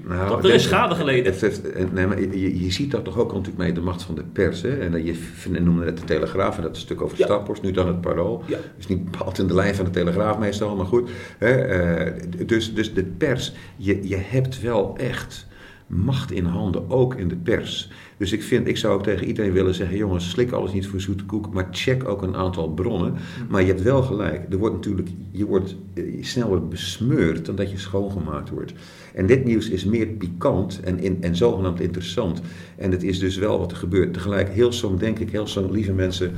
Nou, 0.05 0.29
dat, 0.29 0.45
er 0.45 0.55
is 0.55 0.62
schade 0.62 0.95
geleden. 0.95 1.33
Het, 1.33 1.41
het, 1.41 1.93
nee, 1.93 2.07
maar 2.07 2.21
je, 2.21 2.65
je, 2.65 2.73
ziet 2.73 2.91
dat 2.91 3.05
toch 3.05 3.19
ook 3.19 3.33
natuurlijk 3.33 3.59
mee 3.59 3.73
de 3.73 3.81
macht 3.81 4.03
van 4.03 4.15
de 4.15 4.25
pers. 4.33 4.62
Hè? 4.62 4.79
En 4.79 5.05
je 5.05 5.15
noemde 5.61 5.85
net 5.85 5.99
de 5.99 6.05
Telegraaf 6.05 6.57
en 6.57 6.62
dat 6.62 6.71
is 6.71 6.77
een 6.77 6.85
stuk 6.85 7.01
over 7.01 7.17
de 7.17 7.25
ja. 7.27 7.43
Nu 7.62 7.71
dan 7.71 7.87
het 7.87 8.01
parool. 8.01 8.43
Ja. 8.47 8.59
Dus 8.77 8.87
niet 8.87 9.11
bepaald 9.11 9.39
in 9.39 9.47
de 9.47 9.55
lijn 9.55 9.75
van 9.75 9.85
de 9.85 9.91
Telegraaf 9.91 10.39
meestal, 10.39 10.77
maar 10.77 10.87
goed. 10.87 11.11
Hè? 11.39 12.07
Uh, 12.07 12.47
dus, 12.47 12.75
dus 12.75 12.95
de 12.95 13.05
pers, 13.05 13.53
je, 13.77 14.09
je 14.09 14.17
hebt 14.17 14.61
wel 14.61 14.97
echt 14.97 15.46
macht 15.87 16.33
in 16.33 16.44
handen, 16.44 16.90
ook 16.90 17.14
in 17.14 17.29
de 17.29 17.37
pers. 17.37 17.90
Dus 18.16 18.33
ik, 18.33 18.42
vind, 18.42 18.68
ik 18.68 18.77
zou 18.77 18.94
ook 18.94 19.03
tegen 19.03 19.27
iedereen 19.27 19.53
willen 19.53 19.75
zeggen: 19.75 19.96
jongens, 19.96 20.31
slik 20.31 20.53
alles 20.53 20.72
niet 20.72 20.87
voor 20.87 21.01
zoete 21.01 21.25
koek, 21.25 21.53
maar 21.53 21.68
check 21.70 22.09
ook 22.09 22.22
een 22.22 22.37
aantal 22.37 22.70
bronnen. 22.70 23.14
Maar 23.49 23.61
je 23.61 23.66
hebt 23.66 23.83
wel 23.83 24.03
gelijk, 24.03 24.46
er 24.51 24.59
wordt 24.59 24.75
natuurlijk, 24.75 25.09
je 25.31 25.46
wordt 25.46 25.77
sneller 26.20 26.68
besmeurd 26.68 27.46
dan 27.46 27.57
dat 27.57 27.70
je 27.70 27.79
schoongemaakt 27.79 28.51
wordt. 28.51 28.72
En 29.14 29.27
dit 29.27 29.44
nieuws 29.44 29.68
is 29.68 29.85
meer 29.85 30.07
pikant 30.07 30.81
en, 30.81 30.99
in, 30.99 31.22
en 31.22 31.37
zogenaamd 31.37 31.81
interessant. 31.81 32.40
En 32.77 32.90
het 32.90 33.03
is 33.03 33.18
dus 33.18 33.37
wel 33.37 33.59
wat 33.59 33.70
er 33.70 33.77
gebeurt. 33.77 34.12
Tegelijk, 34.12 34.49
heel 34.49 34.72
soms 34.72 35.01
denk 35.01 35.18
ik, 35.18 35.31
heel 35.31 35.46
soms, 35.46 35.72
lieve 35.72 35.92
mensen, 35.92 36.33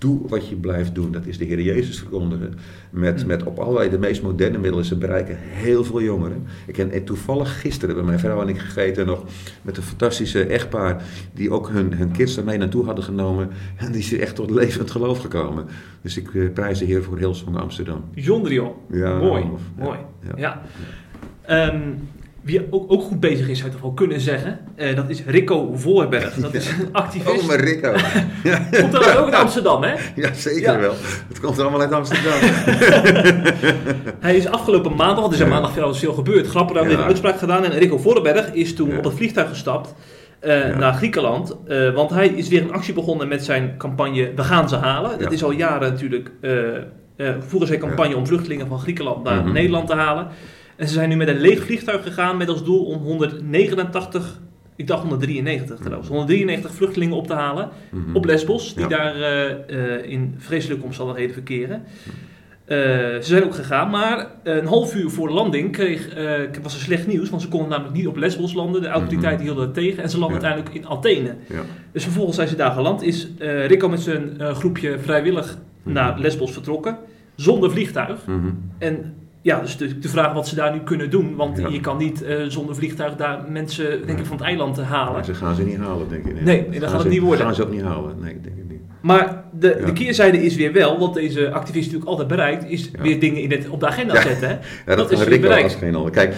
Doe 0.00 0.28
wat 0.28 0.48
je 0.48 0.56
blijft 0.56 0.94
doen. 0.94 1.12
Dat 1.12 1.26
is 1.26 1.38
de 1.38 1.44
Heer 1.44 1.60
Jezus 1.60 1.98
verkondigen. 1.98 2.54
Met, 2.90 3.26
met 3.26 3.42
op 3.42 3.58
allerlei 3.58 3.90
de 3.90 3.98
meest 3.98 4.22
moderne 4.22 4.58
middelen. 4.58 4.84
Ze 4.84 4.96
bereiken 4.96 5.36
heel 5.38 5.84
veel 5.84 6.02
jongeren. 6.02 6.46
Ik 6.66 6.76
heb 6.76 7.06
toevallig 7.06 7.60
gisteren 7.60 7.94
bij 7.94 8.04
mijn 8.04 8.18
vrouw 8.18 8.42
en 8.42 8.48
ik 8.48 8.58
gegeten 8.58 9.06
nog 9.06 9.24
met 9.62 9.76
een 9.76 9.82
fantastische 9.82 10.44
echtpaar. 10.44 11.02
Die 11.34 11.50
ook 11.50 11.68
hun, 11.68 11.94
hun 11.94 12.10
kids 12.10 12.36
ermee 12.36 12.58
naartoe 12.58 12.84
hadden 12.84 13.04
genomen. 13.04 13.50
En 13.76 13.92
die 13.92 14.00
is 14.00 14.12
echt 14.12 14.34
tot 14.34 14.50
levend 14.50 14.90
geloof 14.90 15.18
gekomen. 15.18 15.66
Dus 16.02 16.16
ik 16.16 16.32
uh, 16.32 16.52
prijs 16.52 16.78
de 16.78 16.84
Heer 16.84 17.02
voor 17.02 17.18
Hilsong 17.18 17.56
Amsterdam. 17.56 18.04
Joh. 18.14 18.76
Ja, 18.90 19.18
mooi. 19.18 19.42
Of, 19.52 19.60
mooi. 19.76 19.98
Ja. 20.36 20.62
ja. 21.46 21.72
Um, 21.74 22.08
wie 22.42 22.66
ook, 22.70 22.92
ook 22.92 23.02
goed 23.02 23.20
bezig 23.20 23.48
is, 23.48 23.56
zou 23.56 23.68
ik 23.68 23.74
toch 23.74 23.82
wel 23.82 23.92
kunnen 23.92 24.20
zeggen. 24.20 24.58
Uh, 24.76 24.96
dat 24.96 25.10
is 25.10 25.22
Rico 25.26 25.72
Voorberg. 25.74 26.34
Dat 26.34 26.54
is 26.54 26.68
een 26.68 26.88
activist. 26.92 27.42
Oh, 27.42 27.46
maar 27.46 27.60
Rico. 27.60 27.92
komt 28.80 28.92
dat 28.92 29.16
ook 29.16 29.26
in 29.26 29.34
Amsterdam, 29.34 29.82
hè? 29.82 29.94
Ja, 30.14 30.32
zeker 30.32 30.72
ja. 30.72 30.78
wel. 30.78 30.94
Het 31.28 31.40
komt 31.40 31.58
allemaal 31.58 31.80
uit 31.80 31.92
Amsterdam. 31.92 32.38
Hij 34.20 34.36
is 34.36 34.46
afgelopen 34.46 34.96
maandag, 34.96 35.20
want 35.20 35.32
er 35.32 35.40
is 35.40 35.44
ja. 35.44 35.50
maandag 35.52 35.72
veel, 35.72 35.94
veel 35.94 36.12
gebeurd, 36.12 36.46
grappig 36.46 36.76
dan 36.76 36.88
ja. 36.88 36.98
een 36.98 37.04
uitspraak 37.04 37.38
gedaan. 37.38 37.64
En 37.64 37.78
Rico 37.78 37.98
Voorberg 37.98 38.52
is 38.52 38.74
toen 38.74 38.96
op 38.96 39.04
het 39.04 39.14
vliegtuig 39.14 39.48
gestapt. 39.48 39.94
Uh, 40.44 40.76
naar 40.76 40.92
Griekenland. 40.92 41.56
Uh, 41.68 41.94
want 41.94 42.10
hij 42.10 42.28
is 42.28 42.48
weer 42.48 42.62
een 42.62 42.72
actie 42.72 42.94
begonnen 42.94 43.28
met 43.28 43.44
zijn 43.44 43.74
campagne 43.78 44.32
We 44.36 44.44
gaan 44.44 44.68
ze 44.68 44.76
halen. 44.76 45.18
Dat 45.18 45.32
is 45.32 45.44
al 45.44 45.50
jaren 45.50 45.90
natuurlijk. 45.90 46.30
voeren 47.38 47.68
zijn 47.68 47.80
campagne 47.80 48.16
om 48.16 48.26
vluchtelingen 48.26 48.66
van 48.66 48.78
Griekenland 48.78 49.24
naar 49.24 49.36
mm 49.36 49.44
-hmm. 49.44 49.52
Nederland 49.52 49.86
te 49.86 49.94
halen. 49.94 50.28
En 50.80 50.88
ze 50.88 50.92
zijn 50.92 51.08
nu 51.08 51.16
met 51.16 51.28
een 51.28 51.40
leeg 51.40 51.64
vliegtuig 51.64 52.02
gegaan 52.02 52.36
met 52.36 52.48
als 52.48 52.64
doel 52.64 52.84
om 52.84 53.02
189, 53.02 54.40
ik 54.76 54.86
dacht 54.86 55.00
193 55.00 55.78
trouwens, 55.78 56.08
193 56.08 56.74
vluchtelingen 56.74 57.16
op 57.16 57.26
te 57.26 57.32
halen 57.32 57.68
mm 57.90 58.04
-hmm. 58.04 58.16
op 58.16 58.24
Lesbos, 58.24 58.74
die 58.74 58.88
ja. 58.88 58.96
daar 58.96 59.16
uh, 59.16 59.50
uh, 59.68 60.10
in 60.10 60.34
vreselijke 60.38 60.84
omstandigheden 60.84 61.34
verkeren. 61.34 61.82
Uh, 62.66 62.76
ze 62.76 63.18
zijn 63.20 63.44
ook 63.44 63.54
gegaan, 63.54 63.90
maar 63.90 64.26
een 64.42 64.66
half 64.66 64.94
uur 64.94 65.10
voor 65.10 65.30
landing 65.30 65.72
kreeg, 65.72 66.08
was 66.62 66.74
er 66.74 66.80
slecht 66.80 67.06
nieuws, 67.06 67.30
want 67.30 67.42
ze 67.42 67.48
konden 67.48 67.68
namelijk 67.68 67.96
niet 67.96 68.06
op 68.06 68.16
Lesbos 68.16 68.52
landen. 68.52 68.80
De 68.80 68.88
autoriteiten 68.88 69.30
mm 69.30 69.36
-hmm. 69.36 69.44
hielden 69.46 69.64
het 69.64 69.74
tegen 69.74 70.02
en 70.02 70.10
ze 70.10 70.18
landden 70.18 70.40
ja. 70.40 70.46
uiteindelijk 70.46 70.84
in 70.84 70.96
Athene. 70.96 71.34
Ja. 71.48 71.62
Dus 71.92 72.02
vervolgens 72.02 72.36
zijn 72.36 72.48
ze 72.48 72.56
daar 72.56 72.72
geland. 72.72 73.02
Is 73.02 73.28
Rico 73.66 73.88
met 73.88 74.00
zijn 74.00 74.40
groepje 74.40 74.98
vrijwillig 74.98 75.54
mm 75.54 75.62
-hmm. 75.82 75.92
naar 75.92 76.18
Lesbos 76.18 76.52
vertrokken, 76.52 76.96
zonder 77.34 77.70
vliegtuig. 77.70 78.24
En 78.78 79.14
ja, 79.42 79.60
dus 79.60 79.76
de, 79.76 79.98
de, 79.98 80.08
vraag 80.08 80.32
wat 80.32 80.48
ze 80.48 80.54
daar 80.54 80.72
nu 80.72 80.80
kunnen 80.80 81.10
doen. 81.10 81.36
Want 81.36 81.58
ja. 81.58 81.68
je 81.68 81.80
kan 81.80 81.96
niet 81.96 82.22
uh, 82.22 82.44
zonder 82.48 82.74
vliegtuig 82.74 83.16
daar 83.16 83.44
mensen 83.48 84.06
denk 84.06 84.18
ik, 84.18 84.26
van 84.26 84.36
het 84.36 84.46
eiland 84.46 84.80
halen. 84.80 85.12
Maar 85.12 85.24
ze 85.24 85.34
gaan 85.34 85.54
ze 85.54 85.62
niet 85.62 85.76
halen, 85.76 86.08
denk 86.08 86.26
ik. 86.26 86.42
Nee, 86.42 86.66
nee 86.68 86.80
dat 86.80 86.90
gaat 86.90 86.98
het 86.98 87.08
niet 87.08 87.20
worden. 87.20 87.44
gaan 87.44 87.54
ze 87.54 87.62
ook 87.62 87.70
niet 87.70 87.82
halen, 87.82 88.14
nee, 88.20 88.40
denk 88.40 88.56
ik 88.56 88.68
niet. 88.68 88.80
Maar 89.00 89.44
de, 89.58 89.76
ja. 89.80 89.86
de 89.86 89.92
keerzijde 89.92 90.42
is 90.42 90.56
weer 90.56 90.72
wel, 90.72 90.98
wat 90.98 91.14
deze 91.14 91.50
activist 91.50 91.84
natuurlijk 91.84 92.10
altijd 92.10 92.28
bereikt, 92.28 92.64
is 92.64 92.90
ja. 92.92 93.02
weer 93.02 93.20
dingen 93.20 93.42
in 93.42 93.50
het, 93.50 93.68
op 93.68 93.80
de 93.80 93.86
agenda 93.86 94.14
ja. 94.14 94.22
zetten. 94.22 94.48
Hè? 94.48 94.54
Ja, 94.54 94.60
dat, 94.84 94.96
dat 94.96 95.10
is 95.10 95.22
Rico 95.22 95.48
als 95.48 95.74
geen 95.74 95.94
ander. 95.94 96.12
Kijk, 96.12 96.34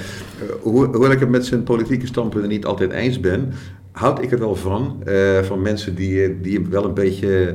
hoe, 0.60 0.86
hoewel 0.86 1.10
ik 1.10 1.20
het 1.20 1.28
met 1.28 1.46
zijn 1.46 1.62
politieke 1.62 2.06
standpunten 2.06 2.50
niet 2.50 2.64
altijd 2.64 2.90
eens 2.90 3.20
ben, 3.20 3.52
houd 3.92 4.22
ik 4.22 4.32
er 4.32 4.38
wel 4.38 4.54
van. 4.54 5.02
Uh, 5.08 5.38
van 5.38 5.62
mensen 5.62 5.94
die, 5.94 6.40
die 6.40 6.66
wel 6.70 6.84
een 6.84 6.94
beetje 6.94 7.54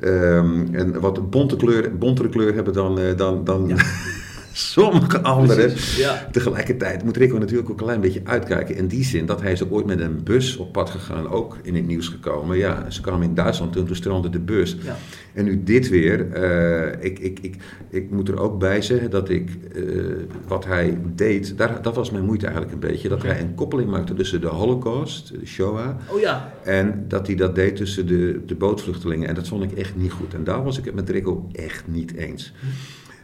um, 0.00 0.68
een 0.72 1.00
wat 1.00 1.30
bonte 1.30 1.56
kleur, 1.56 1.96
bontere 1.98 2.28
kleur 2.28 2.54
hebben 2.54 2.72
dan, 2.72 2.98
dan, 3.16 3.44
dan 3.44 3.70
sommige 4.52 5.22
anderen. 5.22 5.72
Ja. 5.96 6.28
Tegelijkertijd 6.32 7.04
moet 7.04 7.16
Rico 7.16 7.38
natuurlijk 7.38 7.70
ook 7.70 7.78
een 7.78 7.84
klein 7.84 8.00
beetje 8.00 8.20
uitkijken. 8.24 8.76
In 8.76 8.86
die 8.86 9.04
zin 9.04 9.26
dat 9.26 9.40
hij 9.40 9.52
is 9.52 9.62
ook 9.62 9.72
ooit 9.72 9.86
met 9.86 10.00
een 10.00 10.22
bus 10.22 10.56
op 10.56 10.72
pad 10.72 10.90
gegaan, 10.90 11.28
ook 11.28 11.58
in 11.62 11.74
het 11.74 11.86
nieuws 11.86 12.08
gekomen. 12.08 12.58
Ja, 12.58 12.90
ze 12.90 13.00
kwamen 13.00 13.28
in 13.28 13.34
Duitsland 13.34 13.72
toen, 13.72 13.86
toen 13.86 13.96
strandde 13.96 14.30
de 14.30 14.40
bus. 14.40 14.76
Ja. 14.82 14.96
En 15.34 15.44
nu 15.44 15.62
dit 15.62 15.88
weer. 15.88 16.26
Uh, 16.36 17.04
ik, 17.04 17.18
ik, 17.18 17.38
ik, 17.42 17.56
ik 17.88 18.10
moet 18.10 18.28
er 18.28 18.40
ook 18.40 18.58
bij 18.58 18.82
zeggen 18.82 19.10
dat 19.10 19.28
ik 19.28 19.50
uh, 19.74 20.14
wat 20.46 20.64
hij 20.64 20.98
deed, 21.14 21.58
daar, 21.58 21.82
dat 21.82 21.94
was 21.94 22.10
mijn 22.10 22.24
moeite 22.24 22.46
eigenlijk 22.46 22.74
een 22.74 22.88
beetje. 22.90 23.08
Dat 23.08 23.18
okay. 23.18 23.30
hij 23.30 23.40
een 23.40 23.54
koppeling 23.54 23.90
maakte 23.90 24.14
tussen 24.14 24.40
de 24.40 24.46
Holocaust, 24.46 25.40
de 25.40 25.46
Shoah. 25.46 25.88
Oh 26.08 26.20
ja. 26.20 26.52
En 26.64 27.04
dat 27.08 27.26
hij 27.26 27.36
dat 27.36 27.54
deed 27.54 27.76
tussen 27.76 28.06
de, 28.06 28.40
de 28.46 28.54
bootvluchtelingen. 28.54 29.28
En 29.28 29.34
dat 29.34 29.48
vond 29.48 29.62
ik 29.62 29.72
echt 29.72 29.96
niet 29.96 30.12
goed. 30.12 30.34
En 30.34 30.44
daar 30.44 30.64
was 30.64 30.78
ik 30.78 30.84
het 30.84 30.94
met 30.94 31.10
Rico 31.10 31.48
echt 31.52 31.84
niet 31.86 32.14
eens. 32.14 32.52
Hm. 32.60 32.66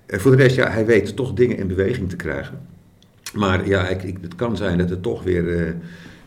En 0.09 0.21
voor 0.21 0.31
de 0.31 0.43
rest, 0.43 0.57
ja, 0.57 0.71
hij 0.71 0.87
weet 0.87 1.17
toch 1.17 1.33
dingen 1.33 1.57
in 1.57 1.67
beweging 1.67 2.09
te 2.09 2.17
krijgen. 2.17 2.61
Maar 3.35 3.69
ja, 3.69 3.89
ik, 3.89 4.19
het 4.21 4.35
kan 4.35 4.57
zijn 4.57 4.79
dat 4.79 4.91
het 4.91 5.03
toch 5.03 5.23
weer 5.23 5.43
uh, 5.43 5.73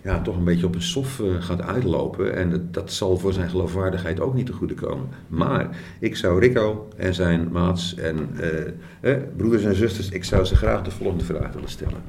ja, 0.04 0.22
toch 0.22 0.38
een 0.38 0.44
beetje 0.44 0.66
op 0.66 0.76
een 0.76 0.82
sof 0.82 1.20
uh, 1.20 1.42
gaat 1.42 1.62
uitlopen. 1.62 2.36
En 2.36 2.50
dat, 2.50 2.74
dat, 2.74 2.92
zal 2.92 3.18
voor 3.18 3.34
zijn 3.34 3.50
geloofwaardigheid 3.50 4.20
ook 4.20 4.34
niet 4.34 4.46
te 4.46 4.54
goede 4.54 4.74
komen. 4.74 5.08
Maar 5.28 5.78
ik 6.00 6.16
zou 6.16 6.40
Rico 6.40 6.88
en 6.98 7.14
zijn 7.14 7.52
maats 7.52 7.96
en 7.96 8.30
broeders 9.38 9.64
en 9.64 9.76
zusters, 9.76 10.10
ik 10.10 10.24
zou 10.24 10.46
ze 10.46 10.56
graag 10.56 10.82
de 10.82 10.92
volgende 10.92 11.24
vraag 11.24 11.54
willen 11.54 11.70
stellen. 11.70 12.02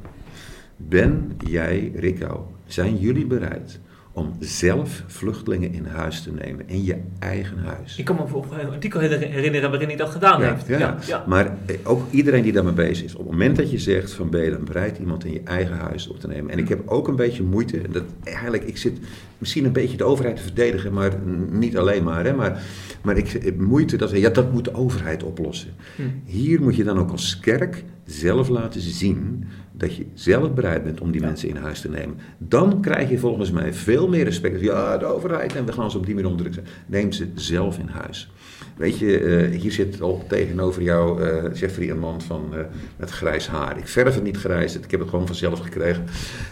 Ben 0.76 1.32
jij, 1.46 1.92
Rico, 1.94 2.52
zijn 2.66 2.98
jullie 2.98 3.26
bereid 3.26 3.80
om 4.14 4.36
zelf 4.38 5.02
vluchtelingen 5.06 5.72
in 5.72 5.84
huis 5.84 6.22
te 6.22 6.32
nemen, 6.32 6.68
in 6.68 6.84
je 6.84 6.96
eigen 7.18 7.58
huis. 7.58 7.96
Ik 7.98 8.04
kan 8.04 8.16
me 8.16 8.26
voor 8.26 8.46
een 8.60 8.70
artikel 8.70 9.00
herinneren 9.00 9.70
waarin 9.70 9.88
hij 9.88 9.96
dat 9.96 10.10
gedaan 10.10 10.42
heeft. 10.42 10.66
Ja, 10.66 10.78
ja. 10.78 10.98
ja, 11.06 11.24
maar 11.26 11.56
eh, 11.66 11.76
ook 11.82 12.10
iedereen 12.10 12.42
die 12.42 12.52
daarmee 12.52 12.72
bezig 12.72 13.04
is, 13.04 13.14
op 13.14 13.20
het 13.20 13.30
moment 13.30 13.56
dat 13.56 13.70
je 13.70 13.78
zegt 13.78 14.12
van 14.12 14.30
ben 14.30 14.44
je 14.44 14.50
dan 14.50 14.64
bereid 14.64 14.98
iemand 14.98 15.24
in 15.24 15.32
je 15.32 15.40
eigen 15.44 15.76
huis 15.76 16.08
op 16.08 16.20
te 16.20 16.26
nemen. 16.26 16.50
En 16.50 16.58
ik 16.58 16.68
heb 16.68 16.88
ook 16.88 17.08
een 17.08 17.16
beetje 17.16 17.42
moeite, 17.42 17.80
dat 17.90 18.04
eigenlijk, 18.24 18.64
ik 18.64 18.76
zit 18.76 18.98
misschien 19.38 19.64
een 19.64 19.72
beetje 19.72 19.96
de 19.96 20.04
overheid 20.04 20.36
te 20.36 20.42
verdedigen, 20.42 20.92
maar 20.92 21.12
niet 21.50 21.76
alleen 21.76 22.04
maar. 22.04 22.24
Hè, 22.24 22.32
maar, 22.32 22.62
maar 23.02 23.16
ik 23.16 23.28
heb 23.28 23.60
moeite 23.60 23.96
dat, 23.96 24.10
ja, 24.10 24.30
dat 24.30 24.52
moet 24.52 24.64
de 24.64 24.74
overheid 24.74 25.22
oplossen. 25.22 25.70
Hm. 25.96 26.02
Hier 26.24 26.62
moet 26.62 26.76
je 26.76 26.84
dan 26.84 26.98
ook 26.98 27.10
als 27.10 27.40
kerk 27.40 27.84
zelf 28.04 28.48
laten 28.48 28.80
zien 28.80 29.44
dat 29.72 29.96
je 29.96 30.06
zelf 30.14 30.52
bereid 30.52 30.84
bent 30.84 31.00
om 31.00 31.10
die 31.10 31.20
mensen 31.20 31.48
in 31.48 31.56
huis 31.56 31.80
te 31.80 31.88
nemen. 31.88 32.16
Dan 32.38 32.80
krijg 32.80 33.10
je 33.10 33.18
volgens 33.18 33.50
mij 33.50 33.74
veel 33.74 34.08
meer 34.08 34.24
respect. 34.24 34.60
Ja, 34.60 34.98
de 34.98 35.04
overheid 35.04 35.56
en 35.56 35.64
we 35.64 35.72
gaan 35.72 35.90
ze 35.90 35.98
op 35.98 36.06
die 36.06 36.14
manier 36.14 36.30
onderdrukken. 36.30 36.64
Neem 36.86 37.12
ze 37.12 37.28
zelf 37.34 37.78
in 37.78 37.88
huis. 37.88 38.30
Weet 38.76 38.98
je, 38.98 39.20
uh, 39.20 39.60
hier 39.60 39.72
zit 39.72 40.00
al 40.00 40.24
tegenover 40.28 40.82
jou, 40.82 41.22
uh, 41.22 41.54
Jeffrey, 41.54 41.90
een 41.90 41.98
man 41.98 42.20
van, 42.20 42.50
uh, 42.54 42.58
met 42.96 43.10
grijs 43.10 43.46
haar. 43.46 43.78
Ik 43.78 43.88
verf 43.88 44.14
het 44.14 44.24
niet 44.24 44.36
grijs, 44.36 44.76
ik 44.76 44.90
heb 44.90 45.00
het 45.00 45.08
gewoon 45.08 45.26
vanzelf 45.26 45.58
gekregen. 45.58 46.04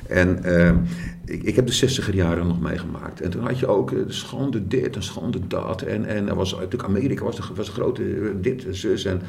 En 0.06 0.44
ik, 1.24 1.42
ik, 1.42 1.56
heb 1.56 1.66
de 1.66 1.72
60 1.72 2.12
jaren 2.12 2.46
nog 2.46 2.60
meegemaakt. 2.60 3.20
En 3.20 3.30
toen 3.30 3.42
had 3.42 3.58
je 3.58 3.66
ook 3.66 3.90
de 3.90 4.12
schande 4.12 4.66
dit 4.66 4.96
en 4.96 5.02
schande 5.02 5.46
dat. 5.46 5.82
En, 5.82 6.04
en 6.06 6.28
er 6.28 6.34
was 6.34 6.52
natuurlijk 6.52 6.84
Amerika 6.84 7.24
was, 7.24 7.36
de, 7.36 7.42
was 7.54 7.66
de 7.66 7.72
grote 7.72 8.32
dit 8.40 8.66
en 8.66 8.74
zus. 8.74 9.04
En, 9.04 9.22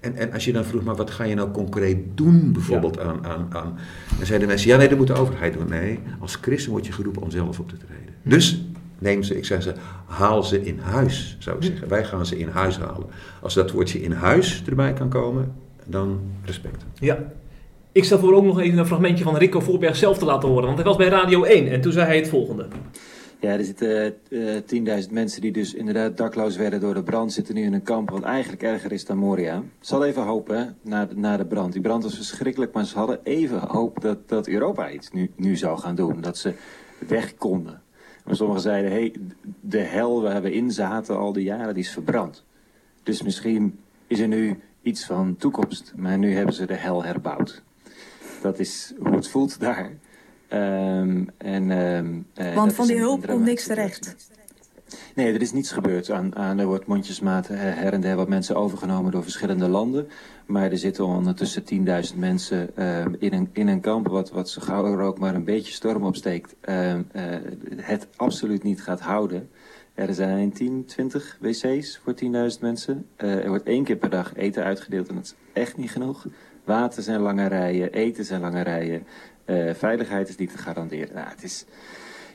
en, 0.00 0.16
en 0.16 0.32
als 0.32 0.44
je 0.44 0.52
dan 0.52 0.64
vroeg, 0.64 0.82
maar 0.82 0.96
wat 0.96 1.10
ga 1.10 1.24
je 1.24 1.34
nou 1.34 1.50
concreet 1.50 1.96
doen 2.14 2.52
bijvoorbeeld 2.52 3.00
aan, 3.00 3.26
aan, 3.26 3.46
aan... 3.52 3.78
Dan 4.16 4.26
zeiden 4.26 4.48
mensen, 4.48 4.70
ja 4.70 4.76
nee, 4.76 4.88
dat 4.88 4.98
moet 4.98 5.06
de 5.06 5.14
overheid 5.14 5.52
doen. 5.52 5.68
Nee, 5.68 5.98
als 6.20 6.38
christen 6.40 6.70
word 6.70 6.86
je 6.86 6.92
geroepen 6.92 7.22
om 7.22 7.30
zelf 7.30 7.58
op 7.58 7.68
te 7.68 7.76
treden. 7.76 8.14
Dus 8.22 8.64
neem 8.98 9.22
ze, 9.22 9.36
ik 9.36 9.44
zeg 9.44 9.62
ze, 9.62 9.74
haal 10.06 10.42
ze 10.42 10.64
in 10.64 10.78
huis, 10.78 11.36
zou 11.38 11.56
ik 11.56 11.62
zeggen. 11.62 11.88
Wij 11.88 12.04
gaan 12.04 12.26
ze 12.26 12.38
in 12.38 12.48
huis 12.48 12.78
halen. 12.78 13.06
Als 13.42 13.54
dat 13.54 13.70
woordje 13.70 14.02
in 14.02 14.12
huis 14.12 14.62
erbij 14.66 14.92
kan 14.92 15.08
komen, 15.08 15.52
dan 15.84 16.20
respect. 16.44 16.84
Ja. 16.94 17.18
Ik 17.92 18.04
stel 18.04 18.18
voor 18.18 18.34
ook 18.34 18.44
nog 18.44 18.60
even 18.60 18.78
een 18.78 18.86
fragmentje 18.86 19.24
van 19.24 19.36
Rico 19.36 19.60
Voorberg 19.60 19.96
zelf 19.96 20.18
te 20.18 20.24
laten 20.24 20.48
horen. 20.48 20.64
Want 20.64 20.76
hij 20.76 20.86
was 20.86 20.96
bij 20.96 21.08
Radio 21.08 21.42
1 21.42 21.70
en 21.70 21.80
toen 21.80 21.92
zei 21.92 22.06
hij 22.06 22.16
het 22.16 22.28
volgende. 22.28 22.66
Ja, 23.40 23.52
er 23.52 23.64
zitten 23.64 24.14
uh, 24.28 25.02
10.000 25.04 25.10
mensen 25.10 25.40
die 25.40 25.52
dus 25.52 25.74
inderdaad 25.74 26.16
dakloos 26.16 26.56
werden 26.56 26.80
door 26.80 26.94
de 26.94 27.02
brand. 27.02 27.32
Zitten 27.32 27.54
nu 27.54 27.62
in 27.62 27.72
een 27.72 27.82
kamp 27.82 28.10
wat 28.10 28.22
eigenlijk 28.22 28.62
erger 28.62 28.92
is 28.92 29.04
dan 29.04 29.16
Moria. 29.16 29.62
Ze 29.80 29.90
hadden 29.90 30.08
even 30.08 30.22
hoop 30.22 30.48
hè, 30.48 30.64
na, 30.82 31.06
de, 31.06 31.16
na 31.16 31.36
de 31.36 31.46
brand. 31.46 31.72
Die 31.72 31.82
brand 31.82 32.02
was 32.02 32.14
verschrikkelijk, 32.14 32.72
maar 32.72 32.86
ze 32.86 32.98
hadden 32.98 33.20
even 33.22 33.60
hoop 33.60 34.00
dat, 34.00 34.28
dat 34.28 34.48
Europa 34.48 34.90
iets 34.90 35.10
nu, 35.10 35.30
nu 35.36 35.56
zou 35.56 35.78
gaan 35.78 35.94
doen. 35.94 36.20
Dat 36.20 36.38
ze 36.38 36.54
weg 37.08 37.34
konden. 37.34 37.82
Maar 38.24 38.36
sommigen 38.36 38.62
zeiden, 38.62 38.90
hé, 38.90 38.96
hey, 38.96 39.14
de 39.60 39.78
hel 39.78 40.22
waar 40.22 40.42
we 40.42 40.52
in 40.52 40.70
zaten 40.70 41.16
al 41.16 41.32
die 41.32 41.44
jaren, 41.44 41.74
die 41.74 41.82
is 41.82 41.90
verbrand. 41.90 42.44
Dus 43.02 43.22
misschien 43.22 43.78
is 44.06 44.20
er 44.20 44.28
nu 44.28 44.58
iets 44.82 45.04
van 45.04 45.36
toekomst. 45.36 45.92
Maar 45.96 46.18
nu 46.18 46.34
hebben 46.34 46.54
ze 46.54 46.66
de 46.66 46.74
hel 46.74 47.04
herbouwd. 47.04 47.62
Dat 48.42 48.58
is 48.58 48.94
hoe 48.98 49.14
het 49.14 49.28
voelt 49.28 49.60
daar. 49.60 49.92
Um, 50.52 51.28
en, 51.36 51.70
um, 51.70 52.26
uh, 52.40 52.54
Want 52.54 52.72
van 52.72 52.86
die 52.86 52.98
hulp 52.98 53.26
komt 53.26 53.44
niks 53.44 53.66
terecht. 53.66 54.16
Nee, 55.14 55.34
er 55.34 55.40
is 55.40 55.52
niets 55.52 55.72
gebeurd. 55.72 56.10
Aan, 56.10 56.36
aan, 56.36 56.58
er 56.58 56.66
wordt 56.66 56.86
mondjesmaat 56.86 57.48
her 57.48 57.92
en 57.92 58.00
der 58.00 58.16
wat 58.16 58.28
mensen 58.28 58.56
overgenomen 58.56 59.12
door 59.12 59.22
verschillende 59.22 59.68
landen. 59.68 60.08
Maar 60.46 60.70
er 60.70 60.78
zitten 60.78 61.04
ondertussen 61.04 61.64
10.000 62.12 62.16
mensen 62.16 62.70
uh, 62.78 63.04
in, 63.18 63.32
een, 63.32 63.48
in 63.52 63.68
een 63.68 63.80
kamp... 63.80 64.08
wat, 64.08 64.30
wat 64.30 64.50
zo 64.50 64.60
gauw 64.60 64.84
er 64.84 65.00
ook 65.00 65.18
maar 65.18 65.34
een 65.34 65.44
beetje 65.44 65.72
storm 65.72 66.04
opsteekt... 66.04 66.54
Uh, 66.68 66.94
uh, 66.94 67.00
het 67.76 68.06
absoluut 68.16 68.62
niet 68.62 68.82
gaat 68.82 69.00
houden. 69.00 69.50
Er 69.94 70.14
zijn 70.14 70.52
10, 70.52 70.84
20 70.84 71.36
wc's 71.40 72.00
voor 72.02 72.14
10.000 72.24 72.60
mensen. 72.60 73.06
er 73.16 73.48
wordt 73.48 73.64
één 73.64 73.84
keer 73.84 73.96
per 73.96 74.10
dag 74.10 74.34
eten 74.34 74.64
uitgedeeld 74.64 75.08
en 75.08 75.14
dat 75.14 75.24
is 75.24 75.34
echt 75.52 75.76
niet 75.76 75.90
genoeg. 75.90 76.26
Water 76.64 77.02
zijn 77.02 77.20
lange 77.20 77.46
rijen, 77.46 77.92
eten 77.92 78.24
zijn 78.24 78.40
lange 78.40 78.62
rijen. 78.62 79.06
Veiligheid 79.74 80.28
is 80.28 80.36
niet 80.36 80.50
te 80.50 80.58
garanderen. 80.58 81.14
Nou, 81.14 81.28
het 81.28 81.42
is... 81.42 81.64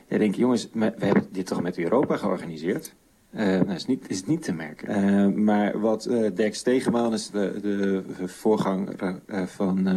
Ja, 0.07 0.17
denk 0.17 0.35
jongens, 0.35 0.69
we 0.73 0.93
hebben 0.97 1.27
dit 1.31 1.45
toch 1.45 1.61
met 1.61 1.77
Europa 1.77 2.17
georganiseerd? 2.17 2.93
Uh, 3.35 3.41
nou, 3.41 3.71
is 3.71 3.85
niet, 3.85 4.09
is 4.09 4.25
niet 4.25 4.43
te 4.43 4.53
merken. 4.53 5.03
Uh, 5.05 5.35
maar 5.43 5.79
wat 5.79 6.05
uh, 6.05 6.29
Dirk 6.33 6.55
Stegemaan 6.55 7.13
is 7.13 7.29
de, 7.29 7.59
de 7.61 8.27
voorganger 8.27 9.21
van 9.45 9.87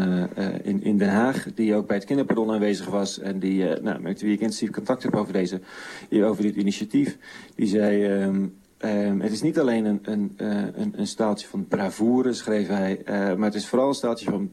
in, 0.63 0.83
in 0.83 0.99
Den 0.99 1.09
Haag, 1.09 1.47
die 1.55 1.75
ook 1.75 1.87
bij 1.87 1.97
het 1.97 2.05
kinderpardon 2.05 2.51
aanwezig 2.51 2.87
was 2.87 3.19
en 3.19 3.39
die, 3.39 3.81
nou, 3.81 4.01
met 4.01 4.21
wie 4.21 4.33
ik 4.33 4.41
intensief 4.41 4.71
contact 4.71 5.03
heb 5.03 5.15
over, 5.15 5.33
deze, 5.33 5.61
over 6.11 6.43
dit 6.43 6.57
initiatief, 6.57 7.19
die 7.55 7.67
zei, 7.67 8.23
um, 8.23 8.55
um, 8.79 9.21
het 9.21 9.33
is 9.33 9.43
niet 9.43 9.59
alleen 9.59 9.85
een, 9.85 10.01
een, 10.03 10.35
een, 10.37 10.93
een 10.97 11.07
staaltje 11.07 11.47
van 11.47 11.67
bravoure, 11.69 12.33
schreef 12.33 12.69
hij, 12.69 13.03
maar 13.07 13.49
het 13.49 13.55
is 13.55 13.69
vooral 13.69 13.89
een 13.89 13.95
staaltje 13.95 14.31
van 14.31 14.51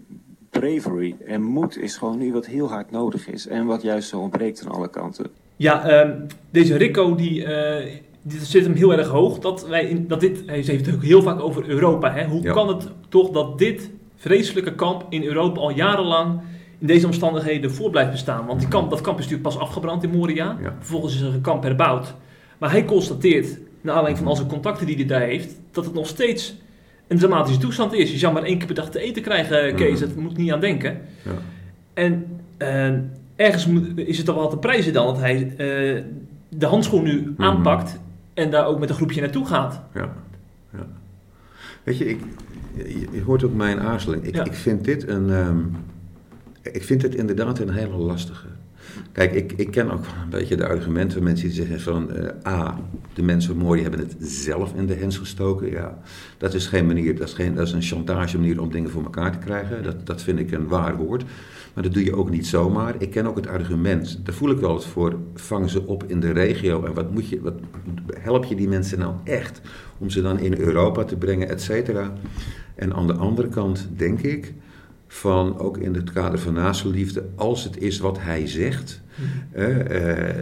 bravery. 0.52 1.16
En 1.26 1.42
moed 1.42 1.78
is 1.78 1.96
gewoon 1.96 2.18
nu 2.18 2.34
wat 2.34 2.46
heel 2.46 2.70
hard 2.70 2.92
nodig 2.92 3.28
is 3.28 3.48
en 3.48 3.66
wat 3.66 3.82
juist 3.82 4.10
zo 4.10 4.20
ontbreekt 4.20 4.66
aan 4.66 4.72
alle 4.72 4.90
kanten. 4.90 5.28
Ja, 5.56 6.02
um, 6.02 6.26
deze 6.50 6.76
Rico 6.76 7.16
die, 7.16 7.46
uh, 7.46 7.76
die 8.22 8.40
zit 8.40 8.64
hem 8.64 8.74
heel 8.74 8.94
erg 8.94 9.08
hoog. 9.08 9.40
Dat 9.40 9.68
wij 9.68 9.86
in, 9.86 10.08
dat 10.08 10.20
dit, 10.20 10.44
hij 10.46 10.56
heeft 10.56 10.86
het 10.86 10.96
ook 10.96 11.04
heel 11.04 11.22
vaak 11.22 11.40
over 11.40 11.70
Europa. 11.70 12.12
Hè? 12.12 12.26
Hoe 12.26 12.44
kan 12.44 12.68
het 12.68 12.88
toch 13.10 13.30
dat 13.30 13.58
dit 13.58 13.90
vreselijke 14.16 14.76
kamp 14.76 15.06
in 15.10 15.24
Europa 15.24 15.60
al 15.60 15.72
jarenlang 15.72 16.40
in 16.80 16.88
deze 16.88 17.06
omstandigheden 17.06 17.72
voor 17.72 17.90
blijft 17.90 18.12
bestaan? 18.12 18.46
Want 18.46 18.60
die 18.60 18.70
kamp, 18.70 18.90
dat 18.90 19.02
kamp 19.02 19.20
is 19.20 19.24
natuurlijk 19.24 19.54
pas 19.54 19.62
afgebrand 19.62 20.04
in 20.04 20.10
Moria. 20.10 20.58
Ja. 20.62 20.76
Vervolgens 20.80 21.16
is 21.16 21.22
er 21.22 21.34
een 21.34 21.42
kamp 21.42 21.64
herbouwd. 21.64 22.14
Maar 22.58 22.72
hij 22.72 22.86
constateert, 22.86 23.60
naar 23.82 23.96
aanleiding 23.96 24.18
van 24.18 24.28
al 24.28 24.36
zijn 24.36 24.48
contacten 24.48 24.86
die 24.86 24.96
hij 24.96 25.06
daar 25.06 25.22
heeft, 25.22 25.56
dat 25.72 25.86
het 25.86 25.94
nog 25.94 26.08
steeds 26.08 26.56
een 27.12 27.18
dramatische 27.18 27.60
toestand 27.60 27.94
is. 27.94 28.12
Je 28.12 28.18
zou 28.18 28.34
maar 28.34 28.44
één 28.44 28.58
keer 28.58 28.66
per 28.66 28.76
dag 28.76 28.90
te 28.90 29.00
eten 29.00 29.22
krijgen, 29.22 29.76
Kees. 29.76 30.00
Dat 30.00 30.16
moet 30.16 30.32
ik 30.32 30.38
niet 30.38 30.52
aan 30.52 30.60
denken. 30.60 31.02
Ja. 31.24 31.32
En 31.94 32.26
uh, 32.58 32.94
ergens 33.36 33.68
moet, 33.68 33.98
is 33.98 34.18
het 34.18 34.26
toch 34.26 34.36
wel 34.36 34.50
te 34.50 34.58
prijzen 34.58 34.94
dan 34.94 35.06
dat 35.06 35.18
hij 35.18 35.42
uh, 35.42 36.04
de 36.50 36.66
handschoen 36.66 37.04
nu 37.04 37.20
mm 37.20 37.24
-hmm. 37.24 37.46
aanpakt 37.46 38.00
en 38.34 38.52
daar 38.52 38.66
ook 38.66 38.80
met 38.80 38.90
een 38.90 38.96
groepje 38.96 39.22
naartoe 39.22 39.46
gaat. 39.46 39.82
Ja, 39.94 40.14
ja. 40.74 40.88
Weet 41.84 41.98
je, 41.98 42.10
ik, 42.10 42.20
je, 42.76 43.08
je 43.12 43.22
hoort 43.22 43.44
ook 43.44 43.54
mijn 43.54 43.80
aarzeling. 43.80 44.24
Ik, 44.24 44.36
ja. 44.36 44.44
ik 44.44 44.54
vind 44.54 44.86
dit 44.86 45.08
een. 45.08 45.30
Um, 45.30 45.76
ik 46.62 46.84
vind 46.84 47.02
het 47.02 47.16
inderdaad 47.16 47.60
een 47.60 47.74
hele 47.74 47.98
lastige. 47.98 48.48
Kijk, 49.12 49.34
ik, 49.34 49.52
ik 49.56 49.72
ken 49.72 49.92
ook 49.92 50.04
een 50.04 50.30
beetje 50.30 50.56
de 50.56 50.68
argumenten 50.68 51.12
van 51.12 51.24
mensen 51.24 51.48
die 51.48 51.56
zeggen 51.56 51.80
van... 51.80 52.10
Uh, 52.16 52.52
A, 52.54 52.80
de 53.14 53.24
mensen 53.24 53.58
mooi 53.58 53.82
hebben 53.82 54.00
het 54.00 54.16
zelf 54.20 54.74
in 54.76 54.86
de 54.86 54.94
hens 54.94 55.18
gestoken. 55.18 55.72
Ja, 55.72 55.98
dat 56.38 56.54
is 56.54 56.68
geen 56.68 56.86
manier, 56.86 57.18
dat 57.18 57.28
is, 57.28 57.34
geen, 57.34 57.56
dat 57.56 57.68
is 57.68 57.74
een 57.74 57.82
chantage 57.82 58.38
manier 58.38 58.62
om 58.62 58.72
dingen 58.72 58.90
voor 58.90 59.04
elkaar 59.04 59.32
te 59.32 59.38
krijgen. 59.38 59.84
Dat, 59.84 60.06
dat 60.06 60.22
vind 60.22 60.40
ik 60.40 60.52
een 60.52 60.68
waar 60.68 60.98
woord. 60.98 61.24
Maar 61.74 61.84
dat 61.84 61.94
doe 61.94 62.04
je 62.04 62.16
ook 62.16 62.30
niet 62.30 62.48
zomaar. 62.48 62.96
Ik 62.98 63.10
ken 63.10 63.28
ook 63.28 63.36
het 63.36 63.48
argument, 63.48 64.20
daar 64.24 64.36
voel 64.36 64.50
ik 64.50 64.58
wel 64.58 64.74
het 64.74 64.86
voor, 64.86 65.20
vang 65.34 65.70
ze 65.70 65.88
op 65.88 66.04
in 66.08 66.20
de 66.20 66.32
regio. 66.32 66.86
En 66.86 66.94
wat, 66.94 67.12
moet 67.12 67.30
je, 67.30 67.42
wat 67.42 67.60
help 68.20 68.46
je 68.46 68.56
die 68.56 68.68
mensen 68.68 69.00
nou 69.00 69.14
echt 69.24 69.62
om 69.98 70.10
ze 70.10 70.22
dan 70.22 70.40
in 70.40 70.58
Europa 70.58 71.04
te 71.04 71.18
brengen, 71.18 71.50
et 71.50 71.62
cetera. 71.62 72.14
En 72.76 72.94
aan 72.94 73.08
de 73.08 73.14
andere 73.14 73.48
kant 73.48 73.90
denk 73.96 74.22
ik 74.22 74.54
van 75.12 75.60
ook 75.60 75.78
in 75.78 75.94
het 75.96 76.12
kader 76.12 76.40
van 76.40 76.54
naastenliefde, 76.54 77.24
als 77.36 77.64
het 77.64 77.78
is 77.78 78.00
wat 78.00 78.20
hij 78.20 78.48
zegt, 78.48 79.02
eh, 79.52 79.76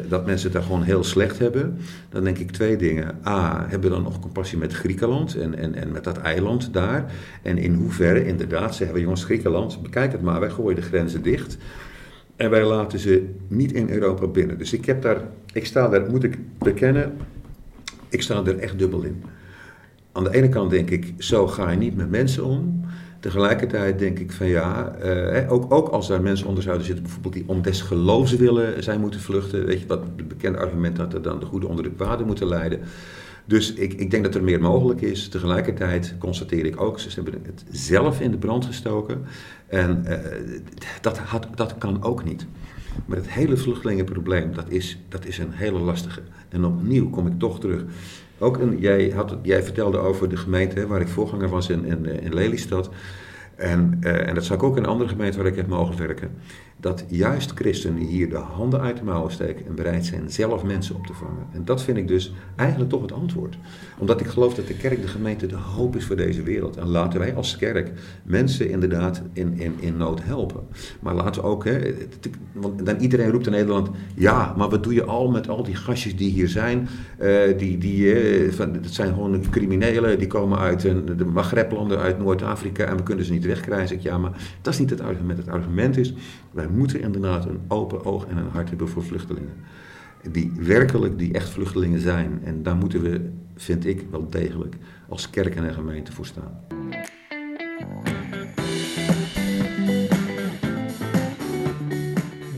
dat 0.08 0.26
mensen 0.26 0.46
het 0.46 0.54
daar 0.54 0.64
gewoon 0.64 0.84
heel 0.84 1.04
slecht 1.04 1.40
hebben, 1.40 1.78
dan 2.10 2.24
denk 2.24 2.38
ik 2.38 2.52
twee 2.52 2.76
dingen. 2.76 3.20
A, 3.26 3.66
hebben 3.68 3.90
we 3.90 3.96
dan 3.96 4.04
nog 4.04 4.20
compassie 4.20 4.58
met 4.58 4.74
Griekenland 4.74 5.36
en, 5.36 5.58
en, 5.58 5.76
en 5.76 5.92
met 5.92 6.04
dat 6.04 6.18
eiland 6.18 6.74
daar? 6.74 7.12
En 7.42 7.58
in 7.58 7.74
hoeverre, 7.74 8.26
inderdaad, 8.26 8.76
zeggen 8.76 8.96
we 8.96 9.02
jongens, 9.02 9.24
Griekenland, 9.24 9.82
bekijk 9.82 10.12
het 10.12 10.22
maar, 10.22 10.40
wij 10.40 10.50
gooien 10.50 10.76
de 10.76 10.82
grenzen 10.82 11.22
dicht. 11.22 11.58
En 12.36 12.50
wij 12.50 12.66
laten 12.66 13.00
ze 13.00 13.30
niet 13.48 13.72
in 13.72 13.90
Europa 13.90 14.28
binnen. 14.28 14.58
Dus 14.58 14.74
ik 14.74 14.86
heb 14.86 15.02
daar, 15.02 15.22
ik 15.54 15.66
sta 15.66 15.88
daar, 15.88 16.10
moet 16.10 16.24
ik 16.24 16.38
bekennen, 16.58 17.18
ik 18.10 18.22
sta 18.22 18.46
er 18.46 18.58
echt 18.58 18.80
dubbel 18.80 19.02
in. 19.02 19.24
Aan 20.12 20.24
de 20.24 20.34
ene 20.34 20.50
kant 20.50 20.70
denk 20.70 20.90
ik, 20.90 21.14
zo 21.18 21.48
ga 21.48 21.72
je 21.72 21.78
niet 21.78 21.96
met 21.96 22.10
mensen 22.10 22.46
om. 22.46 22.82
Tegelijkertijd 23.20 24.00
denk 24.00 24.20
ik 24.20 24.32
van 24.32 24.48
ja, 24.48 24.96
uh, 25.04 25.52
ook, 25.52 25.74
ook 25.74 25.88
als 25.90 26.10
er 26.10 26.22
mensen 26.22 26.48
onder 26.48 26.64
zouden 26.64 26.86
zitten, 26.86 27.04
bijvoorbeeld 27.04 27.34
die 27.34 27.44
om 27.48 27.62
des 27.62 27.90
willen 28.38 28.84
zijn 28.84 29.00
moeten 29.00 29.20
vluchten, 29.20 29.66
weet 29.66 29.80
je 29.80 29.88
wat, 29.88 30.04
het 30.16 30.28
bekende 30.28 30.58
argument 30.58 30.96
dat 30.96 31.14
er 31.14 31.22
dan 31.22 31.40
de 31.40 31.46
goede 31.46 31.68
onder 31.68 31.84
de 31.84 31.92
kwade 31.92 32.24
moeten 32.24 32.48
leiden. 32.48 32.80
Dus 33.46 33.74
ik, 33.74 33.94
ik 33.94 34.12
denk 34.12 34.24
dat 34.24 34.36
er 34.36 34.44
meer 34.44 34.62
mogelijk 34.62 35.02
is. 35.02 35.28
Tegelijkertijd 35.28 36.16
constateer 36.18 36.66
ik 36.66 36.82
ook, 36.82 37.00
ze 37.00 37.10
hebben 37.16 37.42
het 37.44 37.64
zelf 37.72 38.22
in 38.22 38.32
de 38.32 38.38
brand 38.38 38.66
gestoken. 38.66 39.22
En 39.68 40.06
uh, 40.08 40.18
dat, 41.02 41.18
had, 41.18 41.48
dat 41.56 41.78
kan 41.78 42.04
ook 42.04 42.24
niet. 42.24 42.46
Maar 43.06 43.18
het 43.18 43.30
hele 43.30 43.58
vluchtelingenprobleem, 43.58 44.54
dat 44.54 44.70
is, 44.70 44.98
dat 45.10 45.26
is 45.26 45.38
een 45.38 45.52
hele 45.52 45.80
lastige. 45.80 46.22
En 46.50 46.66
opnieuw 46.66 47.10
kom 47.10 47.28
ik 47.28 47.40
toch 47.40 47.60
terug. 47.60 47.84
Ook 48.40 48.58
een, 48.58 48.80
jij, 48.80 49.10
had, 49.16 49.38
jij 49.42 49.64
vertelde 49.64 49.98
over 49.98 50.30
de 50.30 50.38
gemeente 50.38 50.88
waar 50.88 51.02
ik 51.02 51.08
voorganger 51.08 51.50
was 51.50 51.70
in, 51.70 51.86
in, 51.86 52.06
in 52.06 52.34
Lelystad. 52.34 52.90
En, 53.56 54.00
uh, 54.04 54.28
en 54.28 54.36
dat 54.36 54.46
zou 54.46 54.60
ik 54.60 54.66
ook 54.66 54.78
in 54.78 54.86
andere 54.86 55.10
gemeenten 55.10 55.40
waar 55.42 55.52
ik 55.52 55.58
heb 55.58 55.68
mogen 55.68 55.98
werken 55.98 56.32
dat 56.80 57.06
juist 57.08 57.52
christenen 57.52 58.02
hier 58.02 58.30
de 58.30 58.36
handen 58.36 58.82
uit 58.82 58.98
de 58.98 59.04
mouwen 59.04 59.32
steken 59.32 59.66
en 59.66 59.76
bereid 59.76 60.06
zijn 60.06 60.32
zelf 60.32 60.64
mensen 60.64 60.96
op 60.96 61.06
te 61.06 61.14
vangen. 61.14 61.48
En 61.52 61.66
dat 61.66 61.84
vind 61.84 61.98
ik 61.98 62.08
dus 62.08 62.34
eigenlijk 62.56 62.90
toch 62.90 63.02
het 63.02 63.12
antwoord. 63.12 63.58
Omdat 63.98 64.20
ik 64.20 64.28
geloof 64.28 64.54
dat 64.54 64.68
de 64.68 64.74
kerk, 64.74 65.02
de 65.02 65.08
gemeente, 65.08 65.46
de 65.46 65.56
hoop 65.56 65.96
is 65.96 66.06
voor 66.06 66.16
deze 66.16 66.44
wereld. 66.44 66.78
En 66.78 66.88
laten 66.88 67.20
wij 67.20 67.36
als 67.36 67.58
kerk 67.58 67.92
mensen 68.24 68.70
inderdaad 68.70 69.22
in, 69.34 69.60
in, 69.60 69.74
in 69.80 69.98
nood 69.98 70.24
helpen. 70.24 70.64
Maar 71.00 71.16
laten 71.16 71.42
we 71.42 71.48
ook, 71.48 71.66
hè, 71.66 71.80
want 72.52 72.86
dan 72.86 72.98
iedereen 72.98 73.32
roept 73.32 73.46
in 73.46 73.52
Nederland, 73.52 73.90
ja, 74.16 74.54
maar 74.58 74.70
wat 74.70 74.84
doe 74.84 74.94
je 74.94 75.04
al 75.04 75.30
met 75.30 75.50
al 75.50 75.64
die 75.64 75.76
gastjes 75.76 76.16
die 76.16 76.32
hier 76.32 76.50
zijn? 76.50 76.88
Uh, 77.22 77.58
die, 77.58 77.78
die, 77.78 78.46
uh, 78.46 78.52
van, 78.52 78.74
dat 78.74 78.92
zijn 78.92 79.14
gewoon 79.14 79.44
criminelen, 79.50 80.20
die 80.20 80.28
komen 80.28 80.58
uit 80.58 80.82
de 80.82 81.26
Maghreblanden, 81.26 82.00
uit 82.00 82.20
Noord-Afrika 82.20 82.86
en 82.86 82.98
we 82.98 83.04
kunnen 83.04 83.26
ze 83.26 83.32
niet 83.32 83.46
wegkrijgen. 83.46 84.00
Ja, 84.02 84.18
maar 84.18 84.58
dat 84.62 84.74
is 84.74 84.80
niet 84.80 84.90
het 84.90 85.02
argument. 85.02 85.38
Het 85.38 85.50
argument 85.50 85.98
is, 85.98 86.14
moeten 86.70 87.02
inderdaad 87.02 87.46
een 87.46 87.62
open 87.68 88.06
oog 88.06 88.26
en 88.28 88.38
een 88.38 88.50
hart 88.50 88.70
hebben 88.70 88.90
voor 88.90 89.04
vluchtelingen. 89.04 89.54
Die 90.32 90.52
werkelijk, 90.60 91.18
die 91.18 91.34
echt 91.34 91.50
vluchtelingen 91.50 92.00
zijn. 92.00 92.42
En 92.44 92.64
daar 92.64 92.76
moeten 92.76 93.02
we, 93.02 93.30
vind 93.56 93.86
ik, 93.86 94.06
wel 94.12 94.30
degelijk 94.30 94.76
als 95.10 95.30
kerk 95.30 95.56
en 95.56 95.74
gemeente 95.74 96.12
voor 96.12 96.26
staan. 96.26 96.60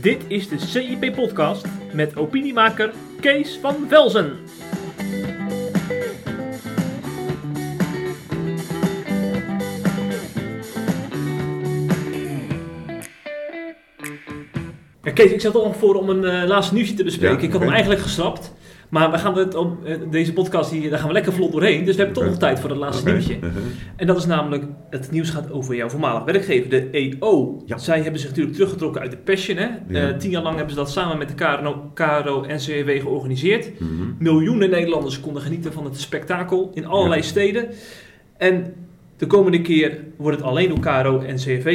Dit 0.00 0.24
is 0.28 0.48
de 0.48 0.58
CIP-podcast 0.58 1.66
met 1.92 2.16
opiniemaker 2.16 2.92
Kees 3.20 3.58
van 3.58 3.76
Velzen. 3.88 4.32
Kees, 15.14 15.32
ik 15.32 15.40
toch 15.40 15.64
nog 15.64 15.76
voor 15.76 15.94
om 15.94 16.08
een 16.08 16.24
uh, 16.24 16.48
laatste 16.48 16.74
nieuwsje 16.74 16.94
te 16.94 17.04
bespreken. 17.04 17.42
ik 17.42 17.52
had 17.52 17.60
hem 17.60 17.70
eigenlijk 17.70 18.00
geschrapt. 18.00 18.52
Maar 18.92 19.10
we 19.10 19.18
gaan 19.18 19.38
het 19.38 19.54
om, 19.54 19.78
uh, 19.84 19.96
deze 20.10 20.32
podcast 20.32 20.70
hier, 20.70 20.90
daar 20.90 20.98
gaan 20.98 21.08
we 21.08 21.14
lekker 21.14 21.32
vlot 21.32 21.52
doorheen. 21.52 21.84
Dus 21.84 21.96
we 21.96 22.02
hebben 22.02 22.22
toch 22.22 22.30
nog 22.30 22.38
tijd 22.38 22.60
voor 22.60 22.70
het 22.70 22.78
laatste 22.78 23.10
nieuwtje. 23.10 23.34
Uh-huh. 23.34 23.62
En 23.96 24.06
dat 24.06 24.16
is 24.16 24.26
namelijk, 24.26 24.64
het 24.90 25.10
nieuws 25.10 25.30
gaat 25.30 25.52
over 25.52 25.74
jouw 25.74 25.88
voormalig 25.88 26.24
werkgever, 26.24 26.70
de 26.70 26.90
EO. 26.90 27.62
Zij 27.76 28.00
hebben 28.00 28.20
zich 28.20 28.28
natuurlijk 28.28 28.54
teruggetrokken 28.54 29.00
uit 29.00 29.10
de 29.10 29.16
Passion. 29.16 29.56
Hè? 29.56 29.68
Uh, 29.88 30.16
tien 30.16 30.30
jaar 30.30 30.42
lang 30.42 30.56
hebben 30.56 30.74
ze 30.74 30.80
dat 30.80 30.90
samen 30.90 31.18
met 31.18 31.28
de 31.28 31.34
KRO, 31.34 31.90
KRO 31.94 32.42
en 32.42 32.56
CW 32.56 32.90
georganiseerd. 32.90 33.70
Uh-huh. 33.72 33.88
Miljoenen 34.18 34.70
Nederlanders 34.70 35.20
konden 35.20 35.42
genieten 35.42 35.72
van 35.72 35.84
het 35.84 36.00
spektakel 36.00 36.70
in 36.74 36.86
allerlei 36.86 37.22
steden. 37.22 37.68
En 38.38 38.74
de 39.16 39.26
komende 39.26 39.60
keer 39.60 39.98
wordt 40.16 40.36
het 40.36 40.46
alleen 40.46 40.68
door 40.68 40.80
KRO 40.80 41.20
en 41.20 41.36
CW 41.36 41.68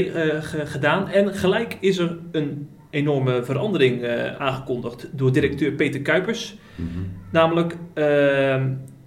gedaan. 0.66 1.10
En 1.10 1.34
gelijk 1.34 1.78
is 1.80 1.98
er 1.98 2.18
een 2.32 2.68
enorme 2.90 3.44
verandering 3.44 4.02
uh, 4.02 4.36
aangekondigd 4.36 5.10
door 5.12 5.32
directeur 5.32 5.72
Peter 5.72 6.02
Kuipers. 6.02 6.58
Mm 6.76 6.90
-hmm. 6.94 7.06
Namelijk, 7.32 7.74
uh, 7.74 8.06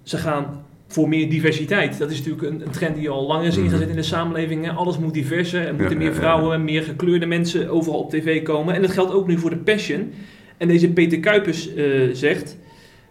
ze 0.03 0.17
gaan 0.17 0.65
voor 0.87 1.09
meer 1.09 1.29
diversiteit. 1.29 1.97
Dat 1.97 2.11
is 2.11 2.17
natuurlijk 2.17 2.47
een, 2.47 2.61
een 2.61 2.71
trend 2.71 2.95
die 2.95 3.09
al 3.09 3.27
lang 3.27 3.45
is 3.45 3.57
ingezet 3.57 3.89
in 3.89 3.95
de 3.95 4.01
samenleving. 4.01 4.65
Hè. 4.65 4.71
Alles 4.71 4.97
moet 4.97 5.13
diverser. 5.13 5.67
Er 5.67 5.75
moeten 5.75 5.99
ja, 5.99 6.03
meer 6.03 6.13
vrouwen 6.13 6.53
en 6.53 6.63
meer 6.63 6.83
gekleurde 6.83 7.25
mensen 7.25 7.69
overal 7.69 7.99
op 7.99 8.09
tv 8.09 8.43
komen. 8.43 8.75
En 8.75 8.81
dat 8.81 8.91
geldt 8.91 9.13
ook 9.13 9.27
nu 9.27 9.37
voor 9.37 9.49
de 9.49 9.57
Passion. 9.57 10.13
En 10.57 10.67
deze 10.67 10.89
Peter 10.89 11.19
Kuipers 11.19 11.75
uh, 11.75 12.13
zegt 12.13 12.57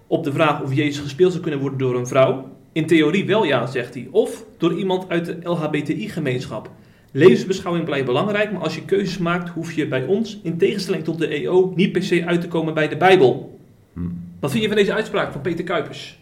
op 0.06 0.24
de 0.24 0.32
vraag 0.32 0.62
of 0.62 0.74
Jezus 0.74 0.98
gespeeld 0.98 1.30
zou 1.30 1.42
kunnen 1.42 1.60
worden 1.60 1.78
door 1.78 1.96
een 1.96 2.06
vrouw. 2.06 2.48
In 2.72 2.86
theorie 2.86 3.26
wel 3.26 3.44
ja, 3.44 3.66
zegt 3.66 3.94
hij. 3.94 4.08
Of 4.10 4.44
door 4.58 4.78
iemand 4.78 5.08
uit 5.08 5.26
de 5.26 5.38
LHBTI-gemeenschap. 5.42 6.70
Levensbeschouwing 7.10 7.84
blijft 7.84 8.06
belangrijk, 8.06 8.52
maar 8.52 8.60
als 8.60 8.74
je 8.74 8.84
keuzes 8.84 9.18
maakt, 9.18 9.48
hoef 9.48 9.72
je 9.72 9.88
bij 9.88 10.04
ons, 10.04 10.40
in 10.42 10.58
tegenstelling 10.58 11.04
tot 11.04 11.18
de 11.18 11.26
EO, 11.26 11.72
niet 11.76 11.92
per 11.92 12.02
se 12.02 12.26
uit 12.26 12.40
te 12.40 12.48
komen 12.48 12.74
bij 12.74 12.88
de 12.88 12.96
Bijbel. 12.96 13.58
Hm. 13.92 14.00
Wat 14.40 14.50
vind 14.50 14.62
je 14.62 14.68
van 14.68 14.78
deze 14.78 14.94
uitspraak 14.94 15.32
van 15.32 15.40
Peter 15.40 15.64
Kuipers? 15.64 16.18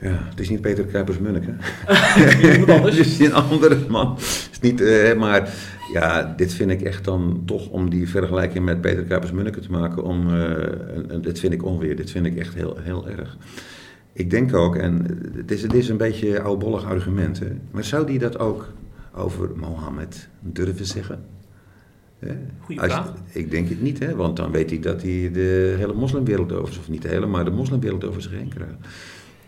Ja, 0.00 0.26
het 0.30 0.40
is 0.40 0.48
niet 0.48 0.60
Peter 0.60 0.84
Kuipers-Munnik, 0.84 1.44
het 1.86 2.98
is 2.98 3.18
een 3.18 3.32
andere 3.32 3.78
man. 3.88 4.14
Het 4.14 4.48
is 4.52 4.60
niet, 4.60 4.80
uh, 4.80 5.14
maar 5.14 5.54
ja, 5.92 6.34
dit 6.36 6.54
vind 6.54 6.70
ik 6.70 6.82
echt 6.82 7.04
dan 7.04 7.42
toch 7.44 7.68
om 7.68 7.90
die 7.90 8.08
vergelijking 8.08 8.64
met 8.64 8.80
Peter 8.80 9.04
Kuipers-Munneke 9.04 9.60
te 9.60 9.70
maken, 9.70 10.02
om, 10.02 10.28
uh, 10.28 10.52
dit 11.20 11.38
vind 11.38 11.52
ik 11.52 11.64
onweer. 11.64 11.96
Dit 11.96 12.10
vind 12.10 12.26
ik 12.26 12.36
echt 12.36 12.54
heel, 12.54 12.78
heel 12.80 13.08
erg. 13.08 13.36
Ik 14.12 14.30
denk 14.30 14.54
ook, 14.54 14.76
en 14.76 15.20
het 15.36 15.50
is, 15.50 15.62
het 15.62 15.74
is 15.74 15.88
een 15.88 15.96
beetje 15.96 16.40
oudbollig 16.40 16.84
argument, 16.84 17.38
hè, 17.38 17.46
maar 17.70 17.84
zou 17.84 18.06
die 18.06 18.18
dat 18.18 18.38
ook 18.38 18.68
over 19.18 19.50
Mohammed 19.56 20.28
durven 20.40 20.86
zeggen? 20.86 21.24
Goeie 22.60 22.80
vraag. 22.80 23.14
ik 23.32 23.50
denk 23.50 23.68
het 23.68 23.82
niet, 23.82 23.98
hè, 23.98 24.14
want 24.14 24.36
dan 24.36 24.50
weet 24.50 24.70
hij 24.70 24.80
dat 24.80 25.02
hij 25.02 25.30
de 25.32 25.74
hele 25.78 25.94
moslimwereld 25.94 26.52
over 26.52 26.72
zich, 26.72 26.82
of 26.82 26.88
niet 26.88 27.02
de 27.02 27.08
hele, 27.08 27.26
maar 27.26 27.44
de 27.44 27.50
moslimwereld 27.50 28.04
over 28.04 28.22
zich 28.22 28.32
heen 28.32 28.48
krijgt. 28.48 28.74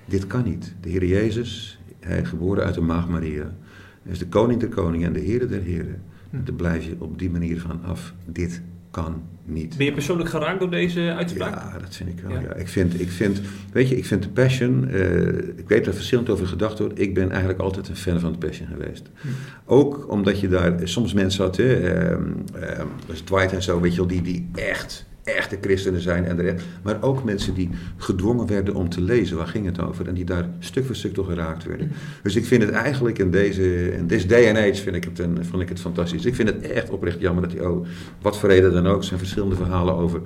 Dit 0.04 0.26
kan 0.26 0.44
niet. 0.44 0.74
De 0.80 0.88
Heer 0.88 1.04
Jezus, 1.04 1.80
hij 2.00 2.24
geboren 2.24 2.64
uit 2.64 2.74
de 2.74 2.80
maag 2.80 3.08
Maria, 3.08 3.54
is 4.02 4.18
de 4.18 4.26
koning 4.26 4.60
der 4.60 4.68
koningen 4.68 5.06
en 5.06 5.12
de 5.12 5.20
Heer 5.20 5.48
der 5.48 5.62
heren. 5.62 6.02
Hm. 6.30 6.44
Daar 6.44 6.54
blijf 6.54 6.84
je 6.84 6.96
op 6.98 7.18
die 7.18 7.30
manier 7.30 7.60
van 7.60 7.84
af. 7.84 8.14
Dit 8.24 8.62
kan 8.90 9.22
niet. 9.44 9.76
Ben 9.76 9.86
je 9.86 9.92
persoonlijk 9.92 10.30
geraakt 10.30 10.60
door 10.60 10.70
deze 10.70 11.14
uitspraak? 11.16 11.54
Ja, 11.54 11.78
dat 11.78 11.96
vind 11.96 12.08
ik 12.08 12.20
wel. 12.20 12.40
Ja. 12.40 12.54
Ik, 12.54 12.68
vind, 12.68 13.00
ik 13.00 13.10
vind, 13.10 13.40
weet 13.72 13.88
je, 13.88 13.96
ik 13.96 14.04
vind 14.04 14.22
de 14.22 14.28
Passion, 14.28 14.88
uh, 14.90 15.26
ik 15.36 15.68
weet 15.68 15.86
er 15.86 15.94
verschillend 15.94 16.28
over 16.28 16.46
gedacht 16.46 16.78
wordt. 16.78 17.00
Ik 17.00 17.14
ben 17.14 17.30
eigenlijk 17.30 17.60
altijd 17.60 17.88
een 17.88 17.96
fan 17.96 18.20
van 18.20 18.32
de 18.32 18.38
Passion 18.38 18.68
geweest. 18.68 19.10
Hm. 19.20 19.28
Ook 19.64 20.10
omdat 20.10 20.40
je 20.40 20.48
daar 20.48 20.74
soms 20.84 21.12
mensen 21.12 21.44
had, 21.44 21.56
hè, 21.56 22.10
uh, 22.12 22.18
uh, 22.56 22.84
Dwight 23.24 23.52
en 23.52 23.62
zo, 23.62 23.80
weet 23.80 23.92
je 23.92 23.98
wel, 23.98 24.06
die, 24.06 24.22
die 24.22 24.50
echt 24.54 25.08
echte 25.30 25.58
christenen 25.60 26.00
zijn 26.00 26.24
en 26.24 26.36
de 26.36 26.42
rest. 26.42 26.64
Maar 26.82 27.02
ook 27.02 27.24
mensen 27.24 27.54
die 27.54 27.70
gedwongen 27.96 28.46
werden 28.46 28.74
om 28.74 28.88
te 28.88 29.00
lezen, 29.00 29.36
waar 29.36 29.46
ging 29.46 29.66
het 29.66 29.80
over? 29.80 30.08
En 30.08 30.14
die 30.14 30.24
daar 30.24 30.48
stuk 30.58 30.84
voor 30.86 30.96
stuk 30.96 31.14
door 31.14 31.24
geraakt 31.24 31.64
werden. 31.64 31.92
Dus 32.22 32.36
ik 32.36 32.44
vind 32.44 32.62
het 32.62 32.70
eigenlijk 32.70 33.18
in 33.18 33.30
deze 33.30 33.92
in 33.96 34.06
this 34.06 34.26
day 34.26 34.48
and 34.48 34.56
age 34.56 34.82
vind 34.82 34.96
ik, 34.96 35.04
het 35.04 35.18
een, 35.18 35.38
vind 35.44 35.62
ik 35.62 35.68
het 35.68 35.80
fantastisch. 35.80 36.24
Ik 36.24 36.34
vind 36.34 36.48
het 36.48 36.60
echt 36.60 36.90
oprecht 36.90 37.20
jammer 37.20 37.42
dat 37.42 37.52
hij, 37.52 37.66
oh, 37.66 37.86
wat 38.22 38.38
voor 38.38 38.48
reden 38.48 38.72
dan 38.72 38.86
ook, 38.86 39.04
zijn 39.04 39.18
verschillende 39.18 39.56
verhalen 39.56 39.94
over 39.94 40.20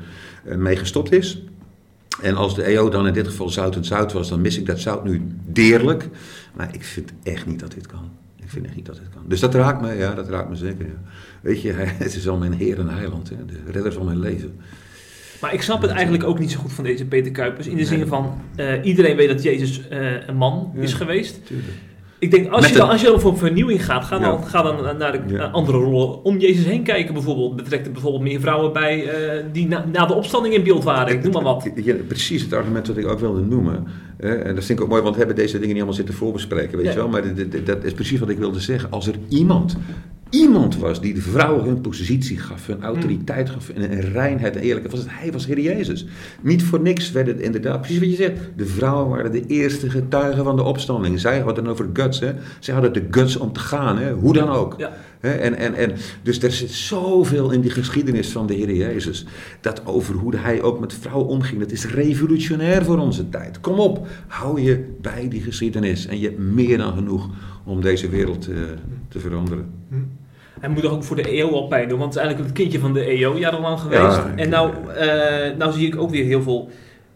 uh, 0.44 0.54
mee 0.54 0.76
gestopt 0.76 1.12
is. 1.12 1.44
En 2.22 2.34
als 2.34 2.54
de 2.54 2.62
EO 2.62 2.88
dan 2.88 3.06
in 3.06 3.12
dit 3.12 3.26
geval 3.26 3.48
zout 3.48 3.76
en 3.76 3.84
zout 3.84 4.12
was, 4.12 4.28
dan 4.28 4.40
mis 4.40 4.58
ik 4.58 4.66
dat 4.66 4.80
zout 4.80 5.04
nu 5.04 5.22
deerlijk. 5.46 6.08
Maar 6.54 6.74
ik 6.74 6.84
vind 6.84 7.12
echt 7.22 7.46
niet 7.46 7.60
dat 7.60 7.72
dit 7.72 7.86
kan. 7.86 8.10
Ik 8.36 8.50
vind 8.50 8.66
echt 8.66 8.76
niet 8.76 8.86
dat 8.86 8.96
dit 8.96 9.08
kan. 9.14 9.22
Dus 9.26 9.40
dat 9.40 9.54
raakt 9.54 9.80
me, 9.80 9.92
ja, 9.92 10.14
dat 10.14 10.28
raakt 10.28 10.48
me 10.48 10.56
zeker. 10.56 10.86
Ja. 10.86 11.00
Weet 11.40 11.62
je, 11.62 11.72
het 12.04 12.14
is 12.14 12.28
al 12.28 12.36
mijn 12.36 12.52
Heer 12.52 12.78
en 12.78 12.88
Heiland, 12.88 13.28
de 13.28 13.72
redder 13.72 13.92
van 13.92 14.04
mijn 14.04 14.20
leven. 14.20 14.56
Maar 15.44 15.54
ik 15.54 15.62
snap 15.62 15.82
het 15.82 15.90
eigenlijk 15.90 16.24
ook 16.24 16.38
niet 16.38 16.50
zo 16.50 16.58
goed 16.58 16.72
van 16.72 16.84
deze 16.84 17.04
Peter 17.04 17.32
Kuipers. 17.32 17.66
In 17.66 17.76
de 17.76 17.84
zin 17.84 18.06
van, 18.06 18.40
uh, 18.56 18.84
iedereen 18.84 19.16
weet 19.16 19.28
dat 19.28 19.42
Jezus 19.42 19.80
uh, 19.92 20.26
een 20.26 20.36
man 20.36 20.72
ja, 20.74 20.82
is 20.82 20.92
geweest. 20.92 21.46
Tuurlijk. 21.46 21.72
Ik 22.18 22.30
denk, 22.30 22.48
als 22.50 22.68
je, 22.68 22.74
dan, 22.76 22.88
als 22.88 23.00
je 23.00 23.06
dan 23.06 23.20
voor 23.20 23.38
vernieuwing 23.38 23.84
gaat, 23.84 24.04
ga 24.04 24.18
dan, 24.18 24.32
ja. 24.32 24.46
ga 24.46 24.62
dan 24.62 24.96
naar 24.98 25.12
de 25.12 25.34
ja. 25.34 25.44
andere 25.44 25.78
rollen 25.78 26.24
om 26.24 26.38
Jezus 26.38 26.64
heen 26.64 26.82
kijken 26.82 27.14
bijvoorbeeld. 27.14 27.56
Betrekt 27.56 27.86
er 27.86 27.92
bijvoorbeeld 27.92 28.22
meer 28.22 28.40
vrouwen 28.40 28.72
bij 28.72 29.04
uh, 29.04 29.44
die 29.52 29.66
na, 29.66 29.84
na, 29.92 30.06
de 30.06 30.14
opstanding 30.14 30.54
in 30.54 30.62
beeld 30.62 30.84
waren. 30.84 31.14
Ik 31.14 31.22
noem 31.22 31.32
maar 31.32 31.42
wat. 31.42 31.70
Ja, 31.74 31.94
precies 32.08 32.42
het 32.42 32.52
argument 32.52 32.86
dat 32.86 32.96
ik 32.96 33.06
ook 33.06 33.20
wilde 33.20 33.40
noemen. 33.40 33.86
Uh, 34.20 34.46
en 34.46 34.54
dat 34.54 34.64
vind 34.64 34.78
ik 34.78 34.84
ook 34.84 34.90
mooi, 34.90 35.02
want 35.02 35.14
we 35.14 35.20
hebben 35.20 35.36
deze 35.36 35.52
dingen 35.52 35.68
niet 35.68 35.76
allemaal 35.76 35.94
zitten 35.94 36.14
voorbespreken, 36.14 36.78
weet 36.78 36.92
je 36.92 36.98
wel. 36.98 37.08
Maar 37.08 37.22
dat 37.64 37.84
is 37.84 37.92
precies 37.92 38.18
wat 38.18 38.28
ik 38.28 38.38
wilde 38.38 38.60
zeggen. 38.60 38.90
Als 38.90 39.06
er 39.06 39.14
iemand 39.28 39.76
iemand 40.30 40.76
was 40.76 41.00
die 41.00 41.14
de 41.14 41.20
vrouwen 41.20 41.64
hun 41.64 41.80
positie 41.80 42.38
gaf, 42.38 42.66
hun 42.66 42.82
autoriteit 42.82 43.50
gaf, 43.50 43.68
en 43.68 43.92
een 43.92 44.00
reinheid 44.00 44.56
en 44.56 44.62
eerlijkheid, 44.62 44.92
was 44.92 45.00
het 45.00 45.20
hij, 45.20 45.32
was 45.32 45.46
Heer 45.46 45.60
Jezus. 45.60 46.06
Niet 46.40 46.62
voor 46.62 46.80
niks 46.80 47.12
werden 47.12 47.34
het 47.34 47.42
inderdaad, 47.42 47.80
precies 47.80 47.98
wat 47.98 48.10
je 48.10 48.16
zegt, 48.16 48.32
de 48.56 48.66
vrouwen 48.66 49.08
waren 49.08 49.32
de 49.32 49.46
eerste 49.46 49.90
getuigen 49.90 50.44
van 50.44 50.56
de 50.56 50.62
opstanding. 50.62 51.20
Zij 51.20 51.40
hadden 51.40 51.66
over 51.66 51.88
guts, 51.92 52.20
hè. 52.20 52.32
Zij 52.58 52.74
hadden 52.74 52.92
de 52.92 53.06
guts 53.10 53.36
om 53.36 53.52
te 53.52 53.60
gaan, 53.60 53.98
hè. 53.98 54.12
hoe 54.12 54.32
dan 54.32 54.48
ook. 54.48 54.74
Ja. 54.78 54.92
En, 55.20 55.56
en, 55.56 55.74
en, 55.74 55.92
dus 56.22 56.42
er 56.42 56.52
zit 56.52 56.70
zoveel 56.70 57.50
in 57.50 57.60
die 57.60 57.70
geschiedenis 57.70 58.28
van 58.28 58.46
de 58.46 58.54
Heer 58.54 58.74
Jezus. 58.74 59.26
Dat 59.60 59.86
over 59.86 60.14
hoe 60.14 60.36
hij 60.36 60.62
ook 60.62 60.80
met 60.80 60.92
vrouwen 60.92 61.26
omging. 61.26 61.60
Dat 61.60 61.70
is 61.70 61.86
revolutionair 61.86 62.84
voor 62.84 62.98
onze 62.98 63.28
tijd. 63.28 63.60
Kom 63.60 63.78
op, 63.78 64.06
hou 64.26 64.60
je 64.60 64.84
bij 65.00 65.28
die 65.28 65.42
geschiedenis. 65.42 66.06
En 66.06 66.18
je 66.18 66.26
hebt 66.26 66.38
meer 66.38 66.78
dan 66.78 66.94
genoeg 66.94 67.28
om 67.64 67.80
deze 67.80 68.08
wereld 68.08 68.48
uh, 68.48 68.56
te 69.08 69.18
veranderen. 69.18 69.66
Hij 70.60 70.68
moet 70.68 70.86
ook 70.86 71.04
voor 71.04 71.16
de 71.16 71.28
EO 71.28 71.50
al 71.50 71.66
pijn 71.66 71.88
doen, 71.88 71.98
want 71.98 72.14
het 72.14 72.22
is 72.22 72.28
eigenlijk 72.28 72.56
het 72.56 72.62
kindje 72.62 72.80
van 72.80 72.92
de 72.92 73.04
EO 73.04 73.36
jarenlang 73.36 73.80
geweest. 73.80 74.16
Ja, 74.16 74.32
en 74.36 74.48
nou, 74.48 74.72
uh, 74.88 75.56
nou 75.58 75.72
zie 75.72 75.86
ik 75.86 75.96
ook 75.96 76.10
weer 76.10 76.24
heel 76.24 76.42
veel 76.42 76.70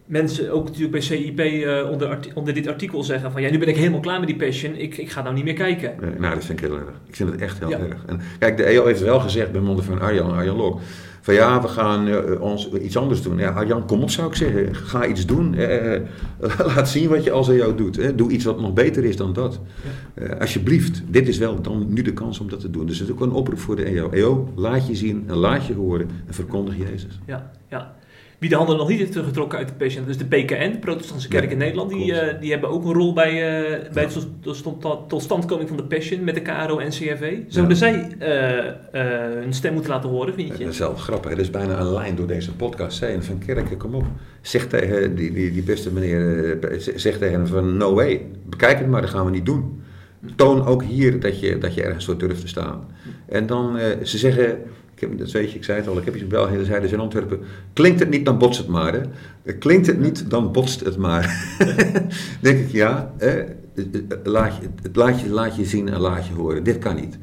mensen, 0.09 0.51
ook 0.51 0.65
natuurlijk 0.65 0.91
bij 0.91 1.01
CIP, 1.01 1.39
uh, 1.39 1.79
eh, 1.79 1.89
onder, 1.89 2.19
onder 2.33 2.53
dit 2.53 2.67
artikel 2.67 3.03
zeggen 3.03 3.31
van 3.31 3.41
ja, 3.41 3.49
nu 3.49 3.57
ben 3.57 3.67
ik 3.67 3.75
helemaal 3.75 3.99
klaar 3.99 4.19
met 4.19 4.27
die 4.27 4.37
passion, 4.37 4.75
ik, 4.75 4.97
ik 4.97 5.09
ga 5.09 5.21
nou 5.21 5.35
niet 5.35 5.43
meer 5.43 5.53
kijken. 5.53 5.93
Nee, 6.01 6.11
nou, 6.17 6.33
dat 6.33 6.45
vind 6.45 6.61
ik 6.61 6.67
heel 6.67 6.77
erg. 6.77 6.87
Ik 7.07 7.15
vind 7.15 7.31
het 7.31 7.41
echt 7.41 7.59
heel 7.59 7.69
ja. 7.69 7.77
erg. 7.77 8.05
En 8.05 8.21
kijk, 8.39 8.57
de 8.57 8.63
EO 8.63 8.85
heeft 8.85 9.01
wel 9.01 9.19
gezegd 9.19 9.51
bij 9.51 9.61
monden 9.61 9.85
van 9.85 10.01
Arjan, 10.01 10.33
Arjan 10.33 10.55
Lok, 10.55 10.79
van 11.21 11.33
ja, 11.33 11.61
we 11.61 11.67
gaan 11.67 12.07
uh, 12.07 12.41
ons 12.41 12.71
iets 12.71 12.97
anders 12.97 13.21
doen. 13.21 13.37
Ja, 13.37 13.49
Arjan, 13.49 13.85
kom 13.85 14.01
op 14.01 14.09
zou 14.09 14.27
ik 14.27 14.35
zeggen. 14.35 14.75
Ga 14.75 15.05
iets 15.05 15.25
doen. 15.25 15.53
Uh, 15.53 15.99
laat 16.75 16.89
zien 16.89 17.09
wat 17.09 17.23
je 17.23 17.31
als 17.31 17.47
jou 17.47 17.75
doet. 17.75 17.95
Hè. 17.95 18.15
Doe 18.15 18.31
iets 18.31 18.45
wat 18.45 18.59
nog 18.59 18.73
beter 18.73 19.03
is 19.03 19.15
dan 19.15 19.33
dat. 19.33 19.59
Ja. 20.15 20.33
alsjeblieft, 20.33 21.01
dit 21.07 21.27
is 21.27 21.37
wel 21.37 21.61
dan 21.61 21.85
nu 21.93 22.01
de 22.01 22.13
kans 22.13 22.39
om 22.39 22.49
dat 22.49 22.59
te 22.59 22.69
doen. 22.69 22.85
Dus 22.85 22.99
het 22.99 23.07
is 23.07 23.13
ook 23.13 23.21
een 23.21 23.31
oproep 23.31 23.59
voor 23.59 23.75
de 23.75 23.83
EO. 23.83 24.09
EO, 24.09 24.53
laat 24.55 24.87
je 24.87 24.95
zien 24.95 25.23
en 25.27 25.35
laat 25.35 25.65
je 25.65 25.73
horen 25.73 26.09
en 26.27 26.33
verkondig 26.33 26.77
Jezus. 26.77 27.19
Ja, 27.25 27.51
ja. 27.69 27.97
Wie 28.39 28.49
de 28.49 28.55
handen 28.55 28.77
nog 28.77 28.87
niet 28.87 28.99
heeft 28.99 29.11
teruggetrokken 29.11 29.57
uit 29.57 29.67
de 29.67 29.73
patient, 29.73 30.07
dus 30.07 30.17
de 30.17 30.25
PKN, 30.25 30.71
de 30.71 30.77
Protestantse 30.79 31.27
Kerk 31.27 31.51
in 31.51 31.57
Nederland, 31.57 31.89
die, 31.89 32.11
uh, 32.11 32.19
die 32.39 32.51
hebben 32.51 32.69
ook 32.69 32.85
een 32.85 32.93
rol 32.93 33.13
bij, 33.13 33.31
uh, 33.31 33.93
bij 33.93 34.07
tot, 34.41 35.09
totstandkoming 35.09 35.67
van 35.67 35.77
de 35.77 35.83
Passion 35.83 36.23
met 36.23 36.35
de 36.35 36.41
KRO 36.41 36.77
en 36.77 36.89
CRV. 36.89 37.37
Zouden 37.47 37.77
zij 37.77 38.07
uh, 38.19 39.01
hun 39.41 39.53
stem 39.53 39.73
moeten 39.73 39.91
laten 39.91 40.09
horen, 40.09 40.33
vind 40.33 40.57
je? 40.57 40.63
Dat 40.63 40.71
is 40.71 40.77
zelf 40.77 41.01
grappig. 41.01 41.31
Er 41.31 41.39
is 41.39 41.49
bijna 41.49 41.79
een 41.79 41.93
lijn 41.93 42.15
door 42.15 42.27
deze 42.27 42.55
podcast. 42.55 42.97
Zijn 42.97 43.23
van 43.23 43.37
Kerken, 43.37 43.77
kom 43.77 43.95
op. 43.95 44.05
Zeg 44.41 44.67
tegen 44.67 45.15
die, 45.15 45.33
die, 45.33 45.51
die 45.51 45.63
beste 45.63 45.91
meneer, 45.91 46.57
zeg 46.95 47.17
tegen 47.17 47.33
hem 47.33 47.47
van 47.47 47.77
no 47.77 47.93
way. 47.93 48.25
Bekijk 48.45 48.79
het 48.79 48.87
maar, 48.87 49.01
dat 49.01 49.09
gaan 49.09 49.25
we 49.25 49.31
niet 49.31 49.45
doen. 49.45 49.83
Toon 50.35 50.65
ook 50.65 50.83
hier 50.83 51.19
dat 51.19 51.39
je, 51.39 51.57
dat 51.57 51.73
je 51.73 51.83
ergens 51.83 52.05
zo 52.05 52.17
durft 52.17 52.41
te 52.41 52.47
staan. 52.47 52.87
En 53.25 53.45
dan, 53.45 53.77
ze 54.03 54.17
zeggen 54.17 54.57
ik 55.01 55.09
heb, 55.09 55.17
dat 55.17 55.31
weet 55.31 55.55
ik 55.55 55.63
zei 55.63 55.79
het 55.79 55.87
al, 55.87 55.97
ik 55.97 56.05
heb 56.05 56.13
iets 56.13 56.23
in 56.23 56.29
België, 56.29 56.65
zeiden 56.65 56.89
ze 56.89 56.95
in 56.95 57.01
Antwerpen, 57.01 57.39
klinkt 57.73 57.99
het 57.99 58.09
niet, 58.09 58.25
dan 58.25 58.37
botst 58.37 58.59
het 58.59 58.67
maar. 58.67 58.93
Hè? 58.93 59.53
Klinkt 59.53 59.87
het 59.87 59.99
niet, 59.99 60.29
dan 60.29 60.51
botst 60.51 60.79
het 60.79 60.97
maar. 60.97 61.55
denk 62.41 62.59
ik, 62.59 62.71
ja, 62.71 63.13
hè? 63.17 63.43
Laat, 64.23 64.53
je, 64.55 64.89
laat, 64.93 65.19
je, 65.19 65.29
laat 65.29 65.55
je 65.55 65.65
zien 65.65 65.89
en 65.89 65.99
laat 65.99 66.27
je 66.27 66.33
horen. 66.33 66.63
Dit 66.63 66.77
kan 66.77 66.95
niet. 66.95 67.17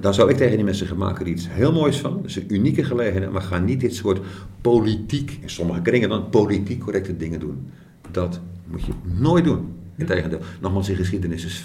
Dan 0.00 0.14
zou 0.14 0.30
ik 0.30 0.36
tegen 0.36 0.56
die 0.56 0.64
mensen 0.64 0.86
zeggen, 0.86 1.06
maak 1.06 1.20
er 1.20 1.26
iets 1.26 1.46
heel 1.50 1.72
moois 1.72 1.98
van. 1.98 2.16
Dat 2.16 2.24
is 2.24 2.36
een 2.36 2.54
unieke 2.54 2.84
gelegenheid, 2.84 3.32
maar 3.32 3.42
ga 3.42 3.58
niet 3.58 3.80
dit 3.80 3.94
soort 3.94 4.20
politiek, 4.60 5.38
in 5.42 5.50
sommige 5.50 5.82
kringen 5.82 6.08
dan 6.08 6.30
politiek 6.30 6.80
correcte 6.80 7.16
dingen 7.16 7.40
doen. 7.40 7.70
Dat 8.10 8.40
moet 8.66 8.84
je 8.84 8.92
nooit 9.02 9.44
doen. 9.44 9.74
Integendeel, 9.96 10.40
nogmaals, 10.60 10.88
in 10.88 10.96
geschiedenis 10.96 11.44
is 11.44 11.58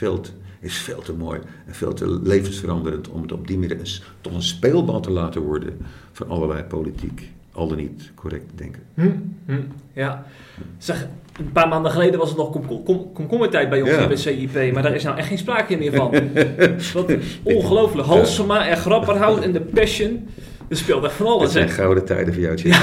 is 0.61 0.77
veel 0.77 1.01
te 1.01 1.13
mooi 1.13 1.39
en 1.65 1.75
veel 1.75 1.93
te 1.93 2.19
levensveranderend 2.23 3.09
om 3.09 3.21
het 3.21 3.31
op 3.31 3.47
die 3.47 3.57
manier 3.57 3.79
eens 3.79 4.03
tot 4.21 4.33
een 4.33 4.41
speelbal 4.41 4.99
te 4.99 5.11
laten 5.11 5.41
worden 5.41 5.77
van 6.11 6.29
allerlei 6.29 6.63
politiek, 6.63 7.31
al 7.51 7.67
dan 7.67 7.77
niet 7.77 8.11
correct 8.15 8.45
denken. 8.55 8.81
Hm, 8.93 9.11
hm, 9.45 9.61
ja, 9.93 10.25
zeg, 10.77 11.07
een 11.37 11.51
paar 11.51 11.67
maanden 11.67 11.91
geleden 11.91 12.19
was 12.19 12.29
het 12.29 12.37
nog 12.37 12.51
komkommertijd 13.13 13.69
bij 13.69 13.81
ons 13.81 13.91
ja. 13.91 14.07
bij 14.07 14.17
CIP, 14.17 14.73
maar 14.73 14.83
daar 14.83 14.95
is 14.95 15.03
nou 15.03 15.17
echt 15.17 15.27
geen 15.27 15.37
sprake 15.37 15.77
meer 15.77 15.93
van. 15.93 16.11
Wat 16.93 17.13
ongelooflijk. 17.43 18.07
Halsema 18.07 18.67
en 18.67 18.77
Grapperhout 18.77 19.43
en 19.43 19.51
de 19.51 19.61
Passion. 19.61 20.27
Er 20.71 20.77
speelt 20.77 21.03
echt 21.03 21.13
van 21.13 21.25
alles. 21.25 21.43
Het 21.43 21.51
zijn 21.51 21.69
gouden 21.69 22.05
tijden 22.05 22.33
voor 22.33 22.43
jou, 22.43 22.55
Jim. 22.55 22.71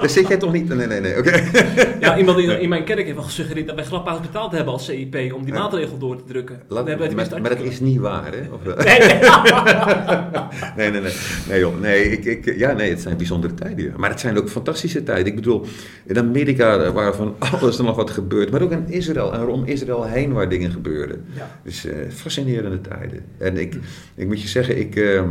Daar 0.00 0.10
zit 0.10 0.28
jij 0.28 0.36
toch 0.36 0.52
niet? 0.52 0.68
Nee, 0.68 0.86
nee, 0.86 1.00
nee. 1.00 1.18
Oké. 1.18 1.42
ja, 2.00 2.18
iemand 2.18 2.38
in, 2.38 2.60
in, 2.60 2.68
mijn 2.68 2.84
kerk 2.84 3.04
heeft 3.04 3.16
al 3.16 3.22
gesuggereerd 3.22 3.66
dat 3.66 3.76
wij 3.76 3.84
Grapperhout 3.84 4.22
betaald 4.22 4.52
hebben 4.52 4.72
als 4.72 4.84
CIP 4.84 5.32
om 5.34 5.44
die 5.44 5.54
maatregel 5.54 5.98
door 5.98 6.16
te 6.16 6.22
drukken. 6.26 6.62
Laat, 6.68 6.86
maar, 7.14 7.40
maar 7.40 7.48
dat 7.48 7.60
is 7.60 7.80
niet 7.80 7.98
waar, 7.98 8.32
hè? 8.32 8.40
Of, 8.52 8.84
nee, 8.84 8.98
nee, 10.76 10.90
nee, 10.90 11.00
nee. 11.00 11.12
Nee, 11.48 11.60
joh. 11.60 11.80
Nee, 11.80 12.10
ik, 12.10 12.24
ik, 12.24 12.56
ja, 12.56 12.72
nee, 12.72 12.90
het 12.90 13.00
zijn 13.00 13.16
bijzondere 13.16 13.54
tijden. 13.54 13.92
Maar 13.96 14.10
het 14.10 14.20
zijn 14.20 14.38
ook 14.38 14.48
fantastische 14.48 15.02
tijden. 15.02 15.26
Ik 15.26 15.34
bedoel, 15.34 15.66
in 16.06 16.18
Amerika 16.18 16.92
waar 16.92 17.14
van 17.14 17.34
alles 17.38 17.78
er 17.78 17.84
nog 17.84 17.96
wat 17.96 18.10
gebeurt, 18.10 18.50
maar 18.50 18.62
ook 18.62 18.72
in 18.72 18.88
Israël 18.88 19.32
en 19.32 19.46
om 19.46 19.64
Israël 19.64 20.04
heen 20.04 20.32
waar 20.32 20.48
dingen 20.48 20.70
gebeuren. 20.70 21.24
Ja. 21.34 21.58
Dus 21.62 21.86
uh, 21.86 21.92
fascinerende 22.14 22.80
tijden. 22.80 23.24
En 23.38 23.56
ik, 23.56 23.74
ik 24.14 24.26
moet 24.26 24.42
je 24.42 24.48
zeggen, 24.48 24.78
ik. 24.78 24.96
Uh, 24.96 25.22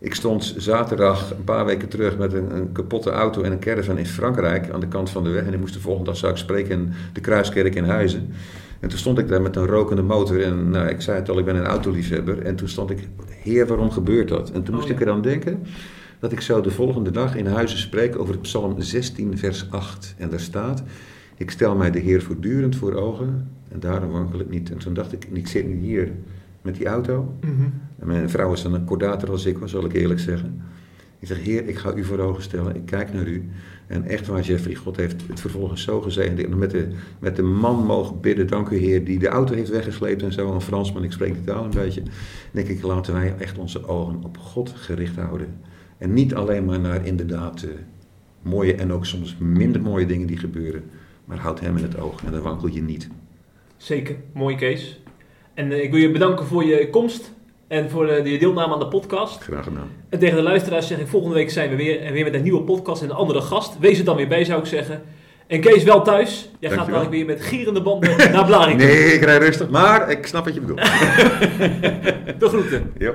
ik 0.00 0.14
stond 0.14 0.54
zaterdag 0.56 1.30
een 1.30 1.44
paar 1.44 1.64
weken 1.64 1.88
terug 1.88 2.18
met 2.18 2.32
een, 2.32 2.56
een, 2.56 2.72
kapotte 2.72 3.10
auto 3.10 3.42
en 3.42 3.52
een 3.52 3.60
caravan 3.60 3.98
in 3.98 4.06
Frankrijk 4.06 4.70
aan 4.70 4.80
de 4.80 4.88
kant 4.88 5.10
van 5.10 5.24
de 5.24 5.30
weg. 5.30 5.46
En 5.46 5.52
ik 5.52 5.60
moest 5.60 5.74
de 5.74 5.80
volgende 5.80 6.10
dag 6.10 6.18
zou 6.18 6.32
ik 6.32 6.38
spreken 6.38 6.70
in 6.70 6.92
de 7.12 7.20
Kruiskerk 7.20 7.74
in 7.74 7.84
Huizen. 7.84 8.32
En 8.80 8.88
toen 8.88 8.98
stond 8.98 9.18
ik 9.18 9.28
daar 9.28 9.42
met 9.42 9.56
een 9.56 9.66
rokende 9.66 10.02
motor 10.02 10.42
en 10.42 10.70
nou, 10.70 10.88
ik 10.88 11.00
zei 11.00 11.16
het 11.18 11.28
al, 11.28 11.38
ik 11.38 11.44
ben 11.44 11.56
een 11.56 11.64
autoliefhebber. 11.64 12.42
En 12.42 12.56
toen 12.56 12.68
stond 12.68 12.90
ik, 12.90 13.08
heer, 13.28 13.66
waarom 13.66 13.90
gebeurt 13.90 14.28
dat? 14.28 14.50
En 14.50 14.62
toen 14.62 14.74
moest 14.74 14.86
oh, 14.86 14.92
ik 14.92 15.00
er 15.00 15.10
aan 15.10 15.22
denken 15.22 15.62
dat 16.18 16.32
ik 16.32 16.40
zo 16.40 16.60
de 16.60 16.70
volgende 16.70 17.10
dag 17.10 17.36
in 17.36 17.46
Huizen 17.46 17.78
spreek 17.78 18.18
over 18.18 18.38
psalm 18.38 18.80
16 18.80 19.38
vers 19.38 19.70
8. 19.70 20.14
En 20.18 20.30
daar 20.30 20.40
staat, 20.40 20.82
ik 21.36 21.50
stel 21.50 21.76
mij 21.76 21.90
de 21.90 21.98
Heer 21.98 22.22
voortdurend 22.22 22.76
voor 22.76 22.94
ogen 22.94 23.50
en 23.68 23.80
daarom 23.80 24.10
wankel 24.10 24.40
ik 24.40 24.50
niet. 24.50 24.70
En 24.70 24.78
toen 24.78 24.94
dacht 24.94 25.12
ik, 25.12 25.26
ik 25.32 25.46
zit 25.46 25.66
nu 25.66 25.78
hier 25.78 26.12
met 26.62 26.74
die 26.74 26.86
auto. 26.86 27.34
Mhm. 27.40 27.68
En 28.00 28.06
mijn 28.06 28.30
vrouw 28.30 28.52
is 28.52 28.62
dan 28.62 28.74
een 28.74 28.84
kordater 28.84 29.30
als 29.30 29.46
ik 29.46 29.58
zal 29.64 29.84
ik 29.84 29.92
eerlijk 29.92 30.20
zeggen. 30.20 30.62
Ik 31.20 31.26
zeg, 31.26 31.42
Heer, 31.42 31.68
ik 31.68 31.78
ga 31.78 31.94
u 31.94 32.04
voor 32.04 32.18
ogen 32.18 32.42
stellen. 32.42 32.76
Ik 32.76 32.86
kijk 32.86 33.12
naar 33.12 33.26
u. 33.26 33.48
En 33.86 34.04
echt 34.04 34.26
waar, 34.26 34.40
Jeffrey, 34.40 34.74
God 34.74 34.96
heeft 34.96 35.22
het 35.26 35.40
vervolgens 35.40 35.82
zo 35.82 36.00
gezegend. 36.00 36.56
Met 36.56 36.70
de, 36.70 36.88
met 37.18 37.36
de 37.36 37.42
man 37.42 37.84
mogen 37.84 38.20
bidden, 38.20 38.46
dank 38.46 38.68
u 38.68 38.76
Heer, 38.76 39.04
die 39.04 39.18
de 39.18 39.28
auto 39.28 39.54
heeft 39.54 39.70
weggesleept 39.70 40.22
en 40.22 40.32
zo. 40.32 40.52
Een 40.52 40.60
Fransman, 40.60 41.04
ik 41.04 41.12
spreek 41.12 41.34
de 41.34 41.44
taal 41.44 41.64
een 41.64 41.70
beetje. 41.70 42.02
denk 42.50 42.68
ik, 42.68 42.82
laten 42.82 43.12
wij 43.12 43.34
echt 43.38 43.58
onze 43.58 43.86
ogen 43.86 44.24
op 44.24 44.38
God 44.38 44.72
gericht 44.76 45.16
houden. 45.16 45.60
En 45.98 46.12
niet 46.12 46.34
alleen 46.34 46.64
maar 46.64 46.80
naar 46.80 47.06
inderdaad 47.06 47.62
uh, 47.62 47.70
mooie 48.42 48.74
en 48.74 48.92
ook 48.92 49.06
soms 49.06 49.36
minder 49.38 49.82
mooie 49.82 50.06
dingen 50.06 50.26
die 50.26 50.38
gebeuren. 50.38 50.82
Maar 51.24 51.38
houd 51.38 51.60
hem 51.60 51.76
in 51.76 51.82
het 51.82 51.98
oog 51.98 52.24
en 52.24 52.32
dan 52.32 52.42
wankel 52.42 52.68
je 52.68 52.82
niet. 52.82 53.08
Zeker, 53.76 54.16
mooie 54.32 54.56
Kees. 54.56 55.00
En 55.54 55.72
eh, 55.72 55.82
ik 55.82 55.90
wil 55.90 56.00
je 56.00 56.10
bedanken 56.10 56.46
voor 56.46 56.64
je 56.64 56.90
komst 56.90 57.32
en 57.70 57.90
voor 57.90 58.26
je 58.26 58.38
deelname 58.38 58.72
aan 58.72 58.78
de 58.78 58.88
podcast. 58.88 59.42
Graag 59.42 59.64
gedaan. 59.64 59.90
En 60.08 60.18
tegen 60.18 60.36
de 60.36 60.42
luisteraars 60.42 60.86
zeg 60.86 60.98
ik, 60.98 61.06
volgende 61.06 61.34
week 61.34 61.50
zijn 61.50 61.70
we 61.70 61.76
weer, 61.76 62.00
en 62.00 62.12
weer 62.12 62.24
met 62.24 62.34
een 62.34 62.42
nieuwe 62.42 62.62
podcast 62.62 63.02
en 63.02 63.10
een 63.10 63.14
andere 63.14 63.40
gast. 63.40 63.78
Wees 63.78 63.98
er 63.98 64.04
dan 64.04 64.16
weer 64.16 64.28
bij, 64.28 64.44
zou 64.44 64.60
ik 64.60 64.66
zeggen. 64.66 65.02
En 65.46 65.60
Kees, 65.60 65.84
wel 65.84 66.02
thuis. 66.02 66.50
Jij 66.58 66.70
gaat 66.70 66.90
dan 66.90 67.10
weer 67.10 67.26
met 67.26 67.42
gierende 67.42 67.82
banden 67.82 68.32
naar 68.32 68.44
Blaricum. 68.46 68.76
Nee, 68.76 69.12
ik 69.12 69.24
rij 69.24 69.38
rustig, 69.38 69.68
maar 69.68 70.10
ik 70.10 70.26
snap 70.26 70.44
wat 70.44 70.54
je 70.54 70.60
bedoelt. 70.60 70.80
de 72.40 72.48
groeten. 72.48 72.92
Yep. 72.98 73.14